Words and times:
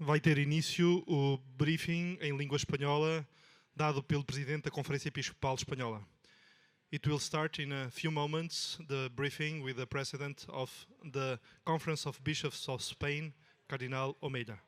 vai 0.00 0.18
ter 0.18 0.38
início 0.38 1.04
o 1.06 1.36
briefing 1.58 2.16
em 2.22 2.34
língua 2.34 2.56
espanhola 2.56 3.26
dado 3.76 4.02
pelo 4.02 4.24
Presidente 4.24 4.62
da 4.62 4.70
Conferência 4.70 5.08
Episcopal 5.08 5.54
Espanhola. 5.54 6.02
It 6.90 7.06
will 7.06 7.20
start 7.20 7.60
in 7.60 7.70
a 7.70 7.90
few 7.90 8.10
moments 8.10 8.78
the 8.88 9.10
briefing 9.10 9.62
with 9.62 9.76
the 9.76 9.86
President 9.86 10.46
of 10.48 10.72
the 11.12 11.38
Conference 11.64 12.08
of 12.08 12.18
Bishops 12.22 12.66
of 12.66 12.82
Spain, 12.82 13.34
Cardinal 13.68 14.16
Almeida. 14.22 14.58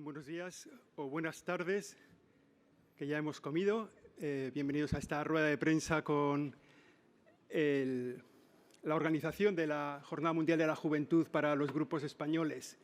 Buenos 0.00 0.24
días 0.24 0.70
o 0.96 1.10
buenas 1.10 1.44
tardes, 1.44 1.98
que 2.96 3.06
ya 3.06 3.18
hemos 3.18 3.42
comido. 3.42 3.90
Eh, 4.18 4.50
bienvenidos 4.54 4.94
a 4.94 4.98
esta 4.98 5.22
rueda 5.22 5.48
de 5.48 5.58
prensa 5.58 6.02
con 6.02 6.56
la 7.50 8.94
organización 8.94 9.54
de 9.54 9.66
la 9.66 10.00
Jornada 10.02 10.32
Mundial 10.32 10.58
de 10.58 10.66
la 10.66 10.76
Juventud 10.76 11.26
para 11.26 11.54
los 11.56 11.74
grupos 11.74 12.04
españoles. 12.04 12.78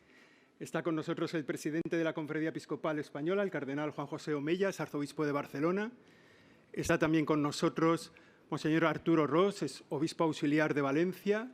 Está 0.59 0.83
con 0.83 0.95
nosotros 0.95 1.33
el 1.33 1.45
presidente 1.45 1.97
de 1.97 2.03
la 2.03 2.13
Conferencia 2.13 2.49
Episcopal 2.49 2.99
Española, 2.99 3.41
el 3.41 3.49
cardenal 3.49 3.89
Juan 3.89 4.05
José 4.05 4.35
Omellas, 4.35 4.79
arzobispo 4.79 5.25
de 5.25 5.31
Barcelona. 5.31 5.91
Está 6.71 6.99
también 6.99 7.25
con 7.25 7.41
nosotros 7.41 8.13
Monseñor 8.51 8.85
Arturo 8.85 9.25
Ros, 9.25 9.63
es 9.63 9.83
obispo 9.89 10.25
auxiliar 10.25 10.75
de 10.75 10.81
Valencia 10.81 11.51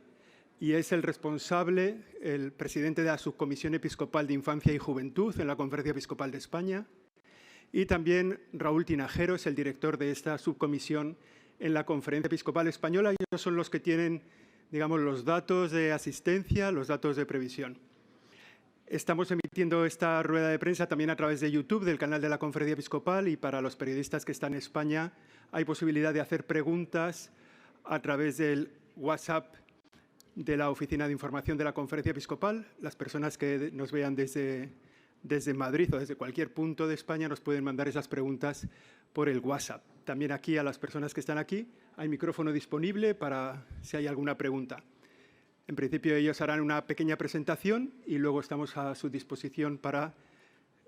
y 0.58 0.72
es 0.72 0.92
el 0.92 1.02
responsable, 1.02 1.98
el 2.22 2.52
presidente 2.52 3.02
de 3.02 3.08
la 3.08 3.18
Subcomisión 3.18 3.74
Episcopal 3.74 4.26
de 4.26 4.34
Infancia 4.34 4.72
y 4.72 4.78
Juventud 4.78 5.38
en 5.38 5.46
la 5.46 5.56
Conferencia 5.56 5.90
Episcopal 5.90 6.30
de 6.30 6.38
España. 6.38 6.86
Y 7.72 7.84
también 7.84 8.40
Raúl 8.52 8.86
Tinajero 8.86 9.34
es 9.34 9.46
el 9.46 9.54
director 9.54 9.98
de 9.98 10.10
esta 10.10 10.38
subcomisión 10.38 11.18
en 11.58 11.74
la 11.74 11.84
Conferencia 11.84 12.28
Episcopal 12.28 12.68
Española. 12.68 13.12
Y 13.12 13.16
ellos 13.30 13.42
son 13.42 13.56
los 13.56 13.68
que 13.68 13.80
tienen, 13.80 14.22
digamos, 14.70 15.00
los 15.00 15.26
datos 15.26 15.72
de 15.72 15.92
asistencia, 15.92 16.72
los 16.72 16.88
datos 16.88 17.16
de 17.16 17.26
previsión. 17.26 17.78
Estamos 18.86 19.30
emitiendo 19.30 19.84
esta 19.84 20.22
rueda 20.22 20.48
de 20.48 20.58
prensa 20.58 20.86
también 20.86 21.10
a 21.10 21.16
través 21.16 21.40
de 21.40 21.50
YouTube, 21.50 21.84
del 21.84 21.98
canal 21.98 22.22
de 22.22 22.28
la 22.28 22.38
Conferencia 22.38 22.74
Episcopal, 22.74 23.28
y 23.28 23.36
para 23.36 23.60
los 23.60 23.76
periodistas 23.76 24.24
que 24.24 24.32
están 24.32 24.52
en 24.52 24.58
España 24.58 25.12
hay 25.52 25.64
posibilidad 25.64 26.14
de 26.14 26.20
hacer 26.20 26.46
preguntas 26.46 27.30
a 27.84 28.00
través 28.00 28.38
del 28.38 28.70
WhatsApp 28.96 29.65
de 30.36 30.56
la 30.56 30.70
Oficina 30.70 31.06
de 31.06 31.12
Información 31.12 31.56
de 31.56 31.64
la 31.64 31.72
Conferencia 31.72 32.10
Episcopal. 32.10 32.66
Las 32.80 32.94
personas 32.94 33.38
que 33.38 33.70
nos 33.72 33.90
vean 33.90 34.14
desde, 34.14 34.70
desde 35.22 35.54
Madrid 35.54 35.92
o 35.94 35.98
desde 35.98 36.14
cualquier 36.14 36.52
punto 36.52 36.86
de 36.86 36.94
España 36.94 37.26
nos 37.26 37.40
pueden 37.40 37.64
mandar 37.64 37.88
esas 37.88 38.06
preguntas 38.06 38.68
por 39.14 39.30
el 39.30 39.40
WhatsApp. 39.40 39.82
También 40.04 40.32
aquí 40.32 40.58
a 40.58 40.62
las 40.62 40.78
personas 40.78 41.14
que 41.14 41.20
están 41.20 41.38
aquí 41.38 41.68
hay 41.96 42.08
micrófono 42.08 42.52
disponible 42.52 43.14
para 43.14 43.66
si 43.80 43.96
hay 43.96 44.06
alguna 44.06 44.36
pregunta. 44.36 44.84
En 45.66 45.74
principio 45.74 46.14
ellos 46.14 46.40
harán 46.42 46.60
una 46.60 46.86
pequeña 46.86 47.16
presentación 47.16 47.94
y 48.06 48.18
luego 48.18 48.40
estamos 48.40 48.76
a 48.76 48.94
su 48.94 49.08
disposición 49.08 49.78
para 49.78 50.14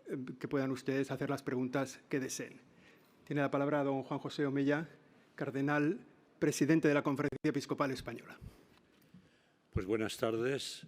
eh, 0.09 0.17
que 0.39 0.47
puedan 0.47 0.71
ustedes 0.71 1.11
hacer 1.11 1.31
las 1.31 1.43
preguntas 1.43 2.01
que 2.11 2.21
deseen. 2.21 2.61
Tiene 3.25 3.41
la 3.41 3.51
palabra 3.51 3.83
don 3.83 4.03
Juan 4.03 4.21
José 4.21 4.45
Omella, 4.45 4.89
cardenal, 5.35 6.01
presidente 6.39 6.87
de 6.87 6.95
la 6.95 7.03
Conferencia 7.03 7.49
Episcopal 7.49 7.91
Española. 7.91 8.39
Pues 9.79 9.87
buenas 9.87 10.17
tardes. 10.17 10.85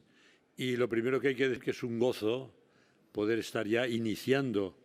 Y 0.56 0.74
lo 0.74 0.88
primero 0.88 1.20
que 1.20 1.28
hay 1.28 1.36
que 1.36 1.48
decir 1.48 1.62
que 1.62 1.70
es 1.70 1.84
un 1.84 2.00
gozo 2.00 2.52
poder 3.12 3.38
estar 3.38 3.64
ya 3.68 3.86
iniciando 3.86 4.76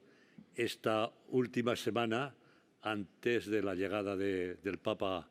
esta 0.53 1.11
última 1.29 1.75
semana 1.75 2.35
antes 2.83 3.47
de 3.47 3.63
la 3.63 3.73
llegada 3.73 4.15
de- 4.15 4.57
del 4.57 4.77
Papa 4.77 5.27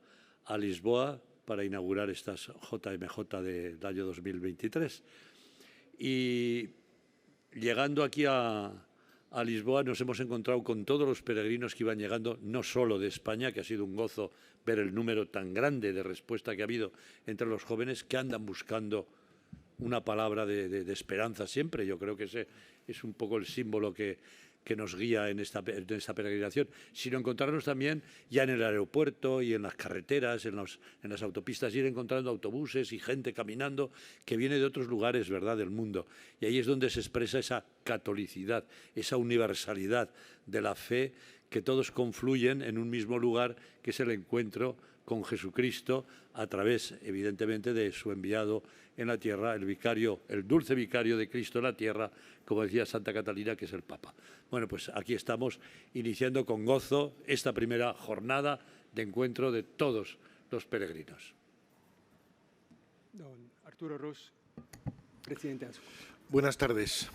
a 0.46 0.58
Lisboa 0.58 1.22
para 1.44 1.62
inaugurar 1.64 2.10
estas 2.10 2.48
JMJ 2.68 3.42
de- 3.42 3.76
del 3.76 3.86
año 3.86 4.06
2023. 4.06 5.04
Y 5.96 6.70
llegando 7.52 8.02
aquí 8.02 8.24
a, 8.26 8.72
a 9.30 9.44
Lisboa 9.44 9.84
nos 9.84 10.00
hemos 10.00 10.18
encontrado 10.18 10.64
con 10.64 10.84
todos 10.84 11.06
los 11.06 11.22
peregrinos 11.22 11.76
que 11.76 11.84
iban 11.84 11.98
llegando, 12.00 12.40
no 12.42 12.64
solo 12.64 12.98
de 12.98 13.06
España, 13.06 13.52
que 13.52 13.60
ha 13.60 13.64
sido 13.64 13.84
un 13.84 13.94
gozo 13.94 14.32
ver 14.64 14.78
el 14.78 14.94
número 14.94 15.28
tan 15.28 15.54
grande 15.54 15.92
de 15.92 16.02
respuesta 16.02 16.54
que 16.54 16.62
ha 16.62 16.64
habido 16.64 16.92
entre 17.26 17.46
los 17.46 17.64
jóvenes 17.64 18.04
que 18.04 18.16
andan 18.16 18.46
buscando 18.46 19.06
una 19.78 20.04
palabra 20.04 20.46
de, 20.46 20.80
esperanza 20.92 21.46
siempre. 21.46 21.86
Yo 21.86 21.98
creo 21.98 22.16
que 22.16 22.24
ese 22.24 22.46
es 22.86 23.04
un 23.04 23.14
poco 23.14 23.36
el 23.36 23.46
símbolo 23.46 23.92
que, 23.92 24.18
nos 24.76 24.96
guía 24.96 25.28
en 25.28 25.40
esta, 25.40 25.58
en 25.58 25.84
peregrinación, 25.84 26.68
sino 26.92 27.18
encontrarnos 27.18 27.64
también 27.64 28.02
ya 28.30 28.44
en 28.44 28.50
el 28.50 28.62
aeropuerto 28.62 29.42
y 29.42 29.52
en 29.52 29.60
las 29.60 29.74
carreteras, 29.74 30.46
en 30.46 30.56
las 30.56 31.22
autopistas, 31.22 31.74
ir 31.74 31.84
encontrando 31.84 32.30
autobuses 32.30 32.90
y 32.92 32.98
gente 32.98 33.34
caminando 33.34 33.90
que 34.24 34.38
viene 34.38 34.58
de 34.58 34.64
otros 34.64 34.86
lugares, 34.86 35.28
¿verdad?, 35.28 35.58
del 35.58 35.68
mundo. 35.68 36.06
Y 36.40 36.46
ahí 36.46 36.58
es 36.58 36.64
donde 36.64 36.88
se 36.88 37.00
expresa 37.00 37.38
esa 37.38 37.66
catolicidad, 37.82 38.64
esa 38.94 39.18
universalidad 39.18 40.08
de 40.46 40.62
la 40.62 40.74
fe 40.74 41.12
que 41.54 41.62
todos 41.62 41.92
confluyen 41.92 42.62
en 42.62 42.78
un 42.78 42.90
mismo 42.90 43.16
lugar, 43.16 43.54
que 43.80 43.90
es 43.90 44.00
el 44.00 44.10
encuentro 44.10 44.74
con 45.04 45.24
Jesucristo 45.24 46.04
a 46.32 46.48
través, 46.48 46.96
evidentemente, 47.02 47.72
de 47.72 47.92
su 47.92 48.10
enviado 48.10 48.64
en 48.96 49.06
la 49.06 49.18
tierra, 49.18 49.54
el 49.54 49.64
vicario, 49.64 50.18
el 50.26 50.48
dulce 50.48 50.74
vicario 50.74 51.16
de 51.16 51.28
Cristo 51.28 51.60
en 51.60 51.66
la 51.66 51.76
tierra, 51.76 52.10
como 52.44 52.64
decía 52.64 52.84
Santa 52.84 53.12
Catalina, 53.12 53.54
que 53.54 53.66
es 53.66 53.72
el 53.72 53.82
Papa. 53.82 54.12
Bueno, 54.50 54.66
pues 54.66 54.90
aquí 54.96 55.14
estamos 55.14 55.60
iniciando 55.94 56.44
con 56.44 56.64
gozo 56.64 57.14
esta 57.24 57.52
primera 57.52 57.92
jornada 57.92 58.58
de 58.92 59.02
encuentro 59.02 59.52
de 59.52 59.62
todos 59.62 60.18
los 60.50 60.64
peregrinos. 60.64 61.34
Don 63.12 63.48
Arturo 63.64 63.96
Ros, 63.96 64.32
presidente. 65.22 65.68
Buenas 66.30 66.58
tardes 66.58 67.08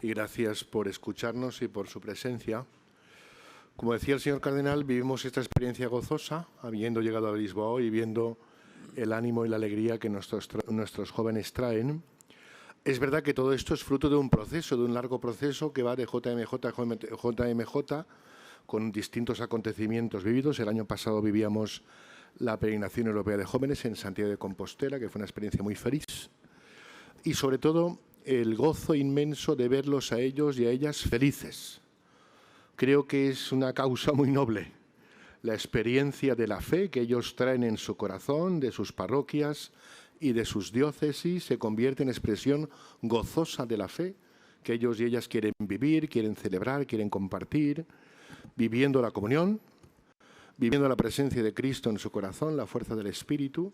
y 0.00 0.10
gracias 0.10 0.62
por 0.62 0.86
escucharnos 0.86 1.60
y 1.60 1.66
por 1.66 1.88
su 1.88 2.00
presencia. 2.00 2.64
Como 3.76 3.94
decía 3.94 4.14
el 4.14 4.20
señor 4.20 4.40
cardenal, 4.40 4.84
vivimos 4.84 5.24
esta 5.24 5.40
experiencia 5.40 5.88
gozosa, 5.88 6.46
habiendo 6.60 7.00
llegado 7.00 7.28
a 7.28 7.36
Lisboa 7.36 7.80
y 7.82 7.90
viendo 7.90 8.38
el 8.96 9.12
ánimo 9.12 9.44
y 9.44 9.48
la 9.48 9.56
alegría 9.56 9.98
que 9.98 10.08
nuestros, 10.08 10.48
nuestros 10.68 11.10
jóvenes 11.10 11.52
traen. 11.52 12.02
Es 12.84 12.98
verdad 12.98 13.22
que 13.22 13.34
todo 13.34 13.52
esto 13.52 13.74
es 13.74 13.82
fruto 13.82 14.08
de 14.08 14.16
un 14.16 14.28
proceso, 14.28 14.76
de 14.76 14.84
un 14.84 14.94
largo 14.94 15.20
proceso 15.20 15.72
que 15.72 15.82
va 15.82 15.96
de 15.96 16.04
JMJ 16.04 16.54
a 16.66 16.72
JMJ 16.72 18.06
con 18.66 18.92
distintos 18.92 19.40
acontecimientos 19.40 20.24
vividos. 20.24 20.60
El 20.60 20.68
año 20.68 20.84
pasado 20.84 21.22
vivíamos 21.22 21.82
la 22.38 22.58
peregrinación 22.58 23.08
europea 23.08 23.36
de 23.36 23.44
jóvenes 23.44 23.84
en 23.84 23.96
Santiago 23.96 24.30
de 24.30 24.38
Compostela, 24.38 24.98
que 24.98 25.08
fue 25.08 25.18
una 25.18 25.26
experiencia 25.26 25.62
muy 25.62 25.74
feliz 25.74 26.30
y 27.24 27.34
sobre 27.34 27.58
todo 27.58 27.98
el 28.24 28.56
gozo 28.56 28.94
inmenso 28.94 29.56
de 29.56 29.68
verlos 29.68 30.12
a 30.12 30.20
ellos 30.20 30.58
y 30.58 30.66
a 30.66 30.70
ellas 30.70 31.02
felices. 31.02 31.81
Creo 32.76 33.06
que 33.06 33.28
es 33.28 33.52
una 33.52 33.72
causa 33.72 34.12
muy 34.12 34.30
noble, 34.30 34.72
la 35.42 35.54
experiencia 35.54 36.34
de 36.34 36.46
la 36.46 36.60
fe 36.60 36.90
que 36.90 37.00
ellos 37.00 37.34
traen 37.36 37.64
en 37.64 37.76
su 37.76 37.96
corazón, 37.96 38.60
de 38.60 38.72
sus 38.72 38.92
parroquias 38.92 39.72
y 40.20 40.32
de 40.32 40.44
sus 40.44 40.72
diócesis, 40.72 41.44
se 41.44 41.58
convierte 41.58 42.02
en 42.02 42.08
expresión 42.08 42.70
gozosa 43.02 43.66
de 43.66 43.76
la 43.76 43.88
fe 43.88 44.14
que 44.62 44.74
ellos 44.74 45.00
y 45.00 45.04
ellas 45.04 45.28
quieren 45.28 45.52
vivir, 45.58 46.08
quieren 46.08 46.36
celebrar, 46.36 46.86
quieren 46.86 47.10
compartir, 47.10 47.84
viviendo 48.56 49.02
la 49.02 49.10
comunión, 49.10 49.60
viviendo 50.56 50.88
la 50.88 50.96
presencia 50.96 51.42
de 51.42 51.52
Cristo 51.52 51.90
en 51.90 51.98
su 51.98 52.10
corazón, 52.10 52.56
la 52.56 52.66
fuerza 52.66 52.94
del 52.94 53.08
Espíritu. 53.08 53.72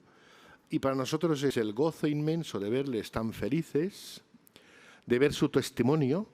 Y 0.71 0.79
para 0.79 0.95
nosotros 0.95 1.43
es 1.43 1.57
el 1.57 1.73
gozo 1.73 2.07
inmenso 2.07 2.59
de 2.59 2.71
verles 2.71 3.11
tan 3.11 3.33
felices, 3.33 4.23
de 5.07 5.19
ver 5.19 5.33
su 5.33 5.49
testimonio. 5.49 6.27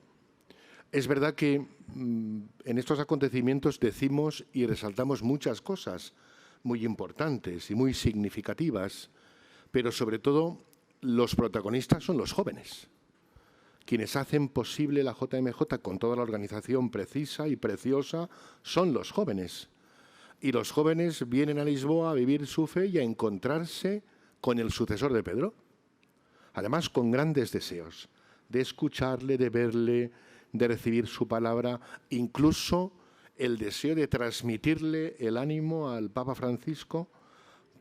Es 0.94 1.08
verdad 1.08 1.34
que 1.34 1.58
mm, 1.58 2.38
en 2.64 2.78
estos 2.78 3.00
acontecimientos 3.00 3.80
decimos 3.80 4.44
y 4.52 4.64
resaltamos 4.64 5.24
muchas 5.24 5.60
cosas 5.60 6.14
muy 6.62 6.84
importantes 6.84 7.68
y 7.72 7.74
muy 7.74 7.94
significativas, 7.94 9.10
pero 9.72 9.90
sobre 9.90 10.20
todo 10.20 10.60
los 11.00 11.34
protagonistas 11.34 12.04
son 12.04 12.16
los 12.16 12.32
jóvenes 12.32 12.88
quienes 13.84 14.14
hacen 14.14 14.48
posible 14.48 15.02
la 15.02 15.12
JMJ 15.14 15.80
con 15.82 15.98
toda 15.98 16.14
la 16.14 16.22
organización 16.22 16.90
precisa 16.90 17.48
y 17.48 17.56
preciosa 17.56 18.30
son 18.62 18.92
los 18.92 19.10
jóvenes. 19.10 19.68
Y 20.40 20.52
los 20.52 20.70
jóvenes 20.70 21.28
vienen 21.28 21.58
a 21.58 21.64
Lisboa 21.64 22.10
a 22.12 22.14
vivir 22.14 22.46
su 22.46 22.66
fe 22.66 22.86
y 22.86 22.98
a 22.98 23.02
encontrarse 23.02 24.02
con 24.40 24.58
el 24.58 24.70
sucesor 24.70 25.12
de 25.12 25.22
Pedro. 25.22 25.54
Además, 26.54 26.88
con 26.88 27.10
grandes 27.10 27.52
deseos 27.52 28.08
de 28.48 28.60
escucharle, 28.60 29.36
de 29.36 29.50
verle, 29.50 30.12
de 30.54 30.68
recibir 30.68 31.08
su 31.08 31.26
palabra, 31.26 31.80
incluso 32.10 32.92
el 33.36 33.58
deseo 33.58 33.96
de 33.96 34.06
transmitirle 34.06 35.16
el 35.18 35.36
ánimo 35.36 35.90
al 35.90 36.10
Papa 36.10 36.36
Francisco 36.36 37.10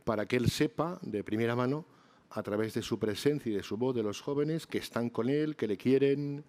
para 0.03 0.25
que 0.25 0.35
él 0.35 0.49
sepa 0.49 0.99
de 1.03 1.23
primera 1.23 1.55
mano 1.55 1.85
a 2.31 2.41
través 2.41 2.73
de 2.73 2.81
su 2.81 2.97
presencia 2.97 3.51
y 3.51 3.55
de 3.55 3.61
su 3.61 3.77
voz 3.77 3.95
de 3.95 4.01
los 4.01 4.21
jóvenes 4.21 4.65
que 4.65 4.79
están 4.79 5.11
con 5.11 5.29
Él, 5.29 5.55
que 5.55 5.67
le 5.67 5.77
quieren, 5.77 6.43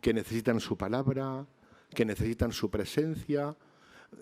que 0.00 0.14
necesitan 0.14 0.60
su 0.60 0.78
palabra, 0.78 1.44
que 1.92 2.04
necesitan 2.04 2.52
su 2.52 2.70
presencia, 2.70 3.56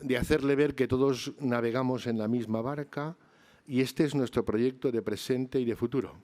de 0.00 0.16
hacerle 0.16 0.56
ver 0.56 0.74
que 0.74 0.88
todos 0.88 1.34
navegamos 1.40 2.06
en 2.06 2.16
la 2.16 2.26
misma 2.26 2.62
barca 2.62 3.18
y 3.66 3.82
este 3.82 4.04
es 4.04 4.14
nuestro 4.14 4.46
proyecto 4.46 4.90
de 4.90 5.02
presente 5.02 5.60
y 5.60 5.66
de 5.66 5.76
futuro. 5.76 6.14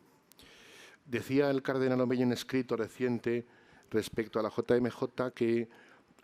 Decía 1.05 1.51
el 1.51 1.61
cardenal 1.61 2.01
Omeya 2.01 2.23
en 2.23 2.33
escrito 2.33 2.75
reciente 2.75 3.47
respecto 3.91 4.39
a 4.39 4.43
la 4.43 4.51
JMJ 4.51 5.33
que 5.35 5.69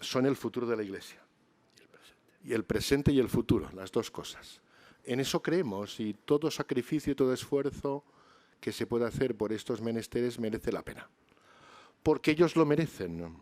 son 0.01 0.27
el 0.27 0.37
futuro 0.37 0.67
de 0.67 0.77
la 0.77 0.83
Iglesia. 0.83 1.21
Y 2.45 2.53
el 2.53 2.65
presente 2.65 3.13
y 3.13 3.19
el 3.19 3.29
futuro, 3.29 3.71
las 3.75 3.91
dos 3.91 4.11
cosas. 4.11 4.61
En 5.05 5.21
eso 5.21 5.43
creemos 5.43 6.01
y 6.01 6.15
todo 6.15 6.51
sacrificio 6.51 7.13
y 7.13 7.17
todo 7.17 7.33
esfuerzo 7.33 8.05
que 8.61 8.73
se 8.73 8.87
puede 8.87 9.07
hacer 9.07 9.37
por 9.37 9.53
estos 9.53 9.81
menesteres 9.81 10.39
merece 10.39 10.73
la 10.73 10.83
pena. 10.83 11.09
Porque 12.03 12.33
ellos 12.33 12.57
lo 12.57 12.65
merecen. 12.67 13.37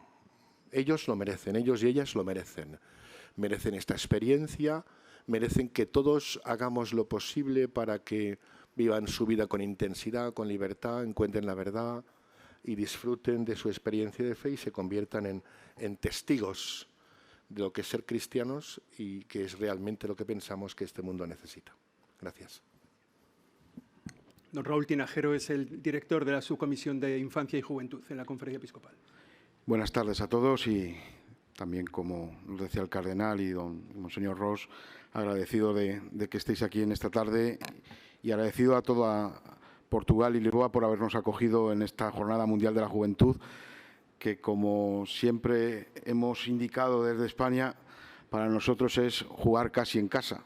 Ellos 0.72 1.06
lo 1.06 1.16
merecen, 1.16 1.56
ellos 1.56 1.82
y 1.82 1.88
ellas 1.88 2.14
lo 2.14 2.24
merecen. 2.24 2.78
Merecen 3.37 3.74
esta 3.74 3.94
experiencia, 3.94 4.84
merecen 5.26 5.68
que 5.68 5.87
todos 5.87 6.40
hagamos 6.44 6.92
lo 6.92 7.08
posible 7.08 7.68
para 7.68 8.00
que 8.00 8.38
vivan 8.74 9.06
su 9.06 9.26
vida 9.26 9.46
con 9.46 9.60
intensidad, 9.60 10.32
con 10.32 10.48
libertad, 10.48 11.04
encuentren 11.04 11.46
la 11.46 11.54
verdad 11.54 12.04
y 12.64 12.74
disfruten 12.74 13.44
de 13.44 13.57
su 13.57 13.68
experiencia 13.68 14.24
de 14.24 14.35
fe 14.35 14.50
y 14.50 14.57
se 14.57 14.72
conviertan 14.72 15.27
en, 15.27 15.42
en 15.77 15.96
testigos 15.96 16.88
de 17.48 17.62
lo 17.62 17.72
que 17.72 17.83
es 17.83 17.87
ser 17.88 18.05
cristianos 18.05 18.81
y 18.98 19.24
que 19.24 19.44
es 19.44 19.59
realmente 19.59 20.09
lo 20.09 20.16
que 20.16 20.24
pensamos 20.24 20.74
que 20.74 20.85
este 20.85 21.03
mundo 21.03 21.27
necesita. 21.27 21.77
Gracias. 22.20 22.62
Don 24.53 24.64
Raúl 24.64 24.87
Tinajero 24.87 25.35
es 25.35 25.50
el 25.50 25.83
director 25.83 26.24
de 26.24 26.33
la 26.33 26.40
Subcomisión 26.40 27.00
de 27.00 27.18
Infancia 27.18 27.59
y 27.59 27.62
Juventud 27.62 28.03
en 28.09 28.16
la 28.16 28.24
Conferencia 28.24 28.59
Episcopal. 28.59 28.94
Buenas 29.66 29.90
tardes 29.90 30.20
a 30.20 30.29
todos 30.29 30.66
y 30.66 30.96
también, 31.57 31.87
como 31.87 32.40
nos 32.46 32.61
decía 32.61 32.83
el 32.83 32.88
cardenal 32.88 33.40
y 33.40 33.50
don 33.50 33.83
Monseñor 33.94 34.38
Ross, 34.38 34.68
agradecido 35.12 35.72
de, 35.72 36.00
que 36.31 36.38
estéis 36.38 36.62
aquí 36.62 36.83
en 36.83 36.92
esta 36.92 37.11
tarde 37.11 37.59
y 38.22 38.31
agradecido 38.31 38.77
a 38.77 38.83
toda 38.83 39.40
Portugal 39.94 40.35
y 40.35 40.40
Lisboa 40.40 40.72
por 40.72 40.85
habernos 40.85 41.14
acogido 41.14 41.72
en 41.72 41.80
esta 41.80 42.11
Jornada 42.11 42.46
Mundial 42.46 42.74
de 42.74 42.80
la 42.80 42.88
Juventud, 42.88 43.37
que 44.18 44.40
como 44.40 45.04
siempre 45.07 45.87
hemos 46.04 46.48
indicado 46.48 47.04
desde 47.04 47.26
España, 47.26 47.76
para 48.28 48.48
nosotros 48.48 48.98
es 48.98 49.22
jugar 49.28 49.70
casi 49.70 50.00
en 50.00 50.09
casa 50.09 50.42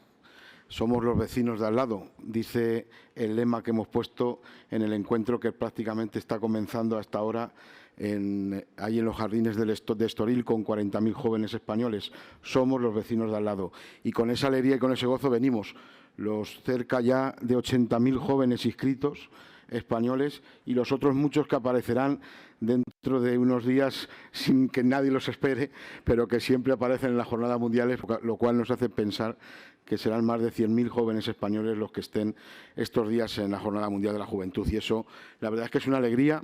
somos 0.67 1.03
los 1.03 1.17
vecinos 1.17 1.59
de 1.59 1.65
al 1.65 1.75
lado, 1.75 2.09
dice 2.19 2.85
el 3.15 3.35
lema 3.35 3.63
que 3.63 3.71
hemos 3.71 3.87
puesto 3.87 4.39
en 4.69 4.83
el 4.83 4.93
encuentro 4.93 5.39
que 5.39 5.51
prácticamente 5.51 6.19
está 6.19 6.39
comenzando 6.39 6.99
hasta 6.99 7.17
ahora 7.17 7.51
en, 7.97 8.63
ahí 8.77 8.99
en 8.99 9.05
los 9.05 9.15
jardines 9.15 9.55
de 9.55 10.05
Estoril 10.05 10.45
con 10.45 10.63
40.000 10.63 11.11
jóvenes 11.13 11.55
españoles. 11.55 12.11
Somos 12.43 12.79
los 12.79 12.93
vecinos 12.93 13.31
de 13.31 13.37
al 13.37 13.45
lado. 13.45 13.71
Y 14.03 14.11
con 14.11 14.29
esa 14.29 14.45
alegría 14.45 14.75
y 14.75 14.79
con 14.79 14.93
ese 14.93 15.07
gozo 15.07 15.31
venimos 15.31 15.75
los 16.17 16.61
cerca 16.63 17.01
ya 17.01 17.35
de 17.41 17.55
80.000 17.55 18.17
jóvenes 18.17 18.65
inscritos 18.65 19.29
españoles 19.69 20.41
y 20.65 20.73
los 20.73 20.91
otros 20.91 21.15
muchos 21.15 21.47
que 21.47 21.55
aparecerán 21.55 22.19
dentro 22.59 23.21
de 23.21 23.37
unos 23.37 23.65
días 23.65 24.09
sin 24.31 24.67
que 24.67 24.83
nadie 24.83 25.11
los 25.11 25.27
espere, 25.29 25.71
pero 26.03 26.27
que 26.27 26.39
siempre 26.39 26.73
aparecen 26.73 27.11
en 27.11 27.17
las 27.17 27.27
jornadas 27.27 27.59
mundiales, 27.59 27.99
lo 28.23 28.35
cual 28.35 28.57
nos 28.57 28.71
hace 28.71 28.89
pensar 28.89 29.37
que 29.85 29.97
serán 29.97 30.25
más 30.25 30.41
de 30.41 30.51
100.000 30.51 30.87
jóvenes 30.89 31.27
españoles 31.27 31.77
los 31.77 31.91
que 31.91 32.01
estén 32.01 32.35
estos 32.75 33.09
días 33.09 33.37
en 33.39 33.51
la 33.51 33.59
Jornada 33.59 33.89
Mundial 33.89 34.13
de 34.13 34.19
la 34.19 34.25
Juventud. 34.25 34.67
Y 34.69 34.77
eso, 34.77 35.05
la 35.39 35.49
verdad 35.49 35.65
es 35.65 35.71
que 35.71 35.77
es 35.79 35.87
una 35.87 35.97
alegría. 35.97 36.43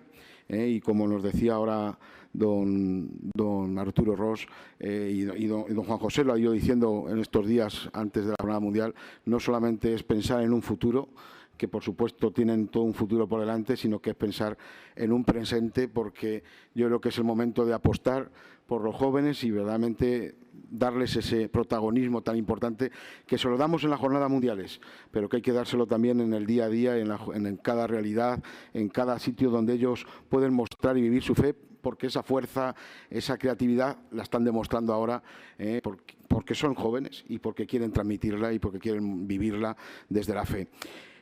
¿eh? 0.50 0.68
y 0.68 0.82
como 0.82 1.08
nos 1.08 1.24
decía 1.24 1.54
ahora 1.54 1.98
don, 2.38 3.10
don 3.36 3.78
Arturo 3.80 4.16
Ross 4.16 4.48
eh, 4.80 5.12
y, 5.14 5.48
don, 5.48 5.64
Juan 5.64 6.00
José 6.00 6.24
lo 6.24 6.34
ha 6.34 6.40
ido 6.40 6.52
diciendo 6.52 7.06
en 7.10 7.20
estos 7.20 7.48
días 7.48 7.90
antes 7.94 8.26
de 8.26 8.32
la 8.32 8.36
Jornada 8.40 8.60
Mundial, 8.60 8.96
no 9.26 9.40
solamente 9.40 9.94
es 9.94 10.04
pensar 10.04 10.42
en 10.44 10.54
un 10.54 10.62
futuro, 10.62 11.10
que 11.58 11.68
por 11.68 11.84
supuesto 11.84 12.32
tienen 12.32 12.68
todo 12.68 12.84
un 12.84 12.94
futuro 12.94 13.28
por 13.28 13.40
delante, 13.40 13.78
sino 13.78 14.00
que 14.00 14.10
es 14.10 14.16
pensar 14.16 14.58
en 14.96 15.12
un 15.12 15.24
presente, 15.24 15.88
porque 15.88 16.44
yo 16.74 16.88
creo 16.88 17.00
que 17.00 17.10
es 17.10 17.18
el 17.18 17.24
momento 17.24 17.66
de 17.66 17.74
apostar 17.74 18.30
por 18.68 18.82
los 18.82 18.96
jóvenes 18.96 19.44
y 19.44 19.52
verdaderamente 19.52 20.36
darles 20.70 21.16
ese 21.16 21.50
protagonismo 21.50 22.22
tan 22.22 22.36
importante 22.36 22.92
que 23.26 23.38
se 23.38 23.48
lo 23.48 23.58
damos 23.58 23.84
en 23.84 23.92
las 23.92 24.00
jornadas 24.00 24.30
mundiales, 24.30 24.82
pero 25.12 25.30
que 25.30 25.38
hay 25.38 25.42
que 25.42 25.52
dárselo 25.52 25.86
también 25.86 26.20
en 26.20 26.34
el 26.34 26.46
día 26.46 26.66
a 26.66 26.70
día, 26.70 26.98
en, 26.98 27.58
cada 27.58 27.88
realidad, 27.88 28.42
en 28.74 28.90
cada 28.90 29.20
sitio 29.20 29.50
donde 29.50 29.74
ellos 29.74 30.06
pueden 30.30 30.54
mostrar 30.54 30.98
y 30.98 31.02
vivir 31.02 31.24
su 31.24 31.36
fe, 31.36 31.56
porque 31.86 32.08
esa 32.08 32.24
fuerza, 32.24 32.74
esa 33.12 33.38
creatividad 33.38 33.96
la 34.10 34.24
están 34.24 34.44
demostrando 34.44 34.92
ahora 34.92 35.22
eh, 35.60 35.84
porque, 36.28 36.56
son 36.56 36.74
jóvenes 36.74 37.24
y 37.30 37.38
porque 37.38 37.68
quieren 37.68 37.92
transmitirla 37.92 38.52
y 38.54 38.58
porque 38.58 38.80
quieren 38.80 39.28
vivirla 39.28 39.78
desde 40.10 40.34
la 40.34 40.48
fe. 40.48 40.68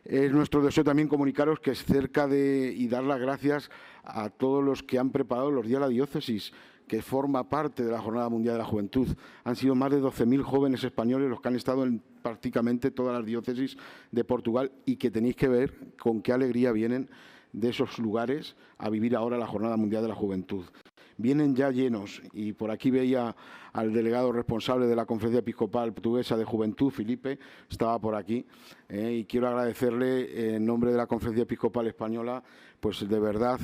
Es 0.05 0.31
nuestro 0.31 0.61
deseo 0.61 0.85
también 0.85 1.09
comunicaros 1.09 1.59
que 1.59 1.71
es 1.71 1.83
cerca 1.83 2.29
de 2.29 2.73
y 2.73 2.87
dar 2.87 3.03
las 3.03 3.19
gracias 3.19 3.69
a 4.05 4.29
todos 4.29 4.63
los 4.63 4.83
que 4.83 4.97
han 4.97 5.09
preparado 5.09 5.51
los 5.51 5.67
días 5.67 5.81
de 5.81 5.87
la 5.87 5.89
diócesis 5.89 6.53
que 6.87 7.01
forma 7.01 7.49
parte 7.49 7.83
de 7.83 7.91
la 7.91 7.99
Jornada 7.99 8.29
Mundial 8.29 8.53
de 8.53 8.59
la 8.59 8.65
Juventud. 8.65 9.09
Han 9.43 9.57
sido 9.57 9.75
más 9.75 9.91
de 9.91 10.01
12.000 10.01 10.43
jóvenes 10.43 10.81
españoles 10.85 11.29
los 11.29 11.41
que 11.41 11.49
han 11.49 11.57
estado 11.57 11.83
en 11.83 12.01
prácticamente 12.21 12.89
todas 12.89 13.17
las 13.17 13.25
diócesis 13.25 13.75
de 14.11 14.23
Portugal 14.23 14.71
y 14.85 14.95
que 14.95 15.11
tenéis 15.11 15.35
que 15.35 15.49
ver 15.49 15.73
con 15.99 16.21
qué 16.21 16.31
alegría 16.31 16.71
vienen 16.71 17.09
de 17.53 17.69
esos 17.69 17.99
lugares 17.99 18.55
a 18.77 18.89
vivir 18.89 19.15
ahora 19.15 19.37
la 19.37 19.47
Jornada 19.47 19.77
Mundial 19.77 20.01
de 20.01 20.09
la 20.09 20.15
Juventud. 20.15 20.65
Vienen 21.17 21.55
ya 21.55 21.69
llenos 21.69 22.21
y 22.33 22.53
por 22.53 22.71
aquí 22.71 22.89
veía 22.89 23.35
al 23.71 23.93
delegado 23.93 24.31
responsable 24.31 24.87
de 24.87 24.95
la 24.95 25.05
Conferencia 25.05 25.39
Episcopal 25.39 25.93
Portuguesa 25.93 26.35
de 26.35 26.43
Juventud, 26.43 26.89
Felipe, 26.91 27.39
estaba 27.69 27.99
por 27.99 28.15
aquí 28.15 28.45
eh, 28.89 29.19
y 29.19 29.25
quiero 29.25 29.47
agradecerle 29.47 30.55
en 30.55 30.65
nombre 30.65 30.91
de 30.91 30.97
la 30.97 31.07
Conferencia 31.07 31.43
Episcopal 31.43 31.87
Española, 31.87 32.43
pues 32.79 33.07
de 33.07 33.19
verdad 33.19 33.59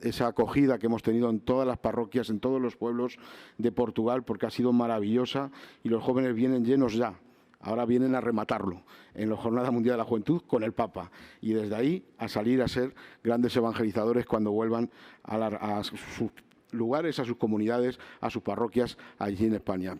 esa 0.00 0.28
acogida 0.28 0.78
que 0.78 0.86
hemos 0.86 1.02
tenido 1.02 1.30
en 1.30 1.40
todas 1.40 1.66
las 1.66 1.78
parroquias, 1.78 2.30
en 2.30 2.40
todos 2.40 2.60
los 2.60 2.76
pueblos 2.76 3.18
de 3.56 3.72
Portugal, 3.72 4.24
porque 4.24 4.46
ha 4.46 4.50
sido 4.50 4.72
maravillosa 4.72 5.50
y 5.82 5.88
los 5.88 6.02
jóvenes 6.02 6.34
vienen 6.34 6.64
llenos 6.64 6.94
ya. 6.94 7.18
Ahora 7.60 7.84
vienen 7.84 8.14
a 8.14 8.20
rematarlo 8.20 8.82
en 9.14 9.30
la 9.30 9.36
Jornada 9.36 9.70
Mundial 9.70 9.94
de 9.94 9.98
la 9.98 10.04
Juventud 10.04 10.42
con 10.46 10.62
el 10.62 10.72
Papa 10.72 11.10
y 11.40 11.52
desde 11.52 11.74
ahí 11.74 12.04
a 12.16 12.28
salir 12.28 12.62
a 12.62 12.68
ser 12.68 12.94
grandes 13.22 13.56
evangelizadores 13.56 14.26
cuando 14.26 14.52
vuelvan 14.52 14.90
a, 15.24 15.82
sus 15.82 16.30
lugares, 16.70 17.18
a 17.18 17.24
sus 17.24 17.36
comunidades, 17.36 17.98
a 18.20 18.30
sus 18.30 18.42
parroquias 18.42 18.96
allí 19.18 19.46
en 19.46 19.54
España. 19.54 19.98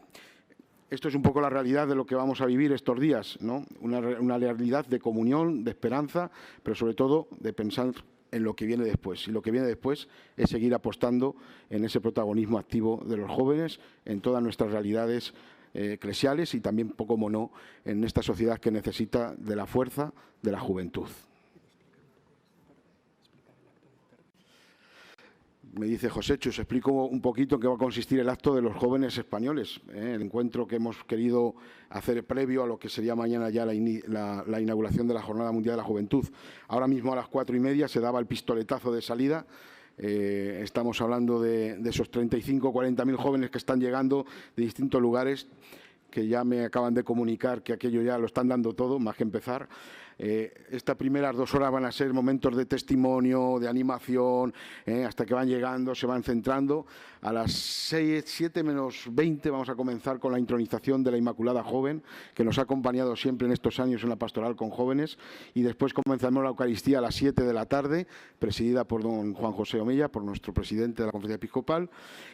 Esto 0.89 1.09
es 1.09 1.15
un 1.15 1.23
poco 1.23 1.41
la 1.41 1.51
realidad 1.51 1.89
de 1.89 1.97
lo 1.97 2.07
que 2.07 2.15
vamos 2.15 2.41
a 2.41 2.47
vivir 2.47 2.73
estos 2.73 2.99
días, 2.99 3.37
¿no? 3.41 3.67
una, 3.81 3.99
una 3.99 4.39
realidad 4.39 4.87
de 4.87 5.01
comunión, 5.01 5.65
de 5.65 5.73
esperanza, 5.73 6.31
pero 6.63 6.77
sobre 6.77 6.95
todo 6.95 7.29
de 7.41 7.53
pensar 7.53 7.93
en 8.31 8.45
lo 8.45 8.55
que 8.55 8.67
viene 8.67 8.85
después. 8.85 9.27
Y 9.29 9.33
lo 9.33 9.43
que 9.43 9.51
viene 9.51 9.67
después 9.67 10.09
es 10.37 10.51
seguir 10.51 10.75
apostando 10.75 11.37
en 11.71 11.85
ese 11.85 12.01
protagonismo 12.01 12.59
activo 12.59 13.03
de 13.05 13.17
los 13.17 13.31
jóvenes 13.31 13.81
en 14.05 14.21
todas 14.21 14.43
nuestras 14.43 14.71
realidades 14.71 15.35
eh, 15.75 15.93
eclesiales 15.95 16.55
y 16.55 16.61
también, 16.61 16.91
poco 16.91 17.17
mono, 17.17 17.53
en 17.85 18.05
esta 18.05 18.23
sociedad 18.23 18.59
que 18.59 18.71
necesita 18.71 19.35
de 19.37 19.57
la 19.57 19.67
fuerza 19.67 20.13
de 20.43 20.53
la 20.53 20.61
juventud. 20.61 21.09
me 25.79 25.87
dice 25.87 26.09
José 26.09 26.35
os 26.35 26.59
explico 26.59 26.91
un 27.07 27.21
poquito 27.21 27.55
en 27.55 27.61
qué 27.61 27.69
va 27.69 27.75
a 27.75 27.79
consistir 27.79 28.19
el 28.19 28.29
acto 28.29 28.55
de 28.55 28.63
los 28.63 28.77
jóvenes 28.77 29.17
españoles, 29.17 29.81
¿eh? 29.93 30.15
el 30.17 30.23
encuentro 30.23 30.67
que 30.67 30.77
hemos 30.77 31.05
querido 31.05 31.55
hacer 31.91 32.25
previo 32.25 32.65
a 32.65 32.67
lo 32.67 32.79
que 32.79 32.89
sería 32.89 33.15
mañana 33.15 33.49
ya 33.51 33.65
la, 33.65 33.75
inauguración 34.61 35.07
de 35.07 35.15
la 35.15 35.23
Jornada 35.23 35.53
Mundial 35.53 35.75
de 35.75 35.83
la 35.83 35.85
Juventud. 35.85 36.27
Ahora 36.67 36.89
mismo 36.89 37.13
a 37.13 37.17
las 37.17 37.29
cuatro 37.29 37.57
y 37.57 37.61
media 37.61 37.87
se 37.89 38.01
daba 38.01 38.19
el 38.19 38.27
pistoletazo 38.27 38.93
de 38.93 39.03
salida. 39.03 39.47
Eh, 39.99 40.61
estamos 40.63 41.01
hablando 41.01 41.41
de, 41.41 41.77
de 41.77 41.91
esos 41.91 42.11
35 42.11 42.69
o 42.69 42.73
40 42.73 43.05
mil 43.05 43.17
jóvenes 43.17 43.51
que 43.51 43.59
están 43.59 43.81
llegando 43.81 44.27
de 44.57 44.63
distintos 44.65 45.01
lugares 45.03 45.49
que 46.11 46.27
ya 46.27 46.45
me 46.45 46.65
acaban 46.65 46.95
de 46.95 47.05
comunicar 47.05 47.63
que 47.63 47.73
aquello 47.73 48.03
ya 48.03 48.19
lo 48.19 48.27
están 48.27 48.49
dando 48.49 48.75
todo, 48.75 48.99
más 48.99 49.17
que 49.17 49.23
empezar. 49.23 49.69
Eh, 50.21 50.53
estas 50.71 50.97
primeras 50.97 51.37
dos 51.37 51.55
horas 51.55 51.71
van 51.71 51.85
a 51.85 51.93
ser 51.93 52.13
momentos 52.13 52.57
de 52.57 52.67
testimonio, 52.67 53.59
de 53.61 53.69
animación, 53.69 54.53
eh, 54.85 55.05
hasta 55.05 55.25
que 55.25 55.33
van 55.33 55.47
llegando, 55.47 55.95
se 55.95 56.07
van 56.07 56.25
centrando. 56.25 56.87
A 57.23 57.33
las 57.33 57.53
6, 57.53 58.25
7 58.27 58.65
menos 58.65 59.05
20 59.11 59.49
vamos 59.51 59.69
a 59.69 59.77
comenzar 59.77 60.19
con 60.19 60.33
la 60.33 60.39
intronización 60.41 61.05
de 61.05 61.13
la 61.13 61.19
Inmaculada 61.19 61.63
Joven, 61.63 62.03
que 62.35 62.43
nos 62.43 62.59
ha 62.59 62.63
acompañado 62.63 63.15
siempre 63.15 63.47
en 63.47 63.53
estos 63.53 63.79
años 63.79 64.03
en 64.03 64.09
la 64.09 64.17
pastoral 64.17 64.57
con 64.57 64.71
jóvenes. 64.71 65.19
Y 65.55 65.63
después 65.63 65.95
comenzaremos 65.95 66.43
la 66.43 66.51
Eucaristía 66.51 66.99
a 66.99 67.03
las 67.03 67.15
7 67.15 67.45
de 67.45 67.53
la 67.53 67.67
tarde, 67.67 68.09
presidida 68.41 68.85
por 68.85 69.05
don 69.05 69.35
Juan 69.35 69.53
José 69.53 69.81
Omella, 69.81 70.09
por 70.09 70.25
nuestro 70.25 70.53
presidente 70.53 71.03
de 71.03 71.07
la 71.07 71.13
Conferencia 71.13 71.37
Episcopal. 71.37 71.91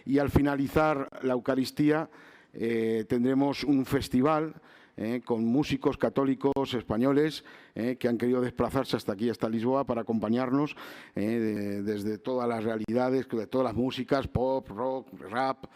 Y 0.07 0.19
al 0.19 0.31
finalizar 0.31 1.11
la 1.23 1.35
Eucaristía 1.35 2.09
eh, 2.55 3.05
tendremos 3.09 3.65
un 3.65 3.85
festival 3.85 4.55
eh, 4.97 5.23
con 5.25 5.45
músicos 5.45 5.99
católicos 5.99 6.73
españoles 6.75 7.45
eh, 7.75 7.97
que 7.97 8.07
han 8.07 8.17
querido 8.17 8.41
desplazarse 8.41 8.97
hasta 8.97 9.13
aquí, 9.13 9.29
hasta 9.29 9.49
Lisboa, 9.49 9.85
para 9.85 10.03
acompañarnos 10.03 10.77
desde 11.15 12.19
todas 12.19 12.49
las 12.49 12.63
realidades, 12.63 13.29
de 13.29 13.47
todas 13.49 13.65
las 13.65 13.75
músicas, 13.75 14.29
pop, 14.29 14.69
rock, 14.69 15.09
rap, 15.31 15.67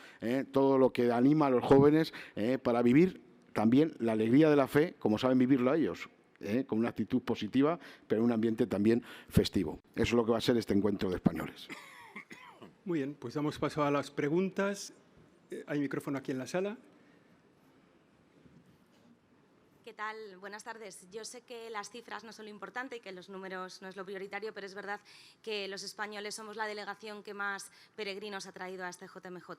todo 0.53 0.79
lo 0.79 0.91
que 0.91 1.11
anima 1.11 1.47
a 1.47 1.51
los 1.51 1.65
jóvenes 1.65 2.13
para 2.63 2.83
vivir 2.83 3.21
también 3.53 3.93
la 3.99 4.13
alegría 4.13 4.51
de 4.51 4.57
la 4.57 4.69
fe, 4.69 4.95
como 4.99 5.19
saben 5.19 5.39
vivirlo 5.39 5.75
ellos. 5.75 6.09
con 6.69 6.79
una 6.79 6.91
actitud 6.91 7.21
positiva, 7.23 7.79
pero 8.07 8.21
en 8.21 8.27
un 8.27 8.33
ambiente 8.33 8.69
también 8.69 9.03
festivo. 9.29 9.81
Eso 9.97 10.03
es 10.03 10.13
lo 10.13 10.25
que 10.25 10.31
va 10.31 10.39
a 10.39 10.41
ser 10.41 10.57
este 10.57 10.75
encuentro 10.75 11.11
de 11.11 11.17
españoles. 11.17 11.67
Muy 12.85 13.01
bien, 13.01 13.17
pues 13.19 13.35
damos 13.35 13.59
paso 13.59 13.83
a 13.83 13.91
las 13.91 14.11
preguntas. 14.11 14.95
Hay 15.67 15.79
micrófono 15.79 16.19
aquí 16.19 16.33
en 16.33 16.39
la 16.39 16.47
sala. 16.47 16.77
¿Qué 19.89 19.95
tal? 19.95 20.37
Buenas 20.37 20.65
tardes. 20.65 21.11
Yo 21.11 21.25
sé 21.25 21.41
que 21.41 21.71
las 21.71 21.89
cifras 21.89 22.23
no 22.23 22.31
son 22.35 22.45
lo 22.45 22.51
importante 22.51 22.97
y 22.97 23.01
que 23.01 23.11
los 23.11 23.31
números 23.31 23.81
no 23.81 23.89
es 23.89 23.97
lo 23.97 24.05
prioritario, 24.05 24.53
pero 24.53 24.67
es 24.67 24.75
verdad 24.75 25.01
que 25.43 25.67
los 25.67 25.83
españoles 25.83 26.35
somos 26.35 26.57
la 26.57 26.67
delegación 26.67 27.23
que 27.23 27.33
más 27.33 27.71
peregrinos 27.97 28.47
ha 28.47 28.53
traído 28.53 28.85
a 28.85 28.91
este 28.91 29.07
JMJ. 29.07 29.51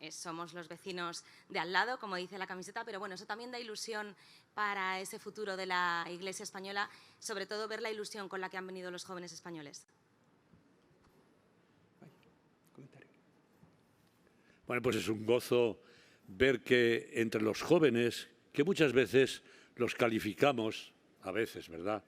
Eh, 0.00 0.12
somos 0.12 0.52
los 0.52 0.68
vecinos 0.68 1.24
de 1.48 1.60
al 1.60 1.72
lado, 1.72 1.98
como 1.98 2.16
dice 2.16 2.36
la 2.36 2.46
camiseta, 2.46 2.84
pero 2.84 2.98
bueno, 2.98 3.14
eso 3.14 3.24
también 3.24 3.50
da 3.50 3.58
ilusión 3.58 4.14
para 4.52 5.00
ese 5.00 5.18
futuro 5.18 5.56
de 5.56 5.64
la 5.64 6.04
Iglesia 6.10 6.42
española, 6.42 6.90
sobre 7.18 7.46
todo 7.46 7.66
ver 7.66 7.80
la 7.80 7.90
ilusión 7.90 8.28
con 8.28 8.42
la 8.42 8.50
que 8.50 8.58
han 8.58 8.66
venido 8.66 8.90
los 8.90 9.04
jóvenes 9.04 9.32
españoles. 9.32 9.86
Bueno, 14.70 14.82
pues 14.82 14.94
es 14.94 15.08
un 15.08 15.26
gozo 15.26 15.82
ver 16.28 16.60
que 16.60 17.10
entre 17.14 17.42
los 17.42 17.60
jóvenes, 17.60 18.28
que 18.52 18.62
muchas 18.62 18.92
veces 18.92 19.42
los 19.74 19.96
calificamos, 19.96 20.92
a 21.22 21.32
veces, 21.32 21.68
¿verdad?, 21.68 22.04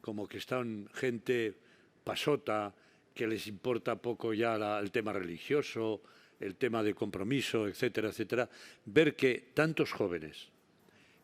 como 0.00 0.28
que 0.28 0.38
están 0.38 0.88
gente 0.94 1.58
pasota, 2.04 2.72
que 3.12 3.26
les 3.26 3.48
importa 3.48 4.00
poco 4.00 4.32
ya 4.32 4.78
el 4.78 4.92
tema 4.92 5.12
religioso, 5.12 6.00
el 6.38 6.54
tema 6.54 6.84
de 6.84 6.94
compromiso, 6.94 7.66
etcétera, 7.66 8.10
etcétera, 8.10 8.48
ver 8.84 9.16
que 9.16 9.50
tantos 9.52 9.90
jóvenes 9.90 10.50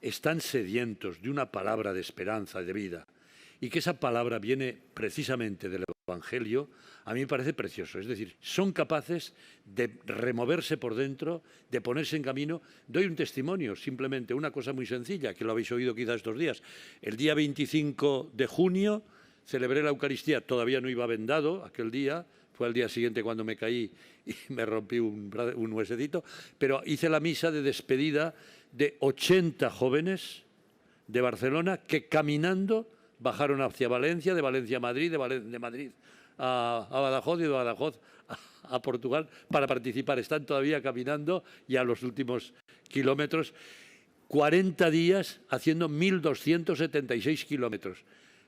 están 0.00 0.40
sedientos 0.40 1.22
de 1.22 1.30
una 1.30 1.52
palabra 1.52 1.92
de 1.92 2.00
esperanza, 2.00 2.60
de 2.60 2.72
vida, 2.72 3.06
y 3.60 3.70
que 3.70 3.78
esa 3.78 4.00
palabra 4.00 4.40
viene 4.40 4.76
precisamente 4.94 5.68
del 5.68 5.84
Evangelio, 6.08 6.68
a 7.04 7.14
mí 7.14 7.20
me 7.20 7.28
parece 7.28 7.52
precioso. 7.54 8.00
Es 8.00 8.08
decir, 8.08 8.34
son 8.40 8.72
capaces 8.72 9.34
de 9.64 9.88
removerse 10.04 10.76
por 10.76 10.96
dentro, 10.96 11.44
de 11.70 11.80
ponerse 11.80 12.16
en 12.16 12.24
camino. 12.24 12.60
Doy 12.88 13.06
un 13.06 13.14
testimonio, 13.14 13.76
simplemente 13.76 14.34
una 14.34 14.50
cosa 14.50 14.72
muy 14.72 14.84
sencilla, 14.84 15.32
que 15.32 15.44
lo 15.44 15.52
habéis 15.52 15.70
oído 15.70 15.94
quizás 15.94 16.16
estos 16.16 16.36
días. 16.36 16.60
El 17.02 17.16
día 17.16 17.34
25 17.34 18.32
de 18.34 18.46
junio 18.48 19.02
celebré 19.46 19.80
la 19.80 19.90
Eucaristía, 19.90 20.40
todavía 20.40 20.80
no 20.80 20.90
iba 20.90 21.06
vendado 21.06 21.64
aquel 21.64 21.92
día, 21.92 22.26
fue 22.52 22.66
al 22.66 22.72
día 22.72 22.88
siguiente 22.88 23.22
cuando 23.22 23.44
me 23.44 23.56
caí 23.56 23.92
y 24.26 24.34
me 24.52 24.66
rompí 24.66 24.98
un, 24.98 25.30
un 25.54 25.72
huesecito, 25.72 26.24
pero 26.58 26.82
hice 26.84 27.08
la 27.08 27.20
misa 27.20 27.52
de 27.52 27.62
despedida 27.62 28.34
de 28.72 28.96
80 28.98 29.70
jóvenes 29.70 30.42
de 31.06 31.20
Barcelona 31.20 31.76
que 31.76 32.08
caminando 32.08 32.88
bajaron 33.22 33.62
hacia 33.62 33.88
Valencia, 33.88 34.34
de 34.34 34.40
Valencia 34.40 34.76
a 34.76 34.80
Madrid, 34.80 35.10
de, 35.10 35.58
Madrid 35.58 35.90
a, 36.38 36.88
Badajoz 36.90 37.40
y 37.40 37.44
de 37.44 37.48
Badajoz 37.48 37.98
a, 38.64 38.82
Portugal 38.82 39.28
para 39.48 39.66
participar. 39.66 40.18
Están 40.18 40.44
todavía 40.44 40.82
caminando 40.82 41.44
ya 41.68 41.84
los 41.84 42.02
últimos 42.02 42.52
kilómetros. 42.88 43.54
40 44.28 44.90
días 44.90 45.40
haciendo 45.50 45.88
1.276 45.88 47.46
kilómetros. 47.46 47.98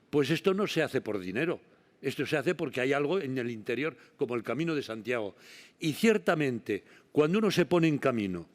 Pues 0.09 0.29
esto 0.29 0.53
no 0.53 0.67
se 0.67 0.83
hace 0.83 1.01
por 1.01 1.19
dinero. 1.19 1.59
Esto 2.01 2.25
se 2.25 2.37
hace 2.37 2.53
porque 2.55 2.81
hay 2.81 2.93
algo 2.93 3.19
en 3.19 3.37
el 3.37 3.49
interior, 3.49 3.95
como 4.17 4.35
el 4.35 4.43
Camino 4.43 4.75
de 4.75 4.83
Santiago. 4.83 5.35
Y 5.79 5.93
ciertamente, 5.93 6.83
cuando 7.11 7.39
uno 7.39 7.51
se 7.51 7.65
pone 7.65 7.87
en 7.87 7.97
camino 7.97 8.47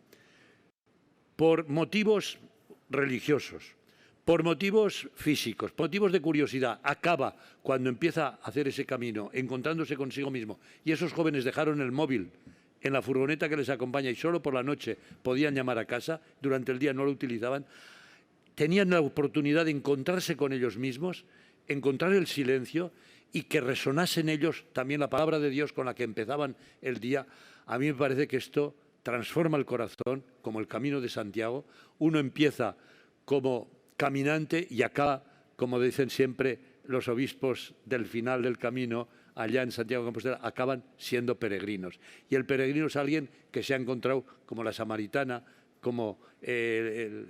por 1.37 1.69
motivos 1.69 2.39
religiosos, 2.91 3.75
por 4.25 4.43
motivos 4.43 5.09
físicos, 5.15 5.73
motivos 5.77 6.13
de 6.13 6.21
curiosidad, 6.21 6.81
acaba 6.83 7.37
cuando 7.63 7.89
empieza 7.89 8.27
a 8.29 8.39
hacer 8.43 8.69
ese 8.69 8.87
camino, 8.87 9.31
encontrándose 9.33 9.97
consigo 9.97 10.31
mismo. 10.31 10.61
Y 10.85 10.93
esos 10.93 11.13
jóvenes 11.13 11.45
dejaron 11.45 11.81
el 11.81 11.93
móvil 11.93 12.31
en 12.83 12.93
la 12.93 13.03
furgoneta 13.03 13.49
que 13.49 13.57
les 13.57 13.69
acompaña 13.69 14.11
y 14.11 14.15
solo 14.15 14.43
por 14.43 14.55
la 14.55 14.63
noche 14.63 14.97
podían 15.23 15.55
llamar 15.55 15.79
a 15.79 15.85
casa, 15.85 16.21
durante 16.41 16.73
el 16.73 16.79
día 16.79 16.93
no 16.93 17.05
lo 17.05 17.11
utilizaban, 17.11 17.67
tenían 18.55 18.91
la 18.91 19.01
oportunidad 19.01 19.65
de 19.65 19.71
encontrarse 19.71 20.37
con 20.37 20.53
ellos 20.53 20.77
mismos, 20.77 21.25
encontrar 21.67 22.13
el 22.13 22.27
silencio 22.27 22.93
y 23.33 23.43
que 23.43 23.61
resonase 23.61 24.21
en 24.21 24.29
ellos 24.29 24.65
también 24.73 25.01
la 25.01 25.11
palabra 25.11 25.39
de 25.39 25.51
Dios 25.51 25.73
con 25.73 25.87
la 25.87 25.95
que 25.95 26.05
empezaban 26.05 26.57
el 26.83 27.01
día. 27.01 27.27
A 27.67 27.79
mí 27.79 27.87
me 27.87 27.95
parece 27.95 28.27
que 28.27 28.37
esto 28.37 28.75
transforma 29.03 29.57
el 29.57 29.65
corazón, 29.65 30.25
como 30.43 30.61
el 30.61 30.67
camino 30.67 31.01
de 31.01 31.09
Santiago. 31.09 31.65
Uno 31.99 32.19
empieza 32.19 32.77
como 33.25 33.69
caminante 34.01 34.67
y 34.71 34.81
acá, 34.81 35.23
como 35.57 35.79
dicen 35.79 36.09
siempre 36.09 36.59
los 36.87 37.07
obispos 37.09 37.75
del 37.85 38.07
final 38.07 38.41
del 38.41 38.57
camino, 38.57 39.09
allá 39.35 39.61
en 39.61 39.73
Santiago 39.73 40.05
de 40.05 40.07
Compostela, 40.07 40.41
acaban 40.43 40.83
siendo 40.97 41.39
peregrinos. 41.39 42.01
Y 42.31 42.35
el 42.35 42.47
peregrino 42.47 42.87
es 42.87 42.97
alguien 42.97 43.29
que 43.51 43.63
se 43.63 43.75
ha 43.75 43.77
encontrado 43.77 44.25
como 44.47 44.65
la 44.65 44.73
samaritana, 44.73 45.45
como 45.83 46.19
eh, 46.41 47.27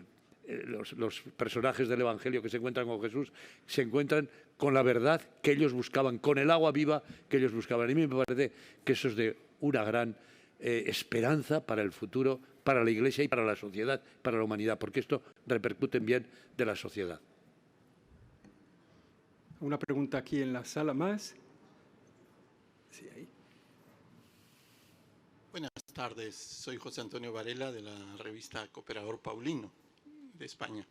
los, 0.67 0.93
los, 0.93 1.23
personajes 1.37 1.89
del 1.89 2.03
Evangelio 2.03 2.41
que 2.41 2.49
se 2.49 2.59
encuentran 2.59 2.87
con 2.87 3.03
Jesús, 3.03 3.33
se 3.67 3.83
encuentran 3.83 4.29
con 4.57 4.73
la 4.73 4.85
verdad 4.85 5.21
que 5.43 5.51
ellos 5.51 5.73
buscaban, 5.73 6.19
con 6.19 6.39
el 6.39 6.53
agua 6.53 6.71
viva 6.71 7.03
que 7.29 7.39
ellos 7.39 7.53
buscaban. 7.53 7.91
A 7.91 7.93
mí 7.93 8.07
me 8.07 8.25
parece 8.25 8.53
que 8.85 8.93
eso 8.93 9.09
es 9.09 9.17
de 9.17 9.37
una 9.59 9.83
gran 9.83 10.17
eh, 10.61 10.85
esperanza 10.87 11.67
para 11.67 11.83
el 11.83 11.91
futuro, 11.91 12.41
para 12.63 12.85
la 12.85 12.91
Iglesia 12.91 13.25
y 13.25 13.29
para 13.29 13.45
la 13.45 13.57
sociedad, 13.57 14.03
para 14.23 14.39
la 14.39 14.45
humanidad, 14.45 14.79
porque 14.79 15.01
esto 15.01 15.23
repercute 15.47 15.99
en 15.99 16.07
bien 16.07 16.27
de 16.57 16.65
la 16.65 16.77
sociedad. 16.77 17.21
Una 19.61 19.79
pregunta 19.79 20.19
aquí 20.19 20.41
en 20.41 20.53
la 20.53 20.65
sala 20.65 20.95
más. 20.95 21.35
Buenas 25.51 25.71
tardes, 25.93 26.37
soy 26.37 26.77
José 26.77 27.01
Antonio 27.01 27.33
Varela 27.33 27.73
de 27.73 27.83
la 27.83 28.17
revista 28.19 28.69
Cooperador 28.69 29.19
Paulino 29.19 29.73
de 30.35 30.47
España. 30.47 30.87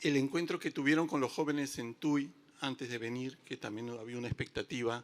El 0.00 0.16
encuentro 0.16 0.58
que 0.58 0.70
tuvieron 0.70 1.06
con 1.06 1.20
los 1.20 1.32
jóvenes 1.32 1.78
en 1.78 1.94
TUI 1.94 2.30
antes 2.60 2.90
de 2.90 2.98
venir, 2.98 3.38
que 3.38 3.56
también 3.56 3.88
había 3.88 4.18
una 4.18 4.28
expectativa 4.28 5.02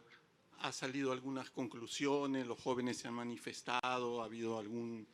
ha 0.61 0.71
salido 0.71 1.11
algunas 1.11 1.49
conclusiones, 1.49 2.45
los 2.45 2.61
jóvenes 2.61 2.97
se 2.97 3.07
han 3.07 3.15
manifestado, 3.15 4.21
ha 4.21 4.25
habido 4.25 4.59
algún, 4.59 5.07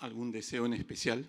algún 0.00 0.30
deseo 0.30 0.66
en 0.66 0.74
especial. 0.74 1.26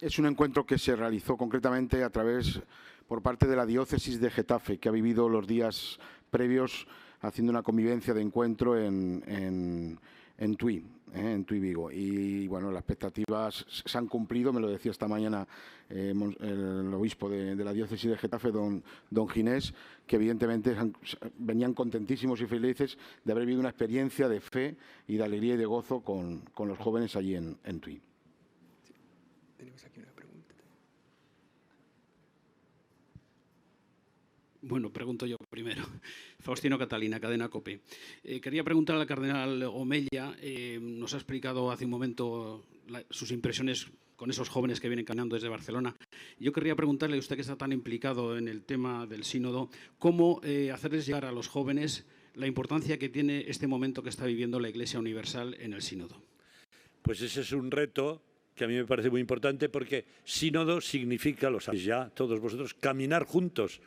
Es 0.00 0.18
un 0.18 0.26
encuentro 0.26 0.64
que 0.64 0.78
se 0.78 0.96
realizó 0.96 1.36
concretamente 1.36 2.02
a 2.02 2.10
través, 2.10 2.60
por 3.06 3.22
parte 3.22 3.46
de 3.46 3.56
la 3.56 3.66
diócesis 3.66 4.20
de 4.20 4.30
Getafe, 4.30 4.78
que 4.78 4.88
ha 4.88 4.92
vivido 4.92 5.28
los 5.28 5.46
días 5.46 5.98
previos 6.30 6.86
haciendo 7.20 7.50
una 7.50 7.62
convivencia 7.62 8.14
de 8.14 8.22
encuentro 8.22 8.78
en, 8.78 9.98
en, 10.38 10.56
Tui. 10.56 10.84
¿Eh? 11.14 11.32
en 11.32 11.44
Tui 11.44 11.60
Vigo. 11.60 11.90
Y 11.90 12.46
bueno, 12.48 12.70
las 12.70 12.80
expectativas 12.80 13.64
se 13.68 13.98
han 13.98 14.06
cumplido, 14.06 14.52
me 14.52 14.60
lo 14.60 14.68
decía 14.68 14.90
esta 14.90 15.08
mañana 15.08 15.46
eh, 15.88 16.12
el 16.40 16.94
obispo 16.94 17.28
de, 17.28 17.56
la 17.56 17.72
diócesis 17.72 18.10
de 18.10 18.16
Getafe, 18.16 18.50
don, 18.50 18.82
don 19.10 19.28
Ginés, 19.28 19.74
que 20.06 20.16
evidentemente 20.16 20.76
venían 21.38 21.74
contentísimos 21.74 22.40
y 22.40 22.46
felices 22.46 22.98
de 23.24 23.32
haber 23.32 23.44
vivido 23.44 23.60
una 23.60 23.70
experiencia 23.70 24.28
de 24.28 24.40
fe 24.40 24.76
y 25.06 25.16
de 25.16 25.24
alegría 25.24 25.54
y 25.54 25.58
de 25.58 25.66
gozo 25.66 26.00
con, 26.00 26.42
los 26.58 26.78
jóvenes 26.78 27.16
allí 27.16 27.34
en, 27.34 27.56
en 27.64 27.80
Tui. 27.80 28.00
Bueno, 34.62 34.92
pregunto 34.92 35.26
yo 35.26 35.36
primero. 35.48 35.82
Faustino 36.40 36.78
Catalina, 36.78 37.18
Cadena 37.18 37.48
COPE. 37.48 37.80
Eh, 38.24 38.40
quería 38.40 38.62
preguntar 38.62 38.96
al 38.96 39.06
cardenal 39.06 39.62
Omella, 39.62 40.36
eh, 40.40 40.78
nos 40.80 41.14
ha 41.14 41.16
explicado 41.16 41.70
hace 41.70 41.86
un 41.86 41.90
momento 41.90 42.66
sus 43.08 43.30
impresiones 43.30 43.86
con 44.16 44.28
esos 44.28 44.50
jóvenes 44.50 44.80
que 44.80 44.88
vienen 44.88 45.06
caminando 45.06 45.34
desde 45.34 45.48
Barcelona. 45.48 45.96
Yo 46.38 46.52
querría 46.52 46.76
preguntarle 46.76 47.16
a 47.16 47.20
usted 47.20 47.36
que 47.36 47.42
está 47.42 47.56
tan 47.56 47.72
implicado 47.72 48.36
en 48.36 48.48
el 48.48 48.64
tema 48.64 49.06
del 49.06 49.24
sínodo, 49.24 49.70
cómo 49.98 50.42
eh, 50.44 50.70
hacerles 50.70 51.06
llegar 51.06 51.24
a 51.24 51.32
los 51.32 51.48
jóvenes 51.48 52.06
la 52.34 52.46
importancia 52.46 52.98
que 52.98 53.08
tiene 53.08 53.44
este 53.48 53.66
momento 53.66 54.02
que 54.02 54.10
está 54.10 54.26
viviendo 54.26 54.60
la 54.60 54.68
Iglesia 54.68 55.00
Universal 55.00 55.56
en 55.58 55.72
el 55.72 55.80
sínodo. 55.80 56.22
Pues 57.00 57.22
ese 57.22 57.40
es 57.40 57.52
un 57.52 57.70
reto 57.70 58.22
que 58.54 58.64
a 58.64 58.68
mí 58.68 58.74
me 58.74 58.84
parece 58.84 59.08
muy 59.08 59.22
importante 59.22 59.70
porque 59.70 60.04
sínodo 60.22 60.82
significa, 60.82 61.48
lo 61.48 61.60
sabéis 61.60 61.84
ya 61.84 62.10
todos 62.10 62.40
vosotros, 62.40 62.74
caminar 62.74 63.24
juntos 63.24 63.80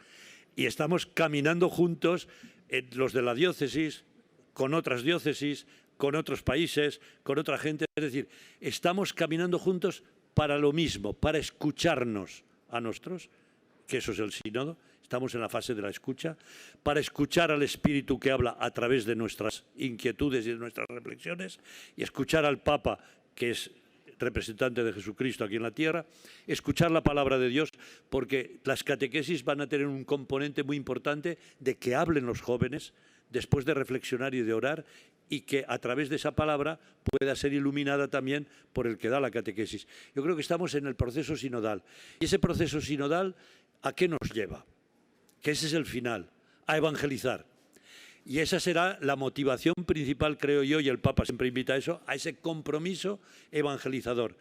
y 0.55 0.65
estamos 0.65 1.05
caminando 1.05 1.69
juntos 1.69 2.27
los 2.93 3.13
de 3.13 3.21
la 3.21 3.33
diócesis, 3.33 4.03
con 4.53 4.73
otras 4.73 5.03
diócesis, 5.03 5.65
con 5.97 6.15
otros 6.15 6.43
países, 6.43 7.01
con 7.23 7.39
otra 7.39 7.57
gente. 7.57 7.85
Es 7.95 8.03
decir, 8.03 8.27
estamos 8.59 9.13
caminando 9.13 9.59
juntos 9.59 10.03
para 10.33 10.57
lo 10.57 10.71
mismo, 10.71 11.13
para 11.13 11.37
escucharnos 11.37 12.43
a 12.69 12.81
nosotros, 12.81 13.29
que 13.87 13.97
eso 13.97 14.11
es 14.11 14.19
el 14.19 14.31
sínodo, 14.31 14.77
estamos 15.01 15.35
en 15.35 15.41
la 15.41 15.49
fase 15.49 15.75
de 15.75 15.81
la 15.81 15.89
escucha, 15.89 16.35
para 16.81 16.99
escuchar 16.99 17.51
al 17.51 17.61
Espíritu 17.61 18.19
que 18.19 18.31
habla 18.31 18.57
a 18.59 18.71
través 18.71 19.05
de 19.05 19.15
nuestras 19.15 19.63
inquietudes 19.77 20.47
y 20.47 20.51
de 20.51 20.57
nuestras 20.57 20.87
reflexiones, 20.87 21.59
y 21.95 22.01
escuchar 22.01 22.45
al 22.45 22.61
Papa, 22.63 22.97
que 23.35 23.51
es 23.51 23.69
representante 24.23 24.83
de 24.83 24.93
Jesucristo 24.93 25.43
aquí 25.43 25.57
en 25.57 25.63
la 25.63 25.71
tierra, 25.71 26.05
escuchar 26.47 26.91
la 26.91 27.03
palabra 27.03 27.37
de 27.37 27.49
Dios, 27.49 27.69
porque 28.09 28.59
las 28.63 28.83
catequesis 28.83 29.43
van 29.43 29.61
a 29.61 29.67
tener 29.67 29.87
un 29.87 30.03
componente 30.03 30.63
muy 30.63 30.77
importante 30.77 31.37
de 31.59 31.75
que 31.75 31.95
hablen 31.95 32.25
los 32.25 32.41
jóvenes 32.41 32.93
después 33.29 33.65
de 33.65 33.73
reflexionar 33.73 34.35
y 34.35 34.41
de 34.41 34.53
orar 34.53 34.85
y 35.29 35.41
que 35.41 35.65
a 35.67 35.79
través 35.79 36.09
de 36.09 36.17
esa 36.17 36.35
palabra 36.35 36.79
pueda 37.03 37.35
ser 37.35 37.53
iluminada 37.53 38.07
también 38.07 38.47
por 38.71 38.87
el 38.87 38.97
que 38.97 39.09
da 39.09 39.19
la 39.19 39.31
catequesis. 39.31 39.87
Yo 40.15 40.21
creo 40.21 40.35
que 40.35 40.41
estamos 40.41 40.75
en 40.75 40.85
el 40.85 40.95
proceso 40.95 41.35
sinodal. 41.35 41.83
Y 42.19 42.25
ese 42.25 42.39
proceso 42.39 42.79
sinodal, 42.81 43.35
¿a 43.81 43.93
qué 43.93 44.07
nos 44.07 44.19
lleva? 44.33 44.65
Que 45.41 45.51
ese 45.51 45.67
es 45.67 45.73
el 45.73 45.85
final, 45.85 46.29
a 46.67 46.77
evangelizar. 46.77 47.45
Y 48.25 48.39
esa 48.39 48.59
será 48.59 48.97
la 49.01 49.15
motivación 49.15 49.75
principal, 49.85 50.37
creo 50.37 50.63
yo, 50.63 50.79
y 50.79 50.87
el 50.87 50.99
Papa 50.99 51.25
siempre 51.25 51.49
invita 51.49 51.73
a 51.73 51.77
eso, 51.77 52.01
a 52.07 52.15
ese 52.15 52.35
compromiso 52.35 53.19
evangelizador, 53.51 54.37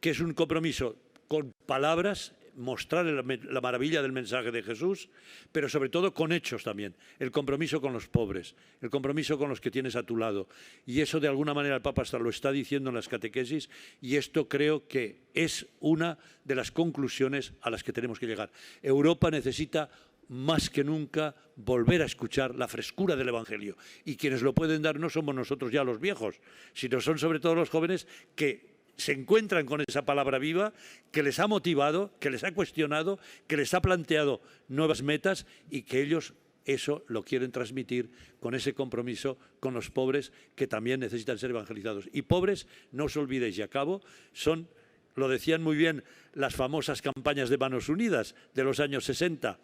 que 0.00 0.10
es 0.10 0.20
un 0.20 0.34
compromiso 0.34 0.96
con 1.28 1.52
palabras, 1.66 2.34
mostrar 2.56 3.06
la 3.06 3.60
maravilla 3.60 4.02
del 4.02 4.12
mensaje 4.12 4.50
de 4.50 4.62
Jesús, 4.62 5.08
pero 5.52 5.68
sobre 5.68 5.88
todo 5.88 6.12
con 6.12 6.32
hechos 6.32 6.64
también, 6.64 6.94
el 7.18 7.30
compromiso 7.30 7.80
con 7.80 7.92
los 7.92 8.08
pobres, 8.08 8.54
el 8.80 8.90
compromiso 8.90 9.38
con 9.38 9.48
los 9.48 9.60
que 9.60 9.70
tienes 9.70 9.96
a 9.96 10.02
tu 10.02 10.16
lado. 10.16 10.48
Y 10.86 11.00
eso 11.00 11.20
de 11.20 11.28
alguna 11.28 11.54
manera 11.54 11.76
el 11.76 11.82
Papa 11.82 12.02
hasta 12.02 12.18
lo 12.18 12.28
está 12.28 12.52
diciendo 12.52 12.90
en 12.90 12.96
las 12.96 13.08
catequesis 13.08 13.70
y 14.00 14.16
esto 14.16 14.48
creo 14.48 14.86
que 14.86 15.20
es 15.34 15.66
una 15.80 16.18
de 16.44 16.54
las 16.54 16.70
conclusiones 16.70 17.52
a 17.62 17.70
las 17.70 17.82
que 17.82 17.92
tenemos 17.92 18.18
que 18.18 18.26
llegar. 18.26 18.50
Europa 18.82 19.30
necesita 19.30 19.90
más 20.32 20.70
que 20.70 20.82
nunca 20.82 21.34
volver 21.56 22.00
a 22.00 22.06
escuchar 22.06 22.54
la 22.54 22.66
frescura 22.66 23.16
del 23.16 23.28
Evangelio. 23.28 23.76
Y 24.04 24.16
quienes 24.16 24.40
lo 24.40 24.54
pueden 24.54 24.80
dar 24.80 24.98
no 24.98 25.10
somos 25.10 25.34
nosotros 25.34 25.70
ya 25.70 25.84
los 25.84 26.00
viejos, 26.00 26.40
sino 26.72 27.00
son 27.02 27.18
sobre 27.18 27.38
todo 27.38 27.54
los 27.54 27.68
jóvenes 27.68 28.08
que 28.34 28.72
se 28.96 29.12
encuentran 29.12 29.66
con 29.66 29.82
esa 29.86 30.06
palabra 30.06 30.38
viva, 30.38 30.72
que 31.10 31.22
les 31.22 31.38
ha 31.38 31.46
motivado, 31.46 32.14
que 32.18 32.30
les 32.30 32.44
ha 32.44 32.52
cuestionado, 32.54 33.18
que 33.46 33.58
les 33.58 33.74
ha 33.74 33.82
planteado 33.82 34.40
nuevas 34.68 35.02
metas 35.02 35.46
y 35.70 35.82
que 35.82 36.00
ellos 36.00 36.32
eso 36.64 37.04
lo 37.08 37.24
quieren 37.24 37.52
transmitir 37.52 38.10
con 38.40 38.54
ese 38.54 38.72
compromiso 38.72 39.36
con 39.60 39.74
los 39.74 39.90
pobres 39.90 40.32
que 40.54 40.66
también 40.66 41.00
necesitan 41.00 41.38
ser 41.38 41.50
evangelizados. 41.50 42.08
Y 42.12 42.22
pobres, 42.22 42.66
no 42.90 43.04
os 43.04 43.16
olvidéis, 43.16 43.58
y 43.58 43.62
acabo, 43.62 44.00
son, 44.32 44.68
lo 45.14 45.28
decían 45.28 45.62
muy 45.62 45.76
bien 45.76 46.04
las 46.32 46.54
famosas 46.54 47.02
campañas 47.02 47.50
de 47.50 47.58
Manos 47.58 47.88
Unidas 47.90 48.34
de 48.54 48.64
los 48.64 48.80
años 48.80 49.04
60, 49.04 49.58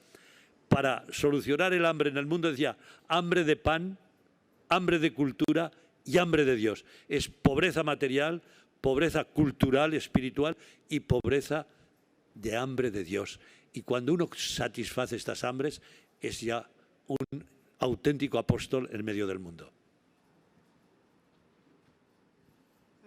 para 0.68 1.04
solucionar 1.10 1.72
el 1.72 1.86
hambre 1.86 2.10
en 2.10 2.16
el 2.16 2.26
mundo 2.26 2.50
decía 2.50 2.76
hambre 3.08 3.44
de 3.44 3.56
pan, 3.56 3.98
hambre 4.68 4.98
de 4.98 5.12
cultura 5.12 5.70
y 6.04 6.18
hambre 6.18 6.44
de 6.44 6.56
Dios. 6.56 6.84
Es 7.08 7.28
pobreza 7.28 7.82
material, 7.82 8.42
pobreza 8.80 9.24
cultural, 9.24 9.94
espiritual 9.94 10.56
y 10.88 11.00
pobreza 11.00 11.66
de 12.34 12.56
hambre 12.56 12.90
de 12.90 13.04
Dios. 13.04 13.40
Y 13.72 13.82
cuando 13.82 14.12
uno 14.12 14.28
satisface 14.36 15.16
estas 15.16 15.44
hambres, 15.44 15.82
es 16.20 16.40
ya 16.40 16.68
un 17.06 17.44
auténtico 17.78 18.38
apóstol 18.38 18.88
en 18.92 19.04
medio 19.04 19.26
del 19.26 19.38
mundo. 19.38 19.72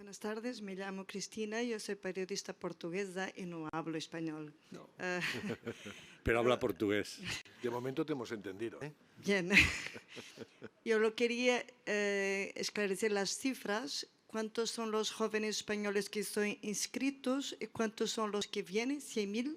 Buenas 0.02 0.18
tardes, 0.18 0.64
me 0.64 0.74
llamo 0.74 1.06
Cristina, 1.06 1.62
yo 1.62 1.80
soy 1.80 1.94
periodista 1.94 2.54
portuguesa 2.54 3.32
y 3.36 3.44
no 3.44 3.70
hablo 3.72 4.00
español. 4.00 4.52
Eh, 4.98 5.20
Pero 6.24 6.40
habla 6.40 6.58
portugués. 6.58 7.20
De 7.62 7.70
momento 7.70 8.04
te 8.04 8.14
hemos 8.14 8.32
entendido. 8.32 8.82
¿eh? 8.82 8.94
Bien. 9.24 9.52
Yo 10.86 10.98
lo 10.98 11.14
quería 11.14 11.64
eh, 11.86 12.52
esclarecer 12.56 13.12
las 13.12 13.38
cifras. 13.38 14.08
¿Cuántos 14.26 14.72
son 14.72 14.90
los 14.90 15.12
jóvenes 15.12 15.58
españoles 15.58 16.10
que 16.10 16.22
están 16.22 16.58
inscritos 16.64 17.56
y 17.60 17.68
cuántos 17.68 18.10
son 18.10 18.32
los 18.32 18.48
que 18.48 18.64
vienen? 18.64 19.02
¿100.000? 19.02 19.56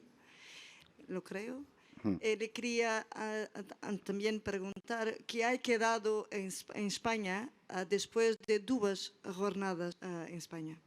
Lo 1.08 1.24
creo. 1.24 1.64
Hmm. 2.04 2.16
le 2.20 2.50
quería 2.50 3.06
también 4.04 4.38
preguntar 4.38 5.16
qué 5.26 5.46
ha 5.46 5.56
quedado 5.56 6.28
en, 6.30 6.50
en 6.74 6.86
España 6.86 7.48
ah, 7.70 7.86
después 7.86 8.38
de 8.46 8.58
dos 8.58 9.14
jornadas 9.24 9.96
ah, 10.02 10.26
en 10.28 10.36
España. 10.36 10.78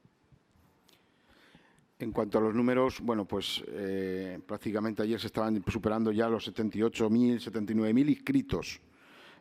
En 1.99 2.11
cuanto 2.11 2.37
a 2.37 2.41
los 2.41 2.53
números, 2.53 3.01
bueno, 3.01 3.25
pues 3.25 3.63
eh, 3.69 4.39
prácticamente 4.45 5.01
ayer 5.01 5.19
se 5.19 5.27
estaban 5.27 5.63
superando 5.67 6.11
ya 6.11 6.29
los 6.29 6.47
78.000, 6.47 7.39
79.000 7.39 8.09
inscritos. 8.09 8.79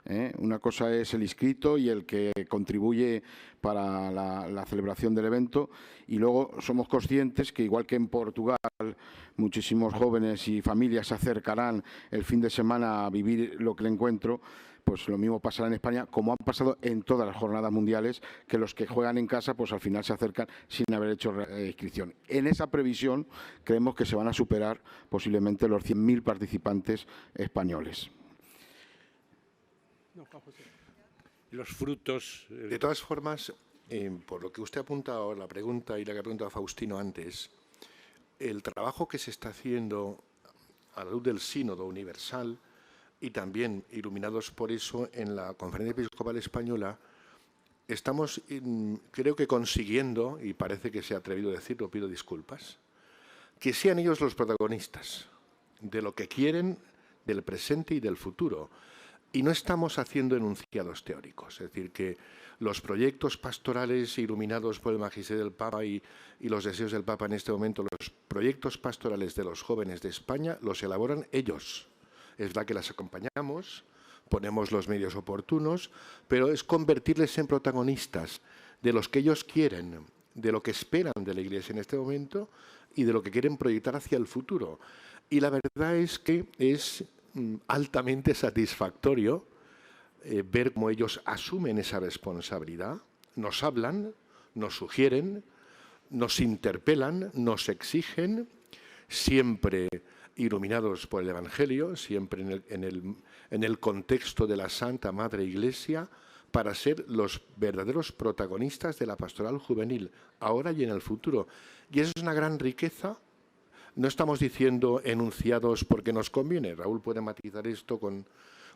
¿Eh? 0.08 0.32
Una 0.38 0.58
cosa 0.58 0.94
es 0.94 1.12
el 1.14 1.22
inscrito 1.22 1.78
y 1.78 1.88
el 1.88 2.04
que 2.04 2.32
contribuye 2.48 3.22
para 3.60 4.10
la, 4.10 4.64
celebración 4.66 5.14
del 5.14 5.26
evento 5.26 5.70
y 6.08 6.18
luego 6.18 6.54
somos 6.60 6.88
conscientes 6.88 7.52
que 7.52 7.62
igual 7.62 7.86
que 7.86 7.96
en 7.96 8.08
Portugal 8.08 8.58
muchísimos 9.36 9.94
jóvenes 9.94 10.48
y 10.48 10.60
familias 10.60 11.08
se 11.08 11.14
acercarán 11.14 11.82
el 12.10 12.24
fin 12.24 12.40
de 12.40 12.50
semana 12.50 13.06
a 13.06 13.10
vivir 13.10 13.56
lo 13.60 13.76
que 13.76 13.84
le 13.84 13.90
encuentro, 13.90 14.40
pues 14.82 15.08
lo 15.08 15.18
mismo 15.18 15.40
pasará 15.40 15.68
en 15.68 15.74
España, 15.74 16.06
como 16.06 16.32
ha 16.32 16.36
pasado 16.36 16.78
en 16.80 17.02
todas 17.02 17.26
las 17.26 17.36
jornadas 17.36 17.72
mundiales, 17.72 18.22
que 18.46 18.56
los 18.56 18.74
que 18.74 18.86
juegan 18.86 19.18
en 19.18 19.26
casa, 19.26 19.54
pues 19.54 19.72
al 19.72 19.80
final 19.80 20.04
se 20.04 20.12
acercan 20.12 20.46
sin 20.68 20.86
haber 20.94 21.10
hecho 21.10 21.34
eh, 21.40 21.66
inscripción. 21.66 22.14
En 22.28 22.46
esa 22.46 22.68
previsión 22.68 23.26
creemos 23.64 23.94
que 23.94 24.06
se 24.06 24.14
van 24.14 24.28
a 24.28 24.32
superar 24.32 24.80
posiblemente 25.08 25.68
los 25.68 25.84
100.000 25.84 26.22
participantes 26.22 27.06
españoles. 27.34 28.10
Los 31.50 31.68
frutos. 31.68 32.46
Eh, 32.50 32.54
de 32.54 32.78
todas 32.78 33.00
formas, 33.00 33.52
eh, 33.88 34.10
por 34.26 34.42
lo 34.42 34.50
que 34.50 34.60
usted 34.60 34.78
ha 34.78 34.82
apuntado, 34.82 35.34
la 35.34 35.46
pregunta 35.46 35.98
y 35.98 36.04
la 36.04 36.12
que 36.12 36.20
ha 36.20 36.22
preguntado 36.22 36.50
Faustino 36.50 36.98
antes, 36.98 37.50
el 38.38 38.62
trabajo 38.62 39.06
que 39.06 39.18
se 39.18 39.30
está 39.30 39.50
haciendo 39.50 40.22
a 40.94 41.04
la 41.04 41.10
luz 41.10 41.22
del 41.22 41.40
Sínodo 41.40 41.84
Universal 41.84 42.58
y 43.20 43.30
también 43.30 43.84
iluminados 43.92 44.50
por 44.50 44.72
eso 44.72 45.08
en 45.12 45.36
la 45.36 45.54
Conferencia 45.54 45.92
Episcopal 45.92 46.36
Española, 46.36 46.98
estamos, 47.88 48.40
creo 49.10 49.36
que 49.36 49.46
consiguiendo, 49.46 50.38
y 50.42 50.52
parece 50.54 50.90
que 50.90 51.02
se 51.02 51.14
ha 51.14 51.18
atrevido 51.18 51.50
a 51.50 51.54
decirlo, 51.54 51.90
pido 51.90 52.08
disculpas, 52.08 52.78
que 53.58 53.72
sean 53.72 53.98
ellos 53.98 54.20
los 54.20 54.34
protagonistas 54.34 55.26
de 55.80 56.02
lo 56.02 56.14
que 56.14 56.28
quieren 56.28 56.78
del 57.24 57.42
presente 57.42 57.94
y 57.94 58.00
del 58.00 58.16
futuro. 58.16 58.70
Y 59.32 59.42
no 59.42 59.50
estamos 59.50 59.98
haciendo 59.98 60.36
enunciados 60.36 61.04
teóricos, 61.04 61.60
es 61.60 61.68
decir, 61.68 61.92
que 61.92 62.16
los 62.58 62.80
proyectos 62.80 63.36
pastorales 63.36 64.16
iluminados 64.18 64.80
por 64.80 64.92
el 64.92 64.98
magisterio 64.98 65.44
del 65.44 65.52
Papa 65.52 65.84
y, 65.84 66.02
los 66.40 66.64
deseos 66.64 66.92
del 66.92 67.04
Papa 67.04 67.26
en 67.26 67.32
este 67.34 67.52
momento, 67.52 67.82
los 67.82 68.10
proyectos 68.28 68.78
pastorales 68.78 69.34
de 69.34 69.44
los 69.44 69.62
jóvenes 69.62 70.00
de 70.00 70.08
España 70.08 70.58
los 70.62 70.82
elaboran 70.82 71.26
ellos 71.32 71.88
es 72.38 72.54
la 72.54 72.64
que 72.64 72.74
las 72.74 72.90
acompañamos, 72.90 73.84
ponemos 74.28 74.72
los 74.72 74.88
medios 74.88 75.14
oportunos, 75.14 75.90
pero 76.28 76.50
es 76.50 76.64
convertirles 76.64 77.36
en 77.38 77.46
protagonistas 77.46 78.40
de 78.82 78.92
los 78.92 79.08
que 79.08 79.20
ellos 79.20 79.44
quieren, 79.44 80.04
de 80.34 80.52
lo 80.52 80.62
que 80.62 80.70
esperan 80.70 81.14
de 81.20 81.34
la 81.34 81.40
Iglesia 81.40 81.72
en 81.72 81.78
este 81.78 81.96
momento 81.96 82.50
y 82.94 83.04
de 83.04 83.12
lo 83.12 83.22
que 83.22 83.30
quieren 83.30 83.56
proyectar 83.56 83.96
hacia 83.96 84.18
el 84.18 84.26
futuro. 84.26 84.78
Y 85.30 85.40
la 85.40 85.50
verdad 85.50 85.96
es 85.96 86.18
que 86.18 86.46
es 86.58 87.04
altamente 87.68 88.34
satisfactorio 88.34 89.46
eh, 90.24 90.42
ver 90.42 90.72
cómo 90.72 90.90
ellos 90.90 91.20
asumen 91.24 91.78
esa 91.78 92.00
responsabilidad, 92.00 92.98
nos 93.34 93.62
hablan, 93.62 94.14
nos 94.54 94.76
sugieren, 94.76 95.44
nos 96.10 96.40
interpelan, 96.40 97.30
nos 97.34 97.68
exigen, 97.68 98.48
siempre 99.08 99.88
iluminados 100.36 101.06
por 101.06 101.22
el 101.22 101.28
Evangelio, 101.28 101.96
siempre 101.96 102.42
en 102.42 102.84
el, 102.84 103.16
en 103.50 103.64
el 103.64 103.78
contexto 103.78 104.46
de 104.46 104.56
la 104.56 104.68
Santa 104.68 105.12
Madre 105.12 105.44
Iglesia, 105.44 106.08
para 106.50 106.74
ser 106.74 107.04
los 107.08 107.42
verdaderos 107.56 108.12
protagonistas 108.12 108.98
de 108.98 109.06
la 109.06 109.16
pastoral 109.16 109.58
juvenil, 109.58 110.10
ahora 110.40 110.72
y 110.72 110.84
en 110.84 110.90
el 110.90 111.02
futuro. 111.02 111.48
Y 111.90 112.00
eso 112.00 112.12
es 112.16 112.22
una 112.22 112.34
gran 112.34 112.58
riqueza. 112.58 113.18
No 113.96 114.08
estamos 114.08 114.38
diciendo 114.38 115.00
enunciados 115.04 115.84
porque 115.84 116.12
nos 116.12 116.30
conviene. 116.30 116.74
Raúl 116.74 117.00
puede 117.00 117.20
matizar 117.20 117.66
esto 117.66 117.98
con, 117.98 118.26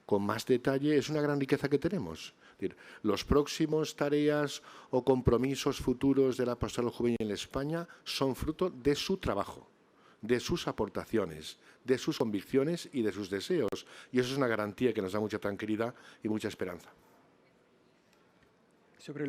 con 0.07 0.23
más 0.23 0.47
detalle. 0.47 0.97
Es 0.97 1.11
una 1.11 1.21
gran 1.21 1.39
riqueza 1.39 1.69
que 1.69 1.79
tenemos. 1.79 2.35
los 3.03 3.25
próximos 3.25 3.97
tareas 3.97 4.63
o 4.91 5.05
compromisos 5.05 5.79
futuros 5.79 6.37
de 6.37 6.47
la 6.47 6.57
pastoral 6.57 6.91
juvenil 6.91 7.17
en 7.21 7.31
España 7.31 7.87
son 8.05 8.35
fruto 8.35 8.71
de 8.71 8.95
su 8.95 9.17
trabajo 9.19 9.69
de 10.23 10.39
sus 10.39 10.69
aportaciones, 10.69 11.57
de 11.83 11.97
sus 11.97 12.19
convicciones 12.19 12.91
y 12.93 13.01
de 13.01 13.11
sus 13.11 13.31
deseos. 13.31 13.87
Y 14.13 14.21
eso 14.21 14.33
es 14.33 14.37
una 14.37 14.49
garantía 14.49 14.93
que 14.93 15.01
nos 15.01 15.13
da 15.13 15.21
mucha 15.21 15.39
tranquilidad 15.39 15.95
y 16.23 16.29
mucha 16.29 16.49
esperanza 16.49 16.93
sobre 19.01 19.27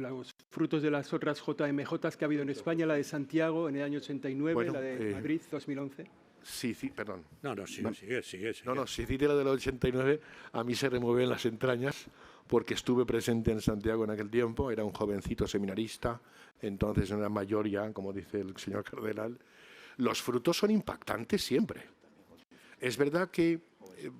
frutos 0.52 0.84
de 0.84 0.92
las 0.92 1.12
otras 1.14 1.42
JMJ 1.42 2.18
que 2.18 2.26
ha 2.26 2.28
habido 2.28 2.44
en 2.44 2.50
España, 2.50 2.86
la 2.86 2.96
de 2.96 3.04
Santiago 3.04 3.70
en 3.70 3.78
el 3.78 3.84
año 3.84 3.98
89, 4.00 4.72
la 4.72 4.82
de 4.82 5.12
eh, 5.12 5.14
Madrid 5.14 5.42
2011. 5.50 6.06
Sí, 6.44 6.74
sí, 6.74 6.90
perdón. 6.90 7.24
No, 7.42 7.56
no, 7.56 7.66
sigue, 7.66 7.94
sigue, 7.94 8.22
sigue, 8.22 8.54
No, 8.66 8.76
no, 8.76 8.86
si 8.86 9.06
cite 9.06 9.28
la 9.28 9.36
del 9.36 9.48
89, 9.48 10.20
a 10.52 10.64
mí 10.64 10.76
se 10.76 10.90
remueven 10.90 11.30
las 11.30 11.46
entrañas 11.46 12.08
porque 12.48 12.74
estuve 12.74 13.06
presente 13.06 13.52
en 13.52 13.62
Santiago 13.62 14.04
en 14.04 14.10
aquel 14.10 14.30
tiempo, 14.30 14.72
era 14.72 14.84
un 14.84 14.92
jovencito 14.92 15.48
seminarista, 15.48 16.20
entonces 16.62 17.10
era 17.12 17.30
mayor 17.30 17.70
ya, 17.70 17.94
como 17.94 18.12
dice 18.12 18.42
el 18.42 18.58
señor 18.58 18.84
cardenal. 18.84 19.40
Los 19.98 20.22
frutos 20.22 20.58
son 20.58 20.72
impactantes 20.72 21.42
siempre. 21.44 21.84
Es 22.80 22.98
verdad 22.98 23.30
que 23.30 23.62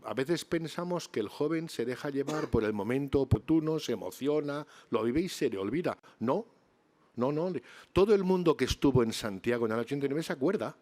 a 0.04 0.14
veces 0.14 0.46
pensamos 0.46 1.08
que 1.08 1.20
el 1.20 1.30
joven 1.30 1.70
se 1.70 1.86
deja 1.86 2.10
llevar 2.10 2.50
por 2.50 2.64
el 2.64 2.74
momento 2.74 3.22
oportuno, 3.22 3.80
se 3.80 3.94
emociona, 3.94 4.66
lo 4.90 5.04
vive 5.04 5.22
y 5.22 5.30
se 5.30 5.50
le 5.50 5.58
olvida. 5.58 5.98
No, 6.20 6.46
no, 7.16 7.32
no. 7.32 7.52
Todo 7.94 8.16
el 8.16 8.24
mundo 8.24 8.56
que 8.56 8.66
estuvo 8.66 9.04
en 9.04 9.14
Santiago 9.14 9.66
en 9.66 9.74
el 9.74 9.80
89 9.80 10.24
se 10.24 10.34
acuerda. 10.34 10.76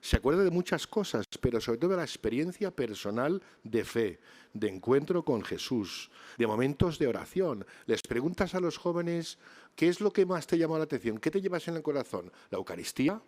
Se 0.00 0.16
acuerda 0.16 0.44
de 0.44 0.50
muchas 0.50 0.86
cosas, 0.86 1.26
pero 1.40 1.60
sobre 1.60 1.78
todo 1.78 1.92
de 1.92 1.96
la 1.96 2.04
experiencia 2.04 2.70
personal 2.70 3.42
de 3.64 3.84
fe, 3.84 4.20
de 4.52 4.68
encuentro 4.68 5.24
con 5.24 5.42
Jesús, 5.42 6.10
de 6.36 6.46
momentos 6.46 6.98
de 6.98 7.08
oración. 7.08 7.66
Les 7.86 8.02
preguntas 8.02 8.54
a 8.54 8.60
los 8.60 8.76
jóvenes, 8.76 9.38
¿qué 9.74 9.88
es 9.88 10.00
lo 10.00 10.12
que 10.12 10.26
más 10.26 10.46
te 10.46 10.58
llamó 10.58 10.76
la 10.76 10.84
atención? 10.84 11.18
¿Qué 11.18 11.30
te 11.30 11.40
llevas 11.40 11.66
en 11.68 11.76
el 11.76 11.82
corazón? 11.82 12.30
¿La 12.50 12.58
Eucaristía? 12.58 13.20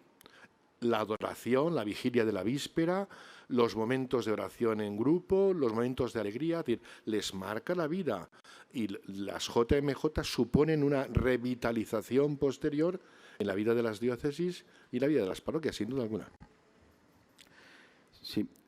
¿La 0.80 1.00
adoración? 1.00 1.74
¿La 1.74 1.84
vigilia 1.84 2.24
de 2.24 2.32
la 2.32 2.42
víspera? 2.42 3.08
los 3.48 3.76
momentos 3.76 4.26
de 4.26 4.32
oración 4.32 4.80
en 4.80 4.96
grupo, 4.96 5.52
los 5.54 5.72
momentos 5.72 6.12
de 6.12 6.20
alegría, 6.20 6.64
les 7.06 7.34
marca 7.34 7.74
la 7.74 7.86
vida. 7.86 8.28
Y 8.72 8.88
las 9.06 9.48
JMJ 9.48 10.22
suponen 10.22 10.84
una 10.84 11.04
revitalización 11.04 12.36
posterior 12.36 13.00
en 13.38 13.46
la 13.46 13.54
vida 13.54 13.74
de 13.74 13.82
las 13.82 14.00
diócesis 14.00 14.64
y 14.92 15.00
la 15.00 15.06
vida 15.06 15.22
de 15.22 15.28
las 15.28 15.40
parroquias, 15.40 15.76
sin 15.76 15.88
duda 15.88 16.02
alguna. 16.02 16.28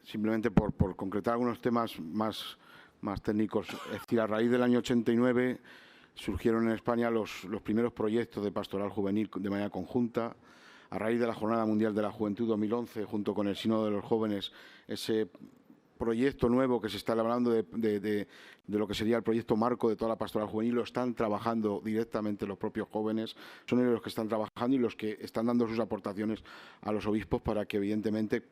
Simplemente 0.05 0.51
por, 0.51 0.97
concretar 0.97 1.35
algunos 1.35 1.61
temas 1.61 2.01
más, 2.01 2.57
técnicos. 3.23 3.69
Es 3.93 4.01
decir, 4.01 4.21
a 4.21 4.27
raíz 4.27 4.51
del 4.51 4.63
año 4.63 4.79
89 4.79 5.61
surgieron 6.15 6.69
en 6.69 6.75
España 6.75 7.11
los 7.11 7.47
primeros 7.63 7.93
proyectos 7.93 8.43
de 8.43 8.51
pastoral 8.51 8.89
juvenil 8.89 9.31
de 9.35 9.51
manera 9.51 9.71
conjunta 9.71 10.35
a 10.91 10.99
raíz 10.99 11.21
de 11.21 11.27
la 11.27 11.35
Jornada 11.35 11.65
Mundial 11.65 11.95
de 11.95 12.03
la 12.03 12.11
Juventud 12.11 12.49
2011, 12.49 13.05
junto 13.05 13.33
con 13.33 13.47
el 13.47 13.57
Sínodo 13.57 13.85
de 13.85 13.93
los 13.93 14.05
Jóvenes, 14.05 14.53
ese 14.89 15.29
proyecto 16.01 16.49
nuevo 16.49 16.81
que 16.81 16.89
se 16.89 16.97
está 16.97 17.13
hablando 17.13 17.51
de, 17.51 18.27
lo 18.67 18.89
que 18.89 18.95
sería 18.95 19.19
el 19.19 19.23
proyecto 19.23 19.55
marco 19.55 19.91
de 19.91 19.97
toda 19.97 20.09
la 20.09 20.17
pastoral 20.17 20.49
juvenil, 20.49 20.77
lo 20.77 20.83
están 20.83 21.15
trabajando 21.15 21.83
directamente 21.85 22.47
los 22.47 22.57
propios 22.57 22.89
jóvenes, 22.91 23.37
son 23.67 23.81
ellos 23.81 23.93
los 23.93 24.03
que 24.03 24.09
están 24.09 24.27
trabajando 24.27 24.77
y 24.77 24.79
los 24.79 24.97
que 24.97 25.19
están 25.21 25.47
dando 25.47 25.69
sus 25.69 25.79
aportaciones 25.79 26.43
a 26.81 26.91
los 26.91 27.07
obispos 27.07 27.43
para 27.43 27.67
que 27.67 27.77
evidentemente 27.77 28.43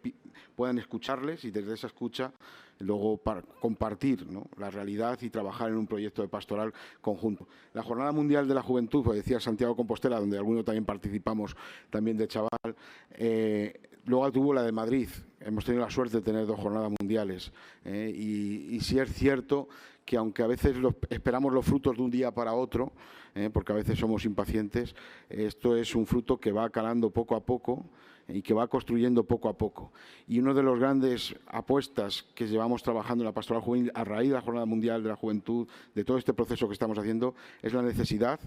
puedan 0.55 0.79
escucharles 0.79 1.43
y 1.45 1.51
desde 1.51 1.73
esa 1.73 1.87
escucha 1.87 2.33
luego 2.81 3.19
compartir 3.61 4.27
la 4.59 4.71
realidad 4.71 5.19
y 5.23 5.31
trabajar 5.31 5.71
en 5.71 5.79
un 5.79 5.87
proyecto 5.87 6.21
de 6.21 6.29
pastoral 6.29 6.75
conjunto. 7.01 7.49
La 7.73 7.83
Jornada 7.83 8.13
Mundial 8.13 8.47
de 8.47 8.55
la 8.55 8.63
Juventud, 8.63 9.03
pues 9.03 9.17
decía 9.17 9.41
Santiago 9.41 9.75
Compostela, 9.75 10.21
donde 10.21 10.37
algunos 10.37 10.67
también 10.67 10.85
participamos, 10.85 11.57
también 11.91 12.19
de 12.19 12.29
chaval, 12.29 12.77
eh, 13.13 13.88
luego 14.09 14.33
tuvo 14.33 14.55
la 14.55 14.63
de 14.63 14.73
Madrid, 14.73 15.09
hemos 15.41 15.65
tenido 15.65 15.85
la 15.85 15.91
suerte 15.91 16.17
de 16.17 16.23
tener 16.23 16.47
dos 16.47 16.59
jornadas 16.59 16.91
mundiales 16.99 17.53
eh, 17.85 18.11
y, 18.15 18.81
sí 18.81 18.99
es 18.99 19.13
cierto 19.13 19.69
que 20.05 20.17
aunque 20.17 20.43
a 20.43 20.47
veces 20.47 20.75
esperamos 21.11 21.53
los 21.53 21.67
frutos 21.67 21.97
de 21.97 22.03
un 22.03 22.11
día 22.11 22.31
para 22.31 22.55
otro, 22.55 22.93
eh, 23.35 23.51
porque 23.53 23.73
a 23.73 23.77
veces 23.77 23.99
somos 23.99 24.25
impacientes, 24.25 24.95
esto 25.29 25.77
es 25.77 25.95
un 25.95 26.07
fruto 26.07 26.39
que 26.39 26.51
va 26.51 26.71
calando 26.71 27.11
poco 27.11 27.37
a 27.37 27.45
poco 27.45 27.85
y 28.27 28.41
que 28.41 28.55
va 28.55 28.69
construyendo 28.69 29.25
poco 29.25 29.51
a 29.51 29.59
poco. 29.59 29.93
Y 30.27 30.39
una 30.39 30.55
de 30.55 30.63
las 30.63 30.79
grandes 30.79 31.35
apuestas 31.47 32.25
que 32.35 32.47
llevamos 32.47 32.83
trabajando 32.83 33.23
en 33.23 33.27
la 33.27 33.33
pastoral 33.33 33.63
juvenil 33.63 33.93
a 33.95 34.05
raíz 34.05 34.31
de 34.31 34.37
la 34.37 34.41
Jornada 34.41 34.65
Mundial 34.65 35.03
de 35.03 35.11
la 35.11 35.17
Juventud, 35.17 35.69
de 35.95 36.05
todo 36.05 36.17
este 36.17 36.33
proceso 36.33 36.67
que 36.69 36.73
estamos 36.73 36.99
haciendo, 36.99 37.35
es 37.61 37.75
la 37.75 37.83
necesidad 37.83 38.41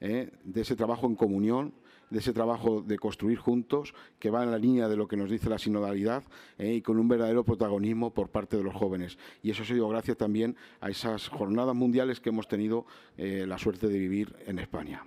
eh, 0.00 0.32
de 0.44 0.60
ese 0.62 0.76
trabajo 0.76 1.06
en 1.06 1.14
comunión, 1.14 1.74
de 2.12 2.18
ese 2.18 2.32
trabajo 2.32 2.82
de 2.82 2.98
construir 2.98 3.38
juntos, 3.38 3.94
que 4.18 4.30
va 4.30 4.44
en 4.44 4.50
la 4.50 4.58
línea 4.58 4.88
de 4.88 4.96
lo 4.96 5.08
que 5.08 5.16
nos 5.16 5.30
dice 5.30 5.48
la 5.48 5.58
sinodalidad 5.58 6.22
eh, 6.58 6.74
y 6.74 6.82
con 6.82 6.98
un 6.98 7.08
verdadero 7.08 7.42
protagonismo 7.42 8.12
por 8.12 8.28
parte 8.28 8.56
de 8.56 8.62
los 8.62 8.74
jóvenes. 8.74 9.18
Y 9.42 9.50
eso 9.50 9.62
ha 9.62 9.66
sido 9.66 9.88
gracias 9.88 10.16
también 10.16 10.56
a 10.80 10.90
esas 10.90 11.28
jornadas 11.28 11.74
mundiales 11.74 12.20
que 12.20 12.28
hemos 12.28 12.46
tenido 12.46 12.86
eh, 13.16 13.46
la 13.48 13.58
suerte 13.58 13.88
de 13.88 13.98
vivir 13.98 14.36
en 14.46 14.58
España. 14.58 15.04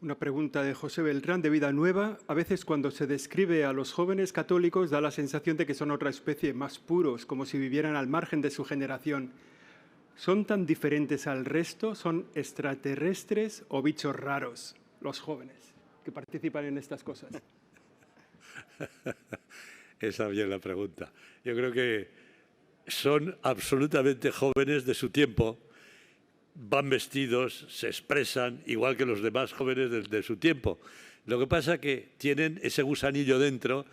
Una 0.00 0.16
pregunta 0.16 0.64
de 0.64 0.74
José 0.74 1.02
Beltrán 1.02 1.42
de 1.42 1.50
Vida 1.50 1.70
Nueva. 1.70 2.18
A 2.26 2.34
veces 2.34 2.64
cuando 2.64 2.90
se 2.90 3.06
describe 3.06 3.64
a 3.64 3.72
los 3.72 3.92
jóvenes 3.92 4.32
católicos 4.32 4.90
da 4.90 5.00
la 5.00 5.12
sensación 5.12 5.56
de 5.56 5.66
que 5.66 5.74
son 5.74 5.92
otra 5.92 6.10
especie, 6.10 6.54
más 6.54 6.80
puros, 6.80 7.24
como 7.24 7.44
si 7.44 7.58
vivieran 7.58 7.94
al 7.94 8.08
margen 8.08 8.40
de 8.40 8.50
su 8.50 8.64
generación. 8.64 9.30
¿Son 10.16 10.44
tan 10.44 10.66
diferentes 10.66 11.26
al 11.26 11.44
resto? 11.44 11.94
¿Son 11.94 12.26
extraterrestres 12.34 13.64
o 13.68 13.80
bichos 13.80 14.16
raros? 14.16 14.74
Los 15.02 15.20
jóvenes 15.20 15.74
que 16.04 16.12
participan 16.12 16.64
en 16.64 16.78
estas 16.78 17.02
cosas? 17.02 17.30
Esa 20.00 20.28
bien 20.28 20.50
la 20.50 20.58
pregunta. 20.58 21.12
Yo 21.44 21.54
creo 21.54 21.72
que 21.72 22.10
son 22.86 23.36
absolutamente 23.42 24.30
jóvenes 24.30 24.84
de 24.84 24.94
su 24.94 25.10
tiempo, 25.10 25.58
van 26.54 26.90
vestidos, 26.90 27.66
se 27.68 27.86
expresan 27.86 28.62
igual 28.66 28.96
que 28.96 29.06
los 29.06 29.22
demás 29.22 29.52
jóvenes 29.52 30.10
de, 30.10 30.22
su 30.22 30.36
tiempo. 30.36 30.80
Lo 31.26 31.38
que 31.38 31.46
pasa 31.46 31.74
es 31.74 31.80
que 31.80 32.08
tienen 32.18 32.60
ese 32.62 32.82
gusanillo 32.82 33.38
dentro 33.38 33.86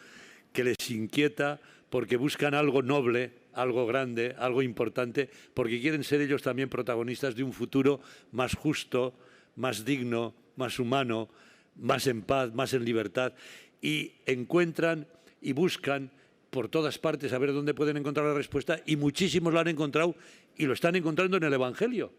que 0.52 0.64
les 0.64 0.90
inquieta 0.90 1.60
porque 1.90 2.18
buscan 2.18 2.54
algo 2.54 2.82
noble, 2.82 3.32
algo 3.54 3.86
grande, 3.86 4.36
algo 4.38 4.62
importante, 4.62 5.30
porque 5.54 5.80
quieren 5.80 6.04
ser 6.04 6.22
ellos 6.22 6.42
también 6.42 6.70
protagonistas 6.70 7.36
de 7.36 7.44
un 7.44 7.54
futuro 7.54 8.02
más 8.32 8.56
justo, 8.56 9.14
más 9.56 9.86
digno, 9.86 10.34
más 10.60 10.78
humano, 10.78 11.30
más 11.76 12.06
en 12.06 12.22
paz, 12.22 12.54
más 12.54 12.74
en 12.76 12.86
libertad, 12.86 13.34
y 13.82 14.12
encuentran 14.28 15.08
y 15.42 15.54
buscan 15.54 16.12
por 16.52 16.70
todas 16.70 17.00
partes 17.00 17.34
a 17.34 17.40
ver 17.40 17.54
dónde 17.54 17.74
pueden 17.74 17.98
encontrar 17.98 18.28
la 18.28 18.34
respuesta, 18.36 18.80
y 18.86 18.96
muchísimos 18.96 19.52
lo 19.52 19.60
han 19.60 19.70
encontrado 19.70 20.16
y 20.56 20.66
lo 20.66 20.74
están 20.74 20.96
encontrando 20.96 21.38
en 21.38 21.44
el 21.44 21.54
Evangelio 21.54 22.12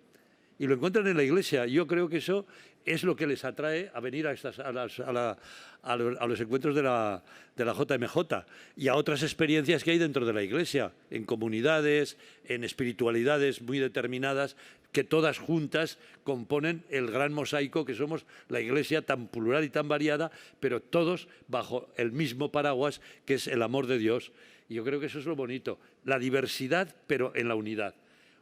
y 0.61 0.67
lo 0.67 0.75
encuentran 0.75 1.07
en 1.07 1.17
la 1.17 1.23
iglesia. 1.23 1.65
Yo 1.65 1.87
creo 1.87 2.11
que 2.11 2.19
eso 2.19 2.45
es 2.85 3.03
lo 3.03 3.17
que 3.17 3.27
les 3.27 3.47
atrae 3.47 3.91
a 3.95 4.01
venir 4.01 4.27
a, 4.29 4.35
a, 5.83 5.97
los 5.97 6.41
encuentros 6.41 6.75
de 6.75 6.83
la, 6.83 7.25
de 7.57 7.65
la 7.65 7.73
JMJ 7.73 8.45
y 8.77 8.89
a 8.89 8.95
otras 8.95 9.23
experiencias 9.23 9.83
que 9.83 9.93
hay 9.93 9.99
dentro 9.99 10.27
de 10.27 10.35
la 10.35 10.43
iglesia, 10.43 10.93
en 11.11 11.25
comunidades, 11.25 12.19
en 12.45 12.63
espiritualidades 12.63 13.63
muy 13.63 13.79
determinadas, 13.79 14.55
que 14.93 15.03
todas 15.03 15.39
juntas 15.39 15.99
componen 16.25 16.85
el 16.91 17.11
gran 17.11 17.33
mosaico 17.33 17.87
que 17.87 17.95
somos 17.95 18.27
la 18.51 18.61
iglesia 18.61 19.01
tan 19.01 19.29
plural 19.29 19.65
y 19.65 19.71
tan 19.71 19.89
variada, 19.89 20.31
pero 20.61 20.83
todos 20.83 21.29
bajo 21.49 21.89
el 21.97 22.13
mismo 22.13 22.53
paraguas 22.53 23.01
que 23.25 23.35
es 23.35 23.47
el 23.47 23.63
amor 23.63 23.87
de 23.87 23.97
Dios. 23.97 24.31
Y 24.69 24.75
yo 24.75 24.85
creo 24.85 25.01
que 25.01 25.07
eso 25.07 25.21
es 25.21 25.25
lo 25.25 25.37
bonito, 25.37 25.79
la 26.05 26.19
diversidad, 26.19 26.95
pero 27.07 27.33
en 27.35 27.49
la 27.49 27.55
unidad 27.55 27.95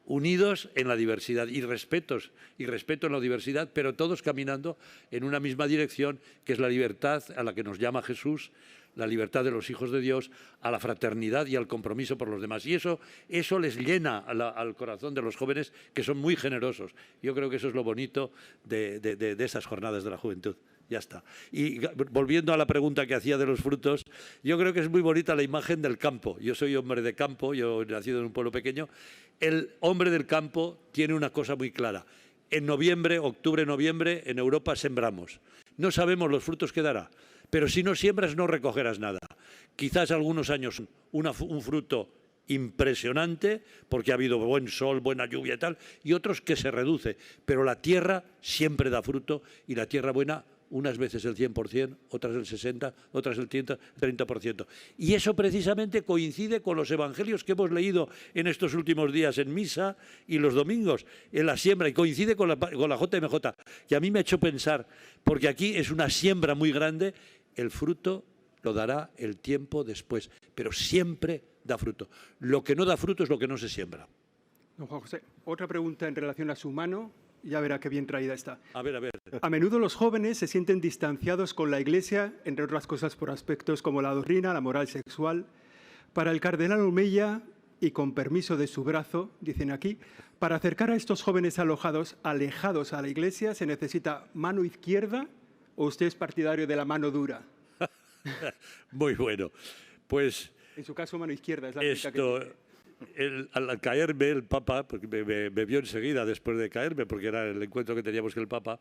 unidos 0.08 0.70
en 0.74 0.88
la 0.88 0.96
diversidad 0.96 1.46
y 1.48 1.60
respetos 1.60 2.32
y 2.56 2.64
respeto 2.64 3.06
en 3.06 3.12
la 3.12 3.20
diversidad, 3.20 3.68
pero 3.72 3.94
todos 3.94 4.22
caminando 4.22 4.78
en 5.10 5.22
una 5.22 5.38
misma 5.38 5.66
dirección, 5.66 6.18
que 6.44 6.54
es 6.54 6.58
la 6.58 6.68
libertad 6.68 7.22
a 7.36 7.42
la 7.42 7.54
que 7.54 7.62
nos 7.62 7.78
llama 7.78 8.02
Jesús, 8.02 8.50
la 8.96 9.06
libertad 9.06 9.44
de 9.44 9.50
los 9.50 9.68
hijos 9.68 9.92
de 9.92 10.00
Dios, 10.00 10.30
a 10.62 10.70
la 10.70 10.80
fraternidad 10.80 11.46
y 11.46 11.56
al 11.56 11.68
compromiso 11.68 12.16
por 12.16 12.28
los 12.28 12.40
demás. 12.40 12.64
Y 12.64 12.74
eso, 12.74 13.00
eso 13.28 13.58
les 13.58 13.76
llena 13.76 14.18
al 14.18 14.74
corazón 14.74 15.12
de 15.12 15.20
los 15.20 15.36
jóvenes, 15.36 15.74
que 15.92 16.02
son 16.02 16.16
muy 16.16 16.36
generosos. 16.36 16.92
Yo 17.22 17.34
creo 17.34 17.50
que 17.50 17.56
eso 17.56 17.68
es 17.68 17.74
lo 17.74 17.84
bonito 17.84 18.32
de, 18.64 18.98
de 18.98 19.44
esas 19.44 19.66
jornadas 19.66 20.04
de 20.04 20.10
la 20.10 20.16
juventud. 20.16 20.56
Ya 20.88 20.98
está. 20.98 21.22
Y 21.52 21.80
volviendo 22.10 22.54
a 22.54 22.56
la 22.56 22.66
pregunta 22.66 23.06
que 23.06 23.14
hacía 23.14 23.36
de 23.36 23.44
los 23.44 23.60
frutos, 23.60 24.04
yo 24.42 24.58
creo 24.58 24.72
que 24.72 24.80
es 24.80 24.88
muy 24.88 25.02
bonita 25.02 25.34
la 25.34 25.42
imagen 25.42 25.82
del 25.82 25.98
campo. 25.98 26.38
Yo 26.40 26.54
soy 26.54 26.76
hombre 26.76 27.02
de 27.02 27.14
campo, 27.14 27.52
yo 27.52 27.82
he 27.82 27.86
nacido 27.86 28.20
en 28.20 28.26
un 28.26 28.32
pueblo 28.32 28.50
pequeño. 28.50 28.88
El 29.38 29.72
hombre 29.80 30.10
del 30.10 30.26
campo 30.26 30.78
tiene 30.92 31.14
una 31.14 31.30
cosa 31.30 31.56
muy 31.56 31.70
clara. 31.70 32.06
En 32.50 32.64
noviembre, 32.64 33.18
octubre, 33.18 33.66
noviembre, 33.66 34.22
en 34.26 34.38
Europa 34.38 34.74
sembramos. 34.76 35.40
No 35.76 35.90
sabemos 35.90 36.30
los 36.30 36.42
frutos 36.42 36.72
que 36.72 36.80
dará, 36.80 37.10
pero 37.50 37.68
si 37.68 37.82
no 37.82 37.94
siembras 37.94 38.34
no 38.34 38.46
recogerás 38.46 38.98
nada. 38.98 39.20
Quizás 39.76 40.10
algunos 40.10 40.48
años 40.48 40.82
un 41.12 41.62
fruto 41.62 42.08
impresionante 42.48 43.62
porque 43.88 44.10
ha 44.10 44.14
habido 44.14 44.38
buen 44.38 44.68
sol, 44.68 45.00
buena 45.00 45.26
lluvia 45.26 45.54
y 45.54 45.58
tal, 45.58 45.78
y 46.02 46.14
otros 46.14 46.40
que 46.40 46.56
se 46.56 46.70
reduce, 46.70 47.16
pero 47.44 47.62
la 47.62 47.80
tierra 47.80 48.24
siempre 48.40 48.90
da 48.90 49.02
fruto 49.02 49.42
y 49.66 49.74
la 49.74 49.86
tierra 49.86 50.12
buena 50.12 50.44
unas 50.70 50.98
veces 50.98 51.24
el 51.24 51.34
100%, 51.34 51.96
otras 52.10 52.34
el 52.34 52.44
60%, 52.44 52.92
otras 53.12 53.38
el 53.38 53.48
30%. 53.48 54.66
Y 54.98 55.14
eso 55.14 55.34
precisamente 55.34 56.02
coincide 56.02 56.60
con 56.60 56.76
los 56.76 56.90
evangelios 56.90 57.44
que 57.44 57.52
hemos 57.52 57.70
leído 57.70 58.08
en 58.34 58.46
estos 58.46 58.74
últimos 58.74 59.12
días 59.12 59.38
en 59.38 59.52
misa 59.52 59.96
y 60.26 60.38
los 60.38 60.54
domingos, 60.54 61.06
en 61.32 61.46
la 61.46 61.56
siembra, 61.56 61.88
y 61.88 61.92
coincide 61.92 62.36
con 62.36 62.48
la, 62.48 62.56
con 62.56 62.88
la 62.88 62.96
JMJ. 62.96 63.34
Y 63.88 63.94
a 63.94 64.00
mí 64.00 64.10
me 64.10 64.20
ha 64.20 64.22
hecho 64.22 64.38
pensar, 64.38 64.86
porque 65.24 65.48
aquí 65.48 65.74
es 65.76 65.90
una 65.90 66.10
siembra 66.10 66.54
muy 66.54 66.72
grande, 66.72 67.14
el 67.54 67.70
fruto 67.70 68.24
lo 68.62 68.72
dará 68.72 69.10
el 69.16 69.38
tiempo 69.38 69.84
después, 69.84 70.30
pero 70.54 70.72
siempre 70.72 71.42
da 71.64 71.78
fruto. 71.78 72.08
Lo 72.40 72.62
que 72.62 72.74
no 72.74 72.84
da 72.84 72.96
fruto 72.96 73.22
es 73.22 73.28
lo 73.28 73.38
que 73.38 73.48
no 73.48 73.56
se 73.56 73.68
siembra. 73.68 74.08
Don 74.76 74.86
Juan 74.86 75.00
José, 75.00 75.22
otra 75.44 75.66
pregunta 75.66 76.06
en 76.06 76.14
relación 76.14 76.50
a 76.50 76.56
su 76.56 76.70
mano 76.70 77.10
ya 77.42 77.60
verá 77.60 77.80
qué 77.80 77.88
bien 77.88 78.06
traída 78.06 78.34
está. 78.34 78.58
A 78.74 78.82
ver, 78.82 78.96
a 78.96 79.00
ver. 79.00 79.12
A 79.40 79.50
menudo 79.50 79.78
los 79.78 79.94
jóvenes 79.94 80.38
se 80.38 80.46
sienten 80.46 80.80
distanciados 80.80 81.54
con 81.54 81.70
la 81.70 81.80
Iglesia, 81.80 82.32
entre 82.44 82.64
otras 82.64 82.86
cosas 82.86 83.16
por 83.16 83.30
aspectos 83.30 83.82
como 83.82 84.02
la 84.02 84.14
doctrina, 84.14 84.52
la 84.52 84.60
moral 84.60 84.88
sexual. 84.88 85.46
Para 86.12 86.30
el 86.30 86.40
cardenal 86.40 86.80
Omeya, 86.80 87.42
y 87.80 87.90
con 87.92 88.12
permiso 88.12 88.56
de 88.56 88.66
su 88.66 88.84
brazo, 88.84 89.30
dicen 89.40 89.70
aquí, 89.70 89.98
para 90.38 90.56
acercar 90.56 90.90
a 90.90 90.96
estos 90.96 91.22
jóvenes 91.22 91.58
alojados, 91.58 92.16
alejados 92.22 92.92
a 92.92 93.02
la 93.02 93.08
Iglesia, 93.08 93.54
se 93.54 93.66
necesita 93.66 94.26
mano 94.34 94.64
izquierda 94.64 95.28
o 95.76 95.86
usted 95.86 96.06
es 96.06 96.14
partidario 96.14 96.66
de 96.66 96.76
la 96.76 96.84
mano 96.84 97.10
dura. 97.10 97.42
Muy 98.92 99.14
bueno. 99.14 99.50
Pues... 100.06 100.50
En 100.76 100.84
su 100.84 100.94
caso, 100.94 101.18
mano 101.18 101.32
izquierda 101.32 101.68
es 101.68 101.76
la 101.76 101.82
esto, 101.82 102.12
que 102.12 102.52
al 103.52 103.80
caerme 103.80 104.30
el 104.30 104.44
Papa, 104.44 104.86
porque 104.86 105.06
me, 105.06 105.64
vio 105.64 105.78
enseguida 105.78 106.24
después 106.24 106.58
de 106.58 106.68
caerme, 106.68 107.06
porque 107.06 107.26
era 107.28 107.48
el 107.48 107.62
encuentro 107.62 107.94
que 107.94 108.02
teníamos 108.02 108.34
con 108.34 108.42
el 108.42 108.48
Papa, 108.48 108.80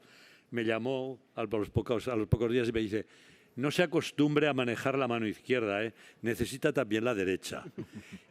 me 0.51 0.63
llamó 0.63 1.19
a 1.35 1.43
los 1.43 1.69
pocos, 1.69 2.07
a 2.07 2.15
los 2.15 2.27
pocos 2.27 2.51
días 2.51 2.69
y 2.69 2.71
me 2.71 2.79
dice, 2.79 3.05
no 3.55 3.71
se 3.71 3.83
acostumbre 3.83 4.47
a 4.47 4.53
manejar 4.53 4.97
la 4.97 5.07
mano 5.07 5.27
izquierda, 5.27 5.83
¿eh? 5.83 5.93
necesita 6.21 6.71
también 6.73 7.03
la 7.03 7.15
derecha. 7.15 7.63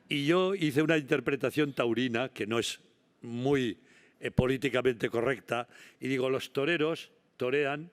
Y 0.08 0.24
yo 0.24 0.54
hice 0.54 0.82
una 0.82 0.98
interpretación 0.98 1.72
taurina, 1.72 2.28
que 2.28 2.46
no 2.46 2.60
es 2.60 2.80
muy 3.22 3.76
eh, 4.20 4.30
políticamente 4.30 5.10
correcta, 5.10 5.66
y 5.98 6.06
digo, 6.06 6.30
los 6.30 6.52
toreros 6.52 7.10
torean 7.36 7.90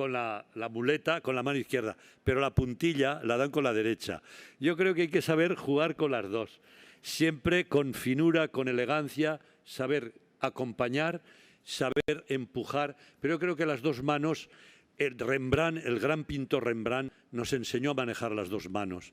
con 0.00 0.14
la, 0.14 0.46
muleta 0.70 1.20
con 1.20 1.34
la 1.34 1.42
mano 1.42 1.58
izquierda, 1.58 1.94
pero 2.24 2.40
la 2.40 2.54
puntilla 2.54 3.20
la 3.22 3.36
dan 3.36 3.50
con 3.50 3.64
la 3.64 3.74
derecha. 3.74 4.22
Yo 4.58 4.74
creo 4.74 4.94
que 4.94 5.02
hay 5.02 5.08
que 5.08 5.20
saber 5.20 5.56
jugar 5.56 5.94
con 5.94 6.12
las 6.12 6.30
dos, 6.30 6.62
siempre 7.02 7.66
con 7.66 7.92
finura, 7.92 8.48
con 8.48 8.68
elegancia, 8.68 9.40
saber 9.62 10.14
acompañar, 10.40 11.20
saber 11.64 12.24
empujar, 12.28 12.96
pero 13.20 13.34
yo 13.34 13.38
creo 13.38 13.56
que 13.56 13.66
las 13.66 13.82
dos 13.82 14.02
manos, 14.02 14.48
el 14.96 15.18
Rembrandt, 15.18 15.84
el 15.84 16.00
gran 16.00 16.24
pintor 16.24 16.64
Rembrandt, 16.64 17.12
nos 17.30 17.52
enseñó 17.52 17.90
a 17.90 17.94
manejar 17.94 18.32
las 18.32 18.48
dos 18.48 18.70
manos. 18.70 19.12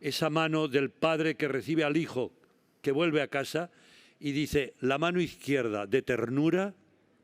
Esa 0.00 0.30
mano 0.30 0.68
del 0.68 0.88
padre 0.88 1.34
que 1.34 1.48
recibe 1.48 1.84
al 1.84 1.98
hijo 1.98 2.32
que 2.80 2.92
vuelve 2.92 3.20
a 3.20 3.28
casa 3.28 3.70
y 4.18 4.32
dice, 4.32 4.72
la 4.80 4.96
mano 4.96 5.20
izquierda 5.20 5.86
de 5.86 6.00
ternura 6.00 6.72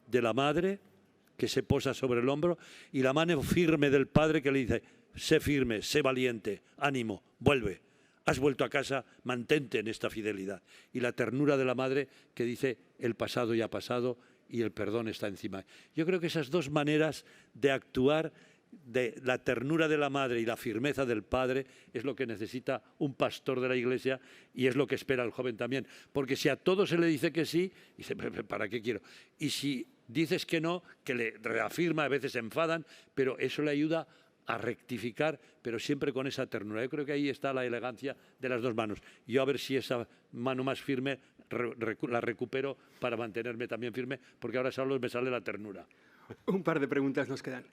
de 0.07 0.21
la 0.21 0.35
madre, 0.35 0.81
que 1.41 1.49
se 1.49 1.63
posa 1.63 1.95
sobre 1.95 2.21
el 2.21 2.29
hombro 2.29 2.59
y 2.93 3.01
la 3.01 3.15
mano 3.15 3.41
firme 3.41 3.89
del 3.89 4.09
padre 4.09 4.43
que 4.43 4.53
le 4.53 4.59
dice, 4.59 4.83
sé 5.15 5.41
firme, 5.41 5.81
sé 5.81 6.03
valiente, 6.03 6.61
ánimo, 6.77 7.23
vuelve. 7.39 7.81
Has 8.27 8.39
vuelto 8.39 8.63
a 8.63 8.69
casa, 8.69 9.07
mantente 9.25 9.79
en 9.79 9.89
esta 9.89 10.11
fidelidad. 10.11 10.63
Y 10.93 11.01
la 11.01 11.13
ternura 11.13 11.57
de 11.57 11.65
la 11.65 11.75
madre 11.75 12.09
que 12.35 12.45
dice, 12.45 12.77
el 12.99 13.15
pasado 13.15 13.55
ya 13.55 13.65
ha 13.65 13.71
pasado 13.71 14.19
y 14.51 14.61
el 14.61 14.71
perdón 14.71 15.09
está 15.09 15.29
encima. 15.29 15.65
Yo 15.97 16.05
creo 16.05 16.21
que 16.21 16.27
esas 16.27 16.51
dos 16.51 16.69
maneras 16.69 17.25
de 17.55 17.71
actuar 17.71 18.35
de 18.71 19.19
la 19.25 19.39
ternura 19.43 19.89
de 19.89 19.97
la 19.97 20.11
madre 20.11 20.43
y 20.43 20.45
la 20.45 20.59
firmeza 20.59 21.07
del 21.07 21.23
padre 21.23 21.65
es 21.95 22.05
lo 22.05 22.15
que 22.15 22.27
necesita 22.27 22.83
un 22.99 23.15
pastor 23.15 23.61
de 23.61 23.69
la 23.71 23.77
iglesia 23.77 24.21
y 24.53 24.67
es 24.67 24.77
lo 24.77 24.87
que 24.87 24.95
espera 24.95 25.25
el 25.25 25.31
joven 25.31 25.57
también. 25.57 25.87
Porque 26.13 26.37
si 26.37 26.51
a 26.51 26.57
todo 26.57 26.87
se 26.87 26.99
le 26.99 27.07
dice 27.07 27.33
que 27.33 27.47
sí, 27.47 27.73
dice, 27.97 28.15
¿para 28.15 28.69
qué 28.69 28.83
quiero? 28.83 29.01
Y 29.39 29.49
si 29.49 29.87
dices 30.13 30.47
que 30.47 30.61
no, 30.61 30.83
que 31.05 31.15
le 31.15 31.31
reafirma, 31.43 32.05
a 32.05 32.09
veces 32.09 32.33
se 32.33 32.39
enfadan, 32.39 32.85
pero 33.15 33.39
eso 33.39 33.63
le 33.63 33.71
ayuda 33.71 34.07
a 34.47 34.59
rectificar, 34.59 35.39
pero 35.63 35.79
siempre 35.79 36.13
con 36.13 36.27
esa 36.27 36.47
ternura. 36.47 36.83
Yo 36.83 36.91
creo 36.91 37.05
que 37.05 37.13
ahí 37.13 37.29
está 37.29 37.53
la 37.53 37.65
elegancia 37.65 38.17
de 38.39 38.49
las 38.49 38.63
dos 38.63 38.75
manos. 38.75 39.01
Yo 39.27 39.43
a 39.43 39.45
ver 39.45 39.59
si 39.59 39.77
esa 39.77 40.07
mano 40.33 40.65
más 40.65 40.81
firme 40.81 41.19
la 41.51 42.21
recupero 42.21 42.77
para 43.01 43.17
mantenerme 43.17 43.67
también 43.67 43.93
firme, 43.93 44.19
porque 44.39 44.57
ahora 44.57 44.71
me 45.01 45.09
sale 45.09 45.31
la 45.31 45.41
ternura. 45.41 45.87
Un 46.47 46.63
par 46.63 46.81
de 46.81 46.89
preguntas 46.89 47.29
nos 47.29 47.43
quedan. 47.43 47.65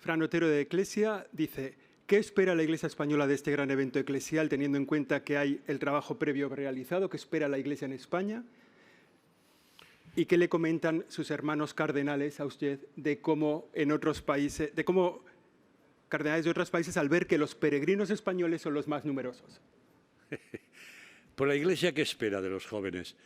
Fran 0.00 0.22
Otero 0.22 0.48
de 0.48 0.62
Eclesia 0.62 1.26
dice, 1.32 1.74
¿qué 2.06 2.18
espera 2.18 2.54
la 2.54 2.62
Iglesia 2.62 2.86
española 2.86 3.26
de 3.26 3.34
este 3.34 3.52
gran 3.52 3.70
evento 3.70 3.98
eclesial, 3.98 4.48
teniendo 4.48 4.78
en 4.78 4.86
cuenta 4.86 5.22
que 5.22 5.36
hay 5.36 5.60
el 5.66 5.78
trabajo 5.78 6.18
previo 6.18 6.48
realizado? 6.48 7.08
¿Qué 7.08 7.16
espera 7.16 7.48
la 7.48 7.58
Iglesia 7.58 7.84
en 7.84 7.92
España? 7.92 8.44
¿Y 10.16 10.26
qué 10.26 10.36
le 10.36 10.48
comentan 10.48 11.04
sus 11.08 11.30
hermanos 11.30 11.72
cardenales 11.72 12.40
a 12.40 12.44
usted 12.44 12.80
de 12.96 13.20
cómo 13.20 13.70
en 13.74 13.92
otros 13.92 14.22
países, 14.22 14.74
de 14.74 14.84
cómo 14.84 15.24
cardenales 16.08 16.44
de 16.44 16.50
otros 16.50 16.70
países 16.70 16.96
al 16.96 17.08
ver 17.08 17.26
que 17.26 17.38
los 17.38 17.54
peregrinos 17.54 18.10
españoles 18.10 18.62
son 18.62 18.74
los 18.74 18.88
más 18.88 19.04
numerosos? 19.04 19.60
Por 21.36 21.48
la 21.48 21.54
Iglesia, 21.54 21.94
¿qué 21.94 22.02
espera 22.02 22.40
de 22.40 22.50
los 22.50 22.66
jóvenes? 22.66 23.16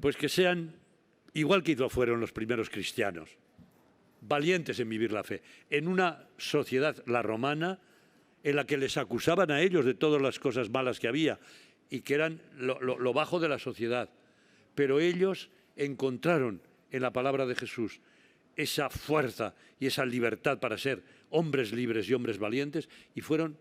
Pues 0.00 0.16
que 0.16 0.28
sean, 0.28 0.76
igual 1.34 1.64
que 1.64 1.76
fueron 1.88 2.20
los 2.20 2.32
primeros 2.32 2.70
cristianos, 2.70 3.36
valientes 4.20 4.78
en 4.78 4.88
vivir 4.88 5.12
la 5.12 5.24
fe, 5.24 5.42
en 5.70 5.88
una 5.88 6.28
sociedad, 6.36 7.02
la 7.06 7.22
romana, 7.22 7.80
en 8.44 8.54
la 8.54 8.64
que 8.64 8.78
les 8.78 8.96
acusaban 8.96 9.50
a 9.50 9.60
ellos 9.60 9.84
de 9.84 9.94
todas 9.94 10.22
las 10.22 10.38
cosas 10.38 10.70
malas 10.70 11.00
que 11.00 11.08
había 11.08 11.40
y 11.90 12.02
que 12.02 12.14
eran 12.14 12.40
lo 12.56 13.12
bajo 13.12 13.40
de 13.40 13.48
la 13.48 13.58
sociedad. 13.58 14.08
Pero 14.76 15.00
ellos 15.00 15.50
encontraron 15.78 16.60
en 16.90 17.02
la 17.02 17.12
palabra 17.12 17.46
de 17.46 17.54
Jesús 17.54 18.00
esa 18.56 18.90
fuerza 18.90 19.54
y 19.78 19.86
esa 19.86 20.04
libertad 20.04 20.58
para 20.58 20.76
ser 20.76 21.02
hombres 21.30 21.72
libres 21.72 22.08
y 22.08 22.14
hombres 22.14 22.38
valientes 22.38 22.88
y 23.14 23.20
fueron 23.20 23.56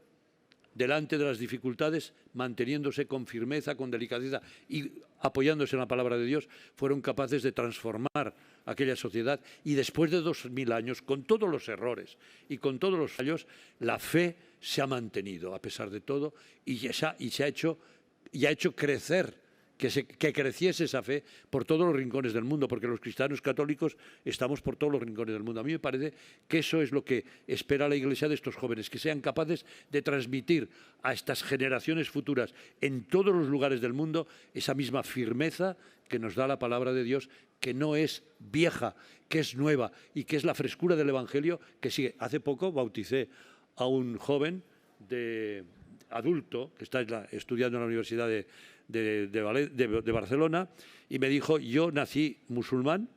delante 0.74 1.18
de 1.18 1.26
las 1.26 1.39
dificultades, 1.39 2.13
manteniéndose 2.34 3.07
con 3.07 3.26
firmeza, 3.26 3.76
con 3.76 3.89
delicadeza 3.89 4.41
y 4.70 4.91
apoyándose 5.22 5.76
en 5.76 5.80
la 5.80 5.88
palabra 5.88 6.18
de 6.18 6.26
Dios, 6.26 6.47
fueron 6.76 7.01
capaces 7.01 7.41
de 7.41 7.51
transformar 7.51 8.36
aquella 8.65 8.95
sociedad. 8.95 9.39
Y 9.63 9.74
después 9.74 10.11
de 10.11 10.22
dos 10.22 10.45
mil 10.45 10.72
años, 10.72 11.01
con 11.01 11.24
todos 11.24 11.49
los 11.49 11.68
errores 11.68 12.18
y 12.47 12.59
con 12.59 12.78
todos 12.78 12.99
los 12.99 13.11
fallos, 13.11 13.47
la 13.80 13.97
fe 13.97 14.36
se 14.59 14.82
ha 14.82 14.88
mantenido 14.88 15.55
a 15.55 15.61
pesar 15.61 15.89
de 15.89 16.01
todo 16.01 16.36
y, 16.63 16.74
y 16.74 17.30
se 17.32 17.43
ha 17.43 18.51
hecho 18.51 18.76
crecer 18.76 19.46
que, 19.78 20.34
creciese 20.34 20.86
esa 20.86 21.03
fe 21.03 21.23
por 21.49 21.63
todos 21.63 21.86
los 21.86 21.95
rincones 21.95 22.34
del 22.34 22.43
mundo, 22.43 22.67
porque 22.67 22.88
los 22.88 22.99
cristianos 22.99 23.41
católicos 23.41 23.95
estamos 24.25 24.61
por 24.61 24.75
todos 24.75 24.93
los 24.93 25.01
rincones 25.01 25.34
del 25.34 25.43
mundo. 25.43 25.61
A 25.61 25.63
mí 25.63 25.71
me 25.71 25.80
parece 25.80 26.13
que 26.47 26.59
eso 26.59 26.82
es 26.82 26.91
lo 26.91 27.05
que 27.05 27.23
espera 27.45 27.88
la 27.88 27.95
Iglesia 27.95 28.28
de 28.28 28.36
estos 28.36 28.55
jóvenes, 28.55 28.89
que 28.89 28.99
sean 28.99 29.21
capaces 29.21 29.65
de 29.91 30.01
transmitir 30.01 30.69
a 31.03 31.13
estas 31.13 31.43
generaciones 31.43 32.09
futuras 32.09 32.53
en 32.82 33.03
todos 33.03 33.34
los 33.34 33.47
lugares 33.47 33.80
del 33.80 33.93
mundo 33.93 34.28
esa 34.53 34.73
misma 34.73 35.03
firmeza 35.03 35.78
que 36.09 36.19
nos 36.19 36.36
da 36.36 36.47
la 36.47 36.59
palabra 36.59 36.93
de 36.93 37.03
Dios, 37.03 37.30
que 37.59 37.73
no 37.73 37.95
es 37.95 38.23
vieja, 38.39 38.95
que 39.30 39.39
es 39.39 39.55
nueva 39.55 39.91
y 40.15 40.23
que 40.23 40.38
es 40.38 40.43
la 40.43 40.55
frescura 40.55 40.95
del 40.95 41.09
Evangelio 41.09 41.59
que 41.80 41.91
sigue. 41.91 42.15
Hace 42.17 42.39
poco 42.39 42.71
bauticé 42.71 43.30
a 43.75 43.86
un 43.86 44.17
joven 44.17 44.63
de 45.07 45.63
adulto 46.09 46.71
que 46.78 46.84
está 46.84 47.01
estudiando 47.32 47.78
en 47.78 47.82
la 47.82 47.88
Universidad 47.88 48.28
de, 48.28 48.47
de, 48.88 49.27
de, 49.27 50.11
Barcelona 50.11 50.69
y 51.09 51.19
me 51.19 51.29
dijo, 51.29 51.59
yo 51.59 51.91
nací 51.91 52.39
musulmán, 52.47 53.09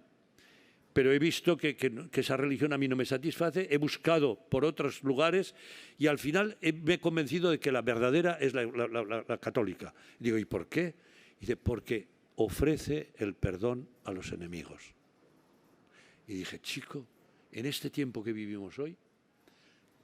pero 0.93 1.13
he 1.13 1.19
visto 1.19 1.57
que, 1.57 1.77
esa 2.13 2.37
religión 2.37 2.73
a 2.73 2.79
mí 2.79 2.89
no 2.89 2.97
me 2.97 3.05
satisface, 3.05 3.69
he 3.71 3.79
buscado 3.79 4.37
por 4.49 4.65
otros 4.65 5.03
lugares 5.03 5.55
y 5.99 6.09
al 6.09 6.19
final 6.19 6.59
me 6.83 6.95
he 6.95 7.01
convencido 7.01 7.51
de 7.51 7.61
que 7.61 7.71
la 7.71 7.83
verdadera 7.83 8.39
es 8.41 8.55
la, 8.55 9.39
católica. 9.41 9.95
Digo, 10.19 10.39
¿y 10.39 10.45
por 10.45 10.69
qué? 10.69 10.95
Dice, 11.39 11.57
porque 11.57 12.09
ofrece 12.37 13.13
el 13.19 13.35
perdón 13.35 13.89
a 14.05 14.13
los 14.13 14.33
enemigos. 14.33 14.95
Y 16.27 16.35
dije, 16.35 16.61
chico, 16.61 17.07
en 17.53 17.67
este 17.67 17.91
tiempo 17.91 18.23
que 18.23 18.33
vivimos 18.33 18.79
hoy, 18.79 18.97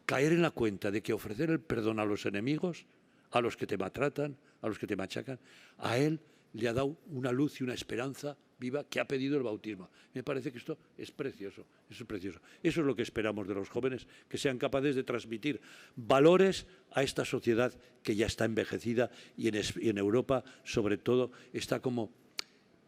caer 0.04 0.32
en 0.32 0.42
la 0.42 0.50
cuenta 0.50 0.90
de 0.90 1.02
que 1.02 1.12
ofrecer 1.12 1.50
el 1.50 1.60
perdón 1.60 1.98
a 1.98 2.04
los 2.04 2.26
enemigos, 2.26 2.86
a 3.32 3.40
los 3.40 3.56
que 3.56 3.66
te 3.66 3.76
maltratan, 3.76 4.36
a 4.66 4.68
los 4.68 4.78
que 4.78 4.86
te 4.86 4.96
machacan, 4.96 5.38
a 5.78 5.98
él 5.98 6.20
le 6.52 6.68
ha 6.68 6.72
dado 6.72 6.96
una 7.10 7.32
luz 7.32 7.60
y 7.60 7.64
una 7.64 7.74
esperanza 7.74 8.36
viva 8.58 8.84
que 8.84 9.00
ha 9.00 9.06
pedido 9.06 9.36
el 9.36 9.42
bautismo. 9.42 9.90
Me 10.14 10.22
parece 10.22 10.50
que 10.50 10.58
esto 10.58 10.78
es 10.96 11.10
precioso, 11.10 11.66
eso 11.90 12.04
es 12.04 12.08
precioso. 12.08 12.40
Eso 12.62 12.80
es 12.80 12.86
lo 12.86 12.96
que 12.96 13.02
esperamos 13.02 13.46
de 13.46 13.54
los 13.54 13.68
jóvenes, 13.68 14.06
que 14.28 14.38
sean 14.38 14.58
capaces 14.58 14.96
de 14.96 15.04
transmitir 15.04 15.60
valores 15.94 16.66
a 16.92 17.02
esta 17.02 17.24
sociedad 17.24 17.72
que 18.02 18.16
ya 18.16 18.26
está 18.26 18.44
envejecida 18.44 19.10
y 19.36 19.48
en, 19.48 19.98
Europa, 19.98 20.44
sobre 20.64 20.96
todo, 20.96 21.32
está 21.52 21.80
como 21.80 22.10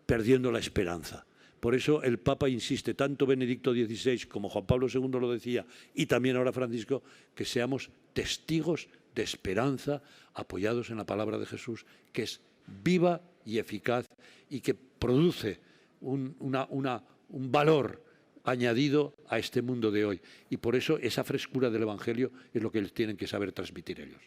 perdiendo 0.06 0.50
la 0.50 0.58
esperanza. 0.58 1.26
Por 1.60 1.74
eso 1.74 2.02
el 2.02 2.18
Papa 2.18 2.48
insiste, 2.48 2.94
tanto 2.94 3.26
Benedicto 3.26 3.72
XVI 3.72 4.26
como 4.28 4.48
Juan 4.48 4.64
Pablo 4.64 4.86
II 4.92 5.08
lo 5.20 5.32
decía, 5.32 5.66
y 5.92 6.06
también 6.06 6.36
ahora 6.36 6.52
Francisco, 6.52 7.02
que 7.34 7.44
seamos 7.44 7.90
testigos 8.12 8.88
de 9.14 9.22
esperanza 9.22 10.02
apoyados 10.34 10.90
en 10.90 10.96
la 10.96 11.06
palabra 11.06 11.38
de 11.38 11.46
Jesús, 11.46 11.86
que 12.12 12.22
es 12.22 12.40
viva 12.66 13.20
y 13.44 13.58
eficaz 13.58 14.06
y 14.48 14.60
que 14.60 14.74
produce 14.74 15.60
un, 16.00 16.36
un 16.38 17.52
valor 17.52 18.04
añadido 18.44 19.14
a 19.28 19.38
este 19.38 19.62
mundo 19.62 19.90
de 19.90 20.04
hoy. 20.04 20.22
Y 20.50 20.56
por 20.56 20.76
eso 20.76 20.98
esa 20.98 21.24
frescura 21.24 21.70
del 21.70 21.82
Evangelio 21.82 22.32
es 22.52 22.62
lo 22.62 22.70
que 22.70 22.82
tienen 22.82 23.16
que 23.16 23.26
saber 23.26 23.52
transmitir 23.52 24.00
ellos. 24.00 24.22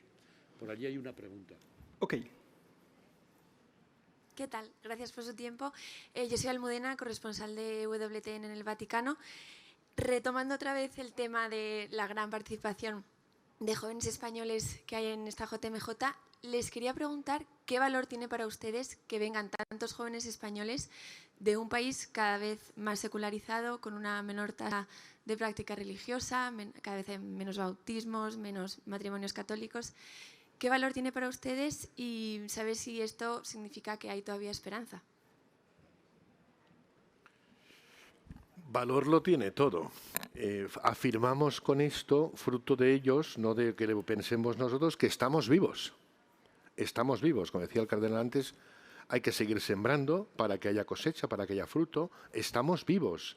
Por 0.60 0.70
allí 0.70 0.86
hay 0.86 0.98
una 0.98 1.14
pregunta. 1.14 1.56
Ok. 2.00 2.16
¿Qué 4.36 4.48
tal? 4.48 4.72
Gracias 4.84 5.12
por 5.12 5.24
su 5.24 5.36
tiempo. 5.36 5.74
Eh, 6.14 6.28
yo 6.28 6.38
soy 6.38 6.50
Almudena, 6.50 6.96
corresponsal 6.98 7.56
de 7.56 7.86
WTN 7.88 8.46
en 8.46 8.52
el 8.52 8.64
Vaticano. 8.64 9.18
Retomando 9.98 10.56
otra 10.56 10.74
vez 10.74 10.98
el 11.00 11.14
tema 11.14 11.50
de 11.50 11.88
la 11.92 12.08
gran 12.08 12.30
participación 12.30 13.04
de 13.62 13.76
jóvenes 13.76 14.08
españoles 14.08 14.80
que 14.88 14.96
hay 14.96 15.06
en 15.06 15.28
esta 15.28 15.46
JMJ, 15.46 15.88
les 16.42 16.72
quería 16.72 16.96
preguntar 16.96 17.46
qué 17.68 17.78
valor 17.78 18.08
tiene 18.08 18.28
para 18.28 18.48
ustedes 18.48 18.98
que 19.08 19.20
vengan 19.20 19.52
tantos 19.52 19.94
jóvenes 19.94 20.26
españoles 20.26 20.90
de 21.40 21.58
un 21.58 21.70
país 21.70 22.10
cada 22.12 22.40
vez 22.40 22.60
más 22.76 23.00
secularizado, 23.00 23.80
con 23.80 23.94
una 23.94 24.24
menor 24.24 24.52
tasa 24.52 24.88
de 25.26 25.38
práctica 25.38 25.76
religiosa, 25.76 26.52
cada 26.82 26.98
vez 26.98 27.10
hay 27.10 27.20
menos 27.20 27.60
bautismos, 27.60 28.38
menos 28.38 28.80
matrimonios 28.88 29.32
católicos. 29.32 29.94
¿Qué 30.58 30.70
valor 30.70 30.94
tiene 30.94 31.12
para 31.12 31.30
ustedes 31.30 31.90
y 31.96 32.42
saber 32.48 32.76
si 32.76 33.00
esto 33.00 33.46
significa 33.46 33.98
que 33.98 34.10
hay 34.10 34.24
todavía 34.24 34.50
esperanza? 34.50 35.04
Valor 38.72 39.06
lo 39.08 39.22
tiene 39.22 39.52
todo. 39.52 39.92
Eh, 40.34 40.66
afirmamos 40.84 41.60
con 41.60 41.82
esto, 41.82 42.32
fruto 42.36 42.78
de 42.78 42.94
ellos, 42.94 43.38
no 43.38 43.54
de 43.54 43.76
que 43.76 43.86
pensemos 43.98 44.58
nosotros, 44.58 44.96
que 44.96 45.08
estamos 45.08 45.50
vivos. 45.50 45.94
Estamos 46.78 47.22
vivos, 47.22 47.52
como 47.52 47.64
decía 47.64 47.82
el 47.82 47.90
cardenal 47.90 48.20
antes, 48.20 48.56
hay 49.10 49.20
que 49.20 49.34
seguir 49.34 49.60
sembrando 49.60 50.26
para 50.38 50.58
que 50.58 50.70
haya 50.70 50.86
cosecha, 50.86 51.28
para 51.28 51.46
que 51.46 51.52
haya 51.52 51.68
fruto. 51.68 52.12
Estamos 52.32 52.86
vivos. 52.86 53.36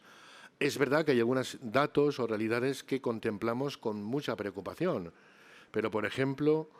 Es 0.60 0.78
verdad 0.78 1.04
que 1.04 1.10
hay 1.10 1.18
algunos 1.18 1.58
datos 1.60 2.20
o 2.20 2.28
realidades 2.28 2.84
que 2.84 3.00
contemplamos 3.00 3.76
con 3.76 4.04
mucha 4.04 4.36
preocupación, 4.36 5.12
pero 5.72 5.90
por 5.90 6.06
ejemplo, 6.06 6.70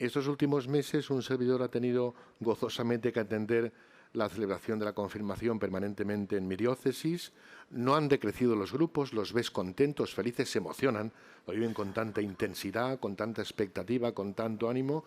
estos 0.00 0.26
últimos 0.26 0.66
meses 0.66 1.10
un 1.10 1.22
servidor 1.22 1.62
ha 1.62 1.68
tenido 1.68 2.16
gozosamente 2.40 3.12
que 3.12 3.20
atender 3.20 3.72
la 4.12 4.28
celebración 4.28 4.78
de 4.78 4.84
la 4.84 4.92
confirmación 4.92 5.58
permanentemente 5.58 6.36
en 6.36 6.48
mi 6.48 6.56
diócesis. 6.56 7.32
No 7.70 7.94
han 7.94 8.08
decrecido 8.08 8.56
los 8.56 8.72
grupos, 8.72 9.12
los 9.12 9.32
ves 9.32 9.50
contentos, 9.50 10.14
felices, 10.14 10.50
se 10.50 10.58
emocionan, 10.58 11.12
lo 11.46 11.52
viven 11.52 11.74
con 11.74 11.92
tanta 11.92 12.20
intensidad, 12.20 12.98
con 12.98 13.16
tanta 13.16 13.42
expectativa, 13.42 14.12
con 14.12 14.34
tanto 14.34 14.68
ánimo. 14.68 15.04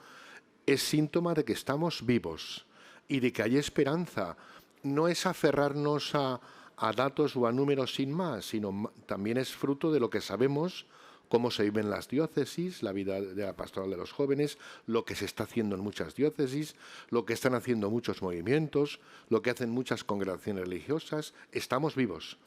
Es 0.65 0.81
síntoma 0.81 1.33
de 1.33 1.43
que 1.43 1.53
estamos 1.53 2.05
vivos 2.05 2.65
y 3.07 3.19
de 3.19 3.33
que 3.33 3.43
hay 3.43 3.57
esperanza. 3.57 4.37
No 4.83 5.07
es 5.07 5.25
aferrarnos 5.25 6.15
a, 6.15 6.39
a 6.77 6.91
datos 6.93 7.35
o 7.35 7.45
a 7.45 7.51
números 7.51 7.95
sin 7.95 8.13
más, 8.13 8.45
sino 8.45 8.91
también 9.05 9.37
es 9.37 9.51
fruto 9.51 9.91
de 9.91 9.99
lo 9.99 10.09
que 10.09 10.21
sabemos 10.21 10.85
cómo 11.33 11.49
se 11.49 11.63
viven 11.63 11.89
las 11.89 12.09
diócesis, 12.09 12.83
la 12.83 12.91
vida 12.91 13.19
de 13.19 13.43
la 13.43 13.55
pastoral 13.55 13.89
de 13.89 13.97
los 13.97 14.11
jóvenes, 14.11 14.59
lo 14.85 15.03
que 15.03 15.15
se 15.15 15.25
está 15.25 15.45
haciendo 15.45 15.75
en 15.75 15.81
muchas 15.81 16.13
diócesis, 16.13 16.75
lo 17.09 17.25
que 17.25 17.33
están 17.33 17.55
haciendo 17.55 17.89
muchos 17.89 18.21
movimientos, 18.21 18.99
lo 19.29 19.41
que 19.41 19.49
hacen 19.49 19.71
muchas 19.71 20.03
congregaciones 20.03 20.65
religiosas. 20.65 21.33
Estamos 21.51 21.95
vivos. 21.95 22.37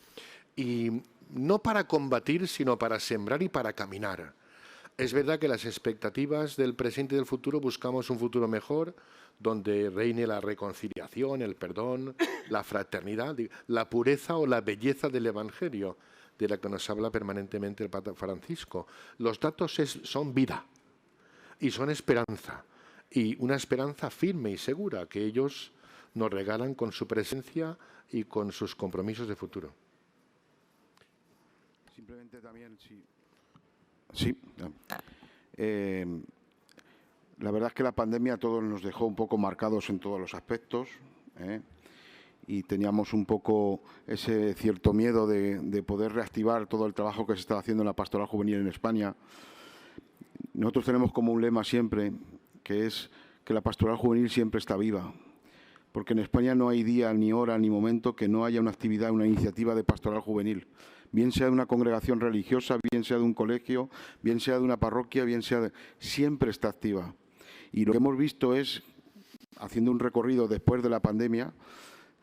Y 0.55 1.03
no 1.35 1.59
para 1.59 1.89
combatir, 1.89 2.47
sino 2.47 2.79
para 2.79 3.01
sembrar 3.01 3.43
y 3.43 3.49
para 3.49 3.73
caminar. 3.73 4.35
Es 4.97 5.13
verdad 5.13 5.41
que 5.41 5.49
las 5.49 5.65
expectativas 5.65 6.55
del 6.55 6.77
presente 6.77 7.17
y 7.17 7.19
del 7.19 7.27
futuro 7.27 7.59
buscamos 7.59 8.09
un 8.09 8.21
futuro 8.21 8.47
mejor, 8.47 8.95
donde 9.41 9.91
reine 9.91 10.29
la 10.29 10.41
reconciliación, 10.41 11.43
el 11.43 11.57
perdón, 11.57 12.15
la 12.51 12.63
fraternidad, 12.63 13.37
la 13.67 13.91
pureza 13.91 14.37
o 14.37 14.47
la 14.47 14.61
belleza 14.61 15.09
del 15.09 15.27
Evangelio 15.27 15.97
de 16.39 16.49
la 16.49 16.59
que 16.59 16.69
nos 16.69 16.89
habla 16.91 17.11
permanentemente 17.11 17.85
el 17.85 17.91
Papa 17.91 18.15
Francisco. 18.15 18.87
Los 19.19 19.41
datos 19.41 19.75
son 20.03 20.35
vida 20.35 20.65
y 21.61 21.71
son 21.71 21.91
esperanza, 21.91 22.65
y 23.11 23.37
una 23.43 23.57
esperanza 23.57 24.11
firme 24.11 24.51
y 24.51 24.59
segura 24.59 25.07
que 25.07 25.25
ellos 25.25 25.73
nos 26.15 26.31
regalan 26.31 26.75
con 26.75 26.93
su 26.93 27.07
presencia 27.07 27.77
y 28.11 28.25
con 28.25 28.53
sus 28.53 28.75
compromisos 28.75 29.29
de 29.29 29.37
futuro. 29.37 29.73
Simplemente 31.95 32.41
también, 32.41 32.79
sí. 32.79 33.03
Sí. 34.13 34.39
Eh, 35.57 36.07
la 37.39 37.51
verdad 37.51 37.69
es 37.69 37.75
que 37.75 37.83
la 37.83 37.93
pandemia 37.93 38.39
todos 38.39 38.63
nos 38.63 38.83
dejó 38.83 39.07
un 39.07 39.15
poco 39.15 39.37
marcados 39.37 39.91
en 39.91 39.99
todos 39.99 40.21
los 40.21 40.35
aspectos. 40.35 40.89
¿eh? 41.39 41.61
Y 42.47 42.63
teníamos 42.63 43.13
un 43.13 43.27
poco 43.27 43.81
ese 44.07 44.55
cierto 44.55 44.93
miedo 44.93 45.27
de, 45.27 45.83
poder 45.83 46.13
reactivar 46.13 46.67
todo 46.67 46.87
el 46.87 46.95
trabajo 46.95 47.27
que 47.27 47.35
se 47.35 47.41
está 47.41 47.59
haciendo 47.59 47.83
en 47.83 47.87
la 47.87 47.93
pastoral 47.93 48.27
juvenil 48.27 48.57
en 48.57 48.69
España. 48.69 49.15
Nosotros 50.55 50.87
tenemos 50.87 51.13
como 51.13 51.33
un 51.33 51.43
lema 51.43 51.65
siempre 51.65 52.13
que 52.63 52.87
es 52.87 53.11
que 53.45 53.55
la 53.55 53.61
pastoral 53.61 53.97
juvenil 53.97 54.29
siempre 54.31 54.59
está 54.59 54.77
viva, 54.77 55.15
porque 55.93 56.13
en 56.13 56.19
España 56.19 56.55
no 56.55 56.69
hay 56.69 56.83
día, 56.83 57.13
ni 57.15 57.33
hora, 57.33 57.59
ni 57.59 57.71
momento 57.71 58.17
que 58.17 58.29
no 58.29 58.45
haya 58.45 58.61
una 58.61 58.71
actividad, 58.71 59.11
una 59.11 59.27
iniciativa 59.27 59.75
de 59.75 59.85
pastoral 59.85 60.21
juvenil, 60.21 60.67
bien 61.13 61.31
sea 61.31 61.47
de 61.47 61.53
una 61.53 61.67
congregación 61.67 62.21
religiosa, 62.21 62.79
bien 62.91 63.05
sea 63.05 63.19
de 63.19 63.23
un 63.23 63.35
colegio, 63.35 63.89
bien 64.23 64.41
sea 64.41 64.59
de 64.59 64.65
una 64.65 64.79
parroquia, 64.79 65.25
bien 65.25 65.43
sea 65.43 65.61
de... 65.61 65.73
siempre 65.99 66.51
está 66.51 66.69
activa. 66.69 67.15
Y 67.73 67.85
lo 67.85 67.93
que 67.93 67.99
hemos 67.99 68.17
visto 68.17 68.55
es, 68.55 68.83
haciendo 69.59 69.91
un 69.91 70.01
recorrido 70.01 70.49
después 70.49 70.83
de 70.83 70.91
la 70.91 71.01
pandemia, 71.01 71.53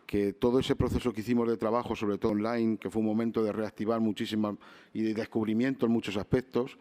que 0.06 0.34
todo 0.34 0.60
ese 0.60 0.76
proceso 0.76 1.14
que 1.14 1.22
hicimos 1.22 1.48
de 1.48 1.58
trabajo, 1.58 1.96
sobre 1.96 2.18
todo 2.18 2.34
online, 2.34 2.78
que 2.78 2.90
fue 2.90 3.02
un 3.02 3.08
momento 3.08 3.44
de 3.44 3.52
reactivar 3.52 4.00
muchísimas 4.00 4.56
y 4.94 5.02
de 5.02 5.14
descubrimiento 5.14 5.86
en 5.86 5.92
muchos 5.92 6.18
aspectos, 6.18 6.78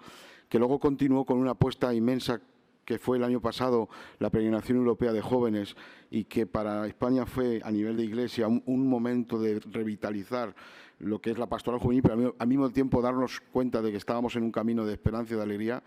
que 0.48 0.58
luego 0.58 0.78
continuó 0.78 1.24
con 1.24 1.38
una 1.38 1.52
apuesta 1.52 1.94
inmensa 1.94 2.40
que 2.84 2.98
fue 2.98 3.16
el 3.16 3.24
año 3.24 3.40
pasado 3.40 3.88
la 4.18 4.30
peregrinación 4.30 4.78
europea 4.78 5.12
de 5.12 5.20
jóvenes 5.20 5.76
y 6.10 6.24
que 6.24 6.46
para 6.46 6.86
España 6.86 7.26
fue 7.26 7.60
a 7.64 7.70
nivel 7.70 7.96
de 7.96 8.04
iglesia 8.04 8.48
un, 8.48 8.88
momento 8.88 9.38
de 9.38 9.60
revitalizar 9.60 10.54
lo 10.98 11.20
que 11.20 11.30
es 11.30 11.38
la 11.38 11.46
pastoral 11.48 11.80
juvenil, 11.80 12.02
pero 12.02 12.34
al 12.38 12.48
mismo 12.48 12.70
tiempo 12.70 13.00
darnos 13.00 13.40
cuenta 13.52 13.82
de 13.82 13.90
que 13.90 13.96
estábamos 13.96 14.36
en 14.36 14.42
un 14.42 14.52
camino 14.52 14.84
de 14.84 14.92
esperanza 14.92 15.34
y 15.34 15.36
de 15.36 15.42
alegría, 15.42 15.82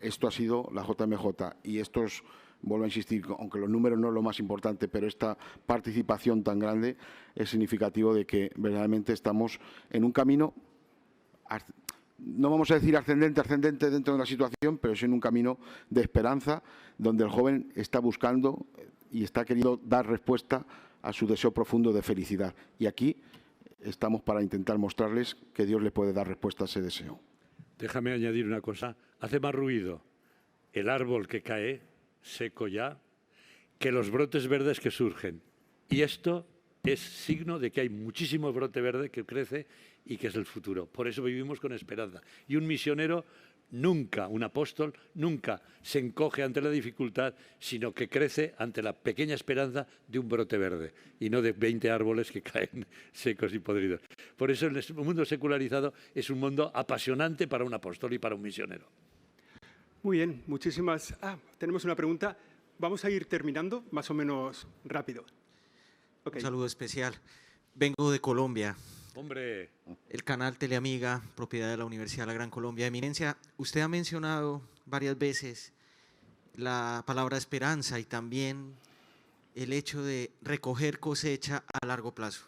esto 0.00 0.26
ha 0.26 0.30
sido 0.30 0.68
la 0.72 0.82
JMJ 0.82 1.56
y 1.62 1.78
estos 1.78 2.24
vuelvo 2.62 2.84
a 2.84 2.88
insistir, 2.88 3.24
aunque 3.38 3.58
los 3.58 3.68
números 3.68 3.98
no 3.98 4.08
es 4.08 4.14
lo 4.14 4.22
más 4.22 4.38
importante, 4.38 4.88
pero 4.88 5.06
esta 5.06 5.36
participación 5.66 6.42
tan 6.42 6.58
grande 6.58 6.96
es 7.34 7.50
significativo 7.50 8.14
de 8.14 8.26
que 8.26 8.50
verdaderamente 8.56 9.12
estamos 9.12 9.58
en 9.90 10.04
un 10.04 10.12
camino, 10.12 10.54
no 12.18 12.50
vamos 12.50 12.70
a 12.70 12.74
decir 12.74 12.96
ascendente, 12.96 13.40
ascendente 13.40 13.90
dentro 13.90 14.14
de 14.14 14.20
la 14.20 14.26
situación, 14.26 14.78
pero 14.78 14.94
es 14.94 15.02
en 15.02 15.12
un 15.12 15.20
camino 15.20 15.58
de 15.88 16.02
esperanza 16.02 16.62
donde 16.98 17.24
el 17.24 17.30
joven 17.30 17.72
está 17.74 17.98
buscando 17.98 18.66
y 19.10 19.24
está 19.24 19.44
queriendo 19.44 19.80
dar 19.82 20.06
respuesta 20.06 20.64
a 21.02 21.12
su 21.12 21.26
deseo 21.26 21.52
profundo 21.52 21.92
de 21.92 22.02
felicidad. 22.02 22.54
Y 22.78 22.86
aquí 22.86 23.16
estamos 23.80 24.20
para 24.20 24.42
intentar 24.42 24.78
mostrarles 24.78 25.36
que 25.54 25.64
Dios 25.64 25.82
le 25.82 25.90
puede 25.90 26.12
dar 26.12 26.28
respuesta 26.28 26.64
a 26.64 26.66
ese 26.66 26.82
deseo. 26.82 27.18
Déjame 27.78 28.12
añadir 28.12 28.46
una 28.46 28.60
cosa. 28.60 28.96
Hace 29.20 29.40
más 29.40 29.54
ruido 29.54 30.02
el 30.72 30.88
árbol 30.88 31.26
que 31.26 31.42
cae 31.42 31.80
seco 32.22 32.68
ya 32.68 32.98
que 33.78 33.92
los 33.92 34.10
brotes 34.10 34.46
verdes 34.46 34.80
que 34.80 34.90
surgen. 34.90 35.40
Y 35.88 36.02
esto 36.02 36.46
es 36.84 37.00
signo 37.00 37.58
de 37.58 37.70
que 37.70 37.82
hay 37.82 37.88
muchísimo 37.88 38.52
brote 38.52 38.80
verde 38.80 39.10
que 39.10 39.24
crece 39.24 39.66
y 40.04 40.16
que 40.16 40.28
es 40.28 40.34
el 40.34 40.46
futuro. 40.46 40.86
Por 40.86 41.08
eso 41.08 41.22
vivimos 41.22 41.60
con 41.60 41.72
esperanza. 41.72 42.20
Y 42.48 42.56
un 42.56 42.66
misionero 42.66 43.24
nunca, 43.70 44.28
un 44.28 44.42
apóstol, 44.42 44.92
nunca 45.14 45.62
se 45.82 45.98
encoge 45.98 46.42
ante 46.42 46.60
la 46.60 46.70
dificultad, 46.70 47.34
sino 47.58 47.92
que 47.92 48.08
crece 48.08 48.54
ante 48.58 48.82
la 48.82 48.92
pequeña 48.92 49.34
esperanza 49.34 49.86
de 50.06 50.18
un 50.18 50.28
brote 50.28 50.58
verde 50.58 50.92
y 51.18 51.30
no 51.30 51.42
de 51.42 51.52
20 51.52 51.90
árboles 51.90 52.30
que 52.30 52.42
caen 52.42 52.86
secos 53.12 53.54
y 53.54 53.58
podridos. 53.58 54.00
Por 54.36 54.50
eso 54.50 54.66
el 54.66 54.82
mundo 54.94 55.24
secularizado 55.24 55.92
es 56.14 56.30
un 56.30 56.40
mundo 56.40 56.70
apasionante 56.74 57.46
para 57.46 57.64
un 57.64 57.74
apóstol 57.74 58.12
y 58.12 58.18
para 58.18 58.34
un 58.34 58.42
misionero. 58.42 58.86
Muy 60.02 60.16
bien, 60.16 60.42
muchísimas. 60.46 61.14
Ah, 61.20 61.36
tenemos 61.58 61.84
una 61.84 61.94
pregunta. 61.94 62.34
Vamos 62.78 63.04
a 63.04 63.10
ir 63.10 63.26
terminando 63.26 63.84
más 63.90 64.10
o 64.10 64.14
menos 64.14 64.66
rápido. 64.82 65.26
Un 66.24 66.40
saludo 66.40 66.64
especial. 66.64 67.14
Vengo 67.74 68.10
de 68.10 68.18
Colombia. 68.18 68.74
Hombre. 69.14 69.68
El 70.08 70.24
canal 70.24 70.56
Teleamiga, 70.56 71.20
propiedad 71.34 71.68
de 71.68 71.76
la 71.76 71.84
Universidad 71.84 72.22
de 72.22 72.28
la 72.28 72.32
Gran 72.32 72.48
Colombia. 72.48 72.86
Eminencia, 72.86 73.36
usted 73.58 73.82
ha 73.82 73.88
mencionado 73.88 74.62
varias 74.86 75.18
veces 75.18 75.74
la 76.56 77.04
palabra 77.06 77.36
esperanza 77.36 78.00
y 78.00 78.04
también 78.04 78.76
el 79.54 79.74
hecho 79.74 80.02
de 80.02 80.32
recoger 80.40 80.98
cosecha 80.98 81.62
a 81.74 81.84
largo 81.86 82.14
plazo. 82.14 82.46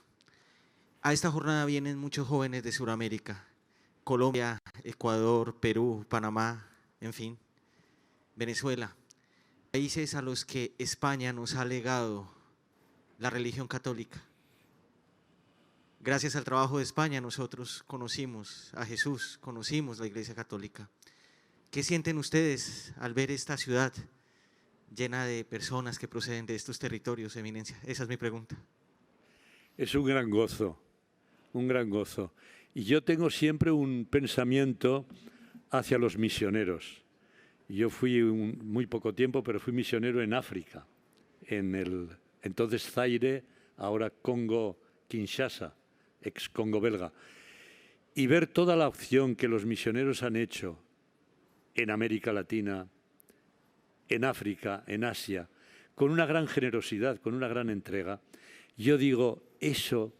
A 1.02 1.12
esta 1.12 1.30
jornada 1.30 1.66
vienen 1.66 1.98
muchos 1.98 2.26
jóvenes 2.26 2.62
de 2.62 2.72
Sudamérica, 2.72 3.46
Colombia, 4.04 4.58
Ecuador, 4.84 5.56
Perú, 5.60 6.06
Panamá, 6.08 6.71
en 7.02 7.12
fin, 7.12 7.36
Venezuela, 8.36 8.94
países 9.72 10.14
a 10.14 10.22
los 10.22 10.44
que 10.44 10.72
España 10.78 11.32
nos 11.32 11.56
ha 11.56 11.64
legado 11.64 12.32
la 13.18 13.28
religión 13.28 13.66
católica. 13.66 14.22
Gracias 15.98 16.36
al 16.36 16.44
trabajo 16.44 16.78
de 16.78 16.84
España 16.84 17.20
nosotros 17.20 17.82
conocimos 17.88 18.72
a 18.74 18.86
Jesús, 18.86 19.38
conocimos 19.40 19.98
la 19.98 20.06
Iglesia 20.06 20.36
Católica. 20.36 20.88
¿Qué 21.72 21.82
sienten 21.82 22.18
ustedes 22.18 22.94
al 22.98 23.14
ver 23.14 23.32
esta 23.32 23.56
ciudad 23.56 23.92
llena 24.94 25.24
de 25.24 25.44
personas 25.44 25.98
que 25.98 26.06
proceden 26.06 26.46
de 26.46 26.54
estos 26.54 26.78
territorios, 26.78 27.34
Eminencia? 27.34 27.80
Esa 27.84 28.04
es 28.04 28.08
mi 28.08 28.16
pregunta. 28.16 28.56
Es 29.76 29.94
un 29.96 30.04
gran 30.04 30.30
gozo, 30.30 30.80
un 31.52 31.66
gran 31.66 31.90
gozo. 31.90 32.32
Y 32.74 32.84
yo 32.84 33.02
tengo 33.02 33.28
siempre 33.28 33.72
un 33.72 34.06
pensamiento 34.08 35.06
hacia 35.72 35.98
los 35.98 36.18
misioneros. 36.18 37.02
Yo 37.66 37.88
fui 37.88 38.22
muy 38.22 38.86
poco 38.86 39.14
tiempo, 39.14 39.42
pero 39.42 39.58
fui 39.58 39.72
misionero 39.72 40.22
en 40.22 40.34
África, 40.34 40.86
en 41.46 41.74
el 41.74 42.08
entonces 42.42 42.90
Zaire, 42.90 43.44
ahora 43.78 44.10
Congo 44.10 44.78
Kinshasa, 45.08 45.74
ex 46.20 46.48
Congo 46.50 46.80
belga, 46.80 47.12
y 48.14 48.26
ver 48.26 48.46
toda 48.46 48.76
la 48.76 48.86
opción 48.86 49.34
que 49.34 49.48
los 49.48 49.64
misioneros 49.64 50.22
han 50.22 50.36
hecho 50.36 50.78
en 51.74 51.90
América 51.90 52.32
Latina, 52.32 52.86
en 54.08 54.24
África, 54.24 54.84
en 54.86 55.04
Asia, 55.04 55.48
con 55.94 56.10
una 56.10 56.26
gran 56.26 56.46
generosidad, 56.46 57.18
con 57.18 57.32
una 57.34 57.48
gran 57.48 57.70
entrega, 57.70 58.20
yo 58.76 58.98
digo, 58.98 59.42
eso 59.60 60.12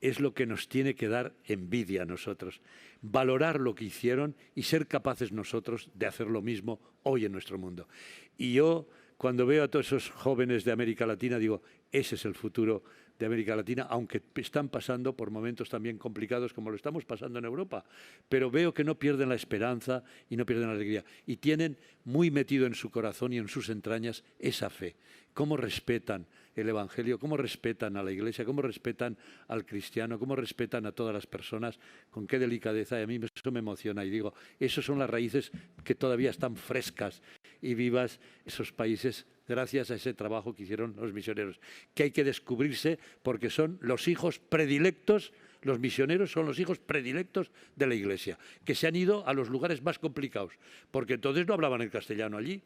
es 0.00 0.20
lo 0.20 0.34
que 0.34 0.46
nos 0.46 0.68
tiene 0.68 0.94
que 0.94 1.08
dar 1.08 1.34
envidia 1.44 2.02
a 2.02 2.06
nosotros, 2.06 2.60
valorar 3.02 3.60
lo 3.60 3.74
que 3.74 3.84
hicieron 3.84 4.36
y 4.54 4.64
ser 4.64 4.86
capaces 4.86 5.32
nosotros 5.32 5.90
de 5.94 6.06
hacer 6.06 6.26
lo 6.26 6.42
mismo 6.42 6.80
hoy 7.02 7.24
en 7.24 7.32
nuestro 7.32 7.58
mundo. 7.58 7.88
Y 8.36 8.54
yo 8.54 8.88
cuando 9.16 9.46
veo 9.46 9.64
a 9.64 9.68
todos 9.68 9.86
esos 9.86 10.10
jóvenes 10.10 10.64
de 10.64 10.72
América 10.72 11.06
Latina, 11.06 11.38
digo, 11.38 11.62
ese 11.90 12.16
es 12.16 12.24
el 12.24 12.34
futuro 12.34 12.82
de 13.18 13.24
América 13.24 13.56
Latina, 13.56 13.86
aunque 13.88 14.22
están 14.34 14.68
pasando 14.68 15.16
por 15.16 15.30
momentos 15.30 15.70
también 15.70 15.96
complicados 15.96 16.52
como 16.52 16.68
lo 16.68 16.76
estamos 16.76 17.06
pasando 17.06 17.38
en 17.38 17.46
Europa. 17.46 17.84
Pero 18.28 18.50
veo 18.50 18.74
que 18.74 18.84
no 18.84 18.98
pierden 18.98 19.30
la 19.30 19.34
esperanza 19.34 20.04
y 20.28 20.36
no 20.36 20.44
pierden 20.44 20.68
la 20.68 20.74
alegría. 20.74 21.04
Y 21.26 21.36
tienen 21.36 21.78
muy 22.04 22.30
metido 22.30 22.66
en 22.66 22.74
su 22.74 22.90
corazón 22.90 23.32
y 23.32 23.38
en 23.38 23.48
sus 23.48 23.70
entrañas 23.70 24.22
esa 24.38 24.68
fe. 24.68 24.96
Cómo 25.32 25.56
respetan 25.56 26.26
el 26.56 26.68
Evangelio, 26.68 27.18
cómo 27.18 27.36
respetan 27.36 27.96
a 27.96 28.02
la 28.02 28.10
Iglesia, 28.10 28.44
cómo 28.44 28.62
respetan 28.62 29.16
al 29.48 29.66
cristiano, 29.66 30.18
cómo 30.18 30.34
respetan 30.34 30.86
a 30.86 30.92
todas 30.92 31.14
las 31.14 31.26
personas, 31.26 31.78
con 32.10 32.26
qué 32.26 32.38
delicadeza. 32.38 32.98
Y 32.98 33.02
a 33.02 33.06
mí 33.06 33.20
eso 33.22 33.52
me 33.52 33.60
emociona. 33.60 34.04
Y 34.04 34.10
digo, 34.10 34.34
esas 34.58 34.84
son 34.84 34.98
las 34.98 35.10
raíces 35.10 35.52
que 35.84 35.94
todavía 35.94 36.30
están 36.30 36.56
frescas 36.56 37.22
y 37.60 37.74
vivas 37.74 38.18
esos 38.44 38.72
países 38.72 39.26
gracias 39.46 39.90
a 39.90 39.94
ese 39.94 40.14
trabajo 40.14 40.54
que 40.54 40.64
hicieron 40.64 40.94
los 40.98 41.12
misioneros, 41.12 41.60
que 41.94 42.04
hay 42.04 42.10
que 42.10 42.24
descubrirse 42.24 42.98
porque 43.22 43.50
son 43.50 43.78
los 43.80 44.08
hijos 44.08 44.38
predilectos, 44.38 45.32
los 45.62 45.78
misioneros 45.78 46.32
son 46.32 46.46
los 46.46 46.58
hijos 46.58 46.78
predilectos 46.78 47.50
de 47.76 47.86
la 47.86 47.94
Iglesia, 47.94 48.38
que 48.64 48.74
se 48.74 48.86
han 48.86 48.96
ido 48.96 49.26
a 49.26 49.34
los 49.34 49.48
lugares 49.48 49.82
más 49.82 49.98
complicados, 49.98 50.52
porque 50.90 51.14
entonces 51.14 51.46
no 51.46 51.54
hablaban 51.54 51.80
el 51.80 51.90
castellano 51.90 52.36
allí, 52.36 52.62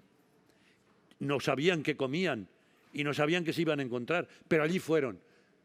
no 1.19 1.39
sabían 1.41 1.83
qué 1.83 1.97
comían 1.97 2.49
y 2.93 3.05
no 3.05 3.15
sabían 3.15 3.45
qué 3.45 3.53
se 3.53 3.63
iban 3.63 3.81
a 3.81 3.83
encontrar, 3.83 4.29
pero 4.49 4.63
allí 4.63 4.79
fueron 4.79 5.21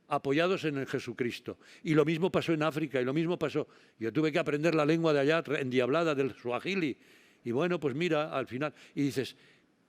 apoyados 0.08 0.64
en 0.66 0.78
el 0.78 0.86
Jesucristo. 0.86 1.58
Y 1.84 1.94
lo 1.94 2.06
mismo 2.06 2.32
pasó 2.32 2.54
en 2.54 2.64
África, 2.64 3.02
y 3.02 3.06
lo 3.06 3.14
mismo 3.14 3.38
pasó. 3.38 3.68
Yo 4.00 4.12
tuve 4.14 4.32
que 4.32 4.40
aprender 4.40 4.76
la 4.76 4.86
lengua 4.86 5.14
de 5.14 5.20
allá, 5.20 5.44
endiablada, 5.60 6.16
del 6.16 6.36
suajili, 6.36 6.98
y 7.44 7.52
bueno, 7.52 7.80
pues 7.80 7.96
mira, 7.96 8.36
al 8.36 8.48
final, 8.48 8.74
y 8.96 9.04
dices, 9.04 9.36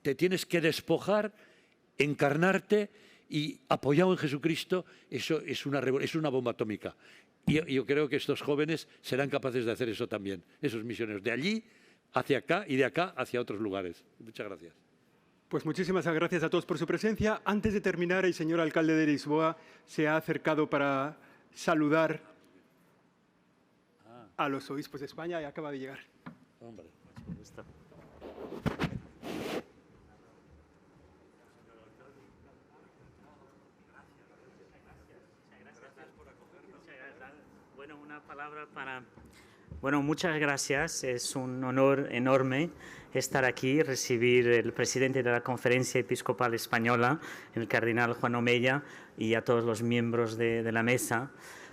te 0.03 0.15
tienes 0.15 0.47
que 0.47 0.61
despojar, 0.61 1.35
encarnarte 1.99 2.91
y 3.29 3.59
apoyado 3.69 4.13
en 4.13 4.19
Jesucristo, 4.19 4.85
eso 5.11 5.41
es 5.41 5.67
una, 5.67 5.81
es 5.81 6.15
una 6.15 6.29
bomba 6.29 6.53
atómica. 6.53 6.95
Y 7.47 7.75
yo 7.75 7.87
creo 7.87 8.09
que 8.09 8.17
estos 8.17 8.43
jóvenes 8.43 8.89
serán 9.01 9.31
capaces 9.31 9.65
de 9.65 9.73
hacer 9.73 9.89
eso 9.89 10.09
también, 10.09 10.43
esos 10.61 10.85
misioneros, 10.85 11.23
de 11.23 11.31
allí 11.31 11.65
hacia 12.13 12.39
acá 12.39 12.65
y 12.69 12.77
de 12.77 12.85
acá 12.85 13.15
hacia 13.17 13.41
otros 13.41 13.61
lugares. 13.61 14.05
Muchas 14.19 14.47
gracias. 14.47 14.86
Pues 15.49 15.65
muchísimas 15.65 16.05
gracias 16.05 16.43
a 16.43 16.51
todos 16.51 16.67
por 16.67 16.77
su 16.77 16.89
presencia. 16.89 17.41
Antes 17.45 17.73
de 17.73 17.81
terminar, 17.81 18.25
el 18.25 18.35
señor 18.35 18.59
alcalde 18.59 18.95
de 18.95 19.07
Lisboa 19.07 19.57
se 19.87 20.09
ha 20.09 20.17
acercado 20.17 20.69
para 20.69 21.19
saludar 21.55 22.21
a 24.37 24.49
los 24.49 24.69
obispos 24.73 24.99
de 24.99 25.07
España 25.07 25.41
y 25.41 25.45
acaba 25.45 25.71
de 25.71 25.79
llegar. 25.79 26.01
Hombre. 26.61 26.87
Bueno, 37.77 37.97
una 38.03 38.21
palabra 38.23 38.67
para... 38.75 39.05
Bueno, 39.81 40.03
muchas 40.03 40.41
gracias. 40.41 41.05
Es 41.05 41.37
un 41.37 41.63
honor 41.63 42.09
enorme 42.11 42.73
estar 43.15 43.45
aquí, 43.45 43.83
recibir 43.83 44.49
el 44.49 44.73
presidente 44.73 45.23
de 45.23 45.31
la 45.31 45.43
Conferencia 45.43 46.01
Episcopal 46.01 46.55
Española, 46.55 47.21
el 47.55 47.69
cardenal 47.69 48.15
Juan 48.15 48.35
Omeya, 48.35 48.83
y 49.19 49.35
a 49.35 49.45
todos 49.45 49.65
los 49.65 49.83
miembros 49.83 50.37
de, 50.37 50.71
la 50.73 50.83
mesa, 50.83 51.31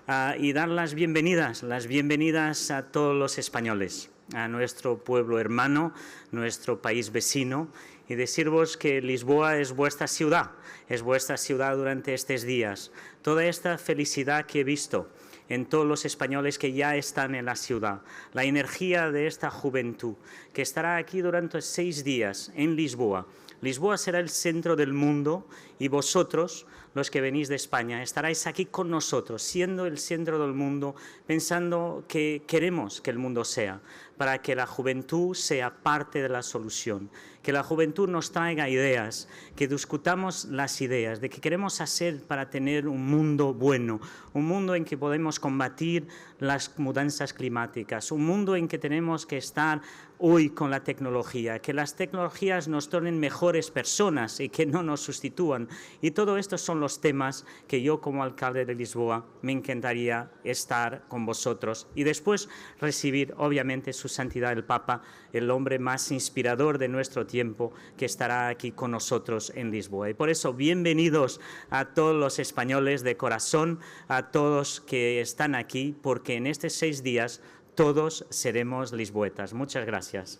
ah, 0.08 0.36
y 0.38 0.54
dar 0.54 0.70
las 0.70 0.94
bienvenidas, 0.94 1.64
las 1.64 1.88
bienvenidas 1.88 2.72
a 2.72 2.92
todos 2.92 3.16
los 3.16 3.38
españoles 3.38 4.10
a 4.34 4.48
nuestro 4.48 5.04
pueblo 5.04 5.40
hermano, 5.40 5.94
nuestro 6.32 6.82
país 6.82 7.12
vecino, 7.12 7.68
y 8.08 8.16
deciros 8.16 8.78
que 8.78 9.02
Lisboa 9.02 9.58
es 9.58 9.74
vuestra 9.74 10.08
ciudad, 10.08 10.52
es 10.90 11.02
vuestra 11.02 11.38
ciudad 11.38 11.76
durante 11.76 12.14
estos 12.14 12.44
días. 12.44 12.92
Toda 13.22 13.46
esta 13.46 13.78
felicidad 13.78 14.46
que 14.46 14.62
he 14.62 14.64
visto 14.64 15.10
en 15.50 15.66
todos 15.66 15.86
los 15.86 16.06
españoles 16.06 16.58
que 16.58 16.74
ya 16.74 16.96
están 16.96 17.36
en 17.36 17.46
la 17.46 17.56
ciudad, 17.56 18.02
la 18.34 18.44
energía 18.44 19.12
de 19.12 19.28
esta 19.28 19.50
juventud 19.50 20.16
que 20.54 20.62
estará 20.62 20.98
aquí 20.98 21.22
durante 21.22 21.62
seis 21.62 22.04
días 22.04 22.52
en 22.56 22.76
Lisboa. 22.76 23.28
Lisboa 23.62 23.98
será 23.98 24.20
el 24.20 24.30
centro 24.30 24.76
del 24.76 24.94
mundo 24.94 25.48
y 25.80 25.88
vosotros 25.88 26.66
los 26.94 27.10
que 27.10 27.22
venís 27.22 27.48
de 27.48 27.56
España, 27.56 28.04
estaréis 28.04 28.46
aquí 28.46 28.66
con 28.66 28.90
nosotros, 28.90 29.42
siendo 29.42 29.86
el 29.86 29.98
centro 29.98 30.40
del 30.40 30.54
mundo, 30.54 30.96
pensando 31.26 32.04
que 32.08 32.44
queremos 32.46 33.02
que 33.02 33.10
el 33.10 33.18
mundo 33.18 33.44
sea, 33.44 33.82
para 34.18 34.42
que 34.42 34.56
la 34.56 34.68
juventud 34.68 35.34
sea 35.36 35.82
parte 35.82 36.22
de 36.22 36.30
la 36.30 36.44
solución, 36.44 37.10
que 37.42 37.52
la 37.52 37.64
juventud 37.64 38.08
nos 38.10 38.32
traiga 38.32 38.70
ideas, 38.70 39.28
que 39.56 39.68
discutamos 39.68 40.46
las 40.46 40.82
ideas 40.82 41.20
de 41.20 41.30
qué 41.30 41.42
queremos 41.42 41.82
hacer 41.82 42.24
para 42.24 42.50
tener 42.50 42.88
un 42.88 43.06
mundo 43.06 43.54
bueno, 43.54 44.00
un 44.34 44.46
mundo 44.46 44.76
en 44.76 44.86
que 44.86 44.98
podemos 44.98 45.40
combatir 45.40 46.08
las 46.40 46.78
mudanzas 46.78 47.34
climáticas, 47.34 48.12
un 48.12 48.26
mundo 48.26 48.56
en 48.56 48.68
que 48.68 48.78
tenemos 48.78 49.26
que 49.26 49.38
estar 49.38 49.82
hoy 50.26 50.52
con 50.52 50.72
la 50.72 50.86
tecnología, 50.86 51.60
que 51.60 51.74
las 51.74 51.96
tecnologías 51.96 52.70
nos 52.70 52.88
tornen 52.88 53.20
mejores 53.20 53.72
personas 53.72 54.40
y 54.40 54.48
que 54.48 54.66
no 54.66 54.82
nos 54.82 55.02
sustituyan. 55.02 55.68
Y 56.02 56.12
todo 56.12 56.38
esto 56.38 56.58
son 56.58 56.80
los 56.80 57.02
temas 57.02 57.46
que 57.68 57.82
yo 57.82 58.00
como 58.00 58.24
alcalde 58.24 58.66
de 58.66 58.74
Lisboa 58.74 59.26
me 59.42 59.52
encantaría 59.52 60.32
estar 60.46 61.04
con 61.10 61.26
vosotros 61.26 61.88
y 61.94 62.04
después 62.04 62.48
recibir 62.80 63.34
obviamente 63.38 63.92
su 63.92 64.03
santidad 64.08 64.52
el 64.52 64.64
Papa, 64.64 65.02
el 65.32 65.50
hombre 65.52 65.80
más 65.80 66.12
inspirador 66.12 66.78
de 66.78 66.88
nuestro 66.88 67.26
tiempo 67.26 67.74
que 67.98 68.06
estará 68.06 68.48
aquí 68.48 68.72
con 68.72 68.92
nosotros 68.92 69.52
en 69.56 69.72
Lisboa. 69.72 70.10
Y 70.10 70.14
por 70.14 70.30
eso 70.30 70.54
bienvenidos 70.54 71.40
a 71.70 71.94
todos 71.94 72.16
los 72.16 72.40
españoles 72.40 73.04
de 73.04 73.18
corazón, 73.18 73.80
a 74.08 74.32
todos 74.32 74.82
que 74.82 75.22
están 75.22 75.56
aquí, 75.56 75.96
porque 76.02 76.36
en 76.36 76.48
estos 76.48 76.74
seis 76.74 77.04
días 77.04 77.42
todos 77.76 78.26
seremos 78.30 78.94
lisboetas. 78.94 79.54
Muchas 79.54 79.86
gracias. 79.86 80.40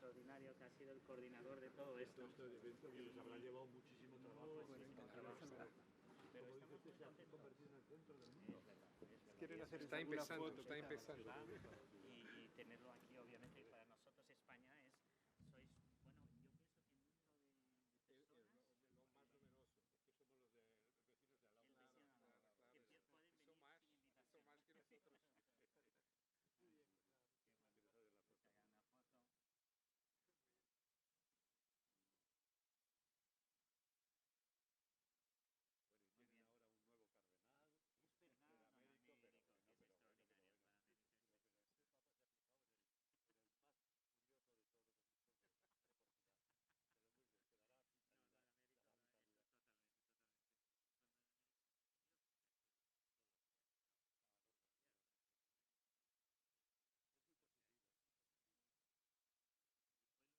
extraordinario 0.00 0.56
que 0.56 0.64
ha 0.64 0.70
sido 0.70 0.92
el 0.92 1.00
coordinador 1.02 1.60
de 1.60 1.70
todo 1.70 1.98
esto. 1.98 2.22
Y 2.96 3.02
les 3.04 3.16
habrá 3.18 3.36
llevado 3.38 3.66
muchísimo 3.66 4.16
trabajo. 4.18 4.64
Pero 9.38 9.64
esta 9.64 10.36
se 10.54 10.60
ha 10.60 10.64
convertido 10.64 11.56
en 11.56 11.89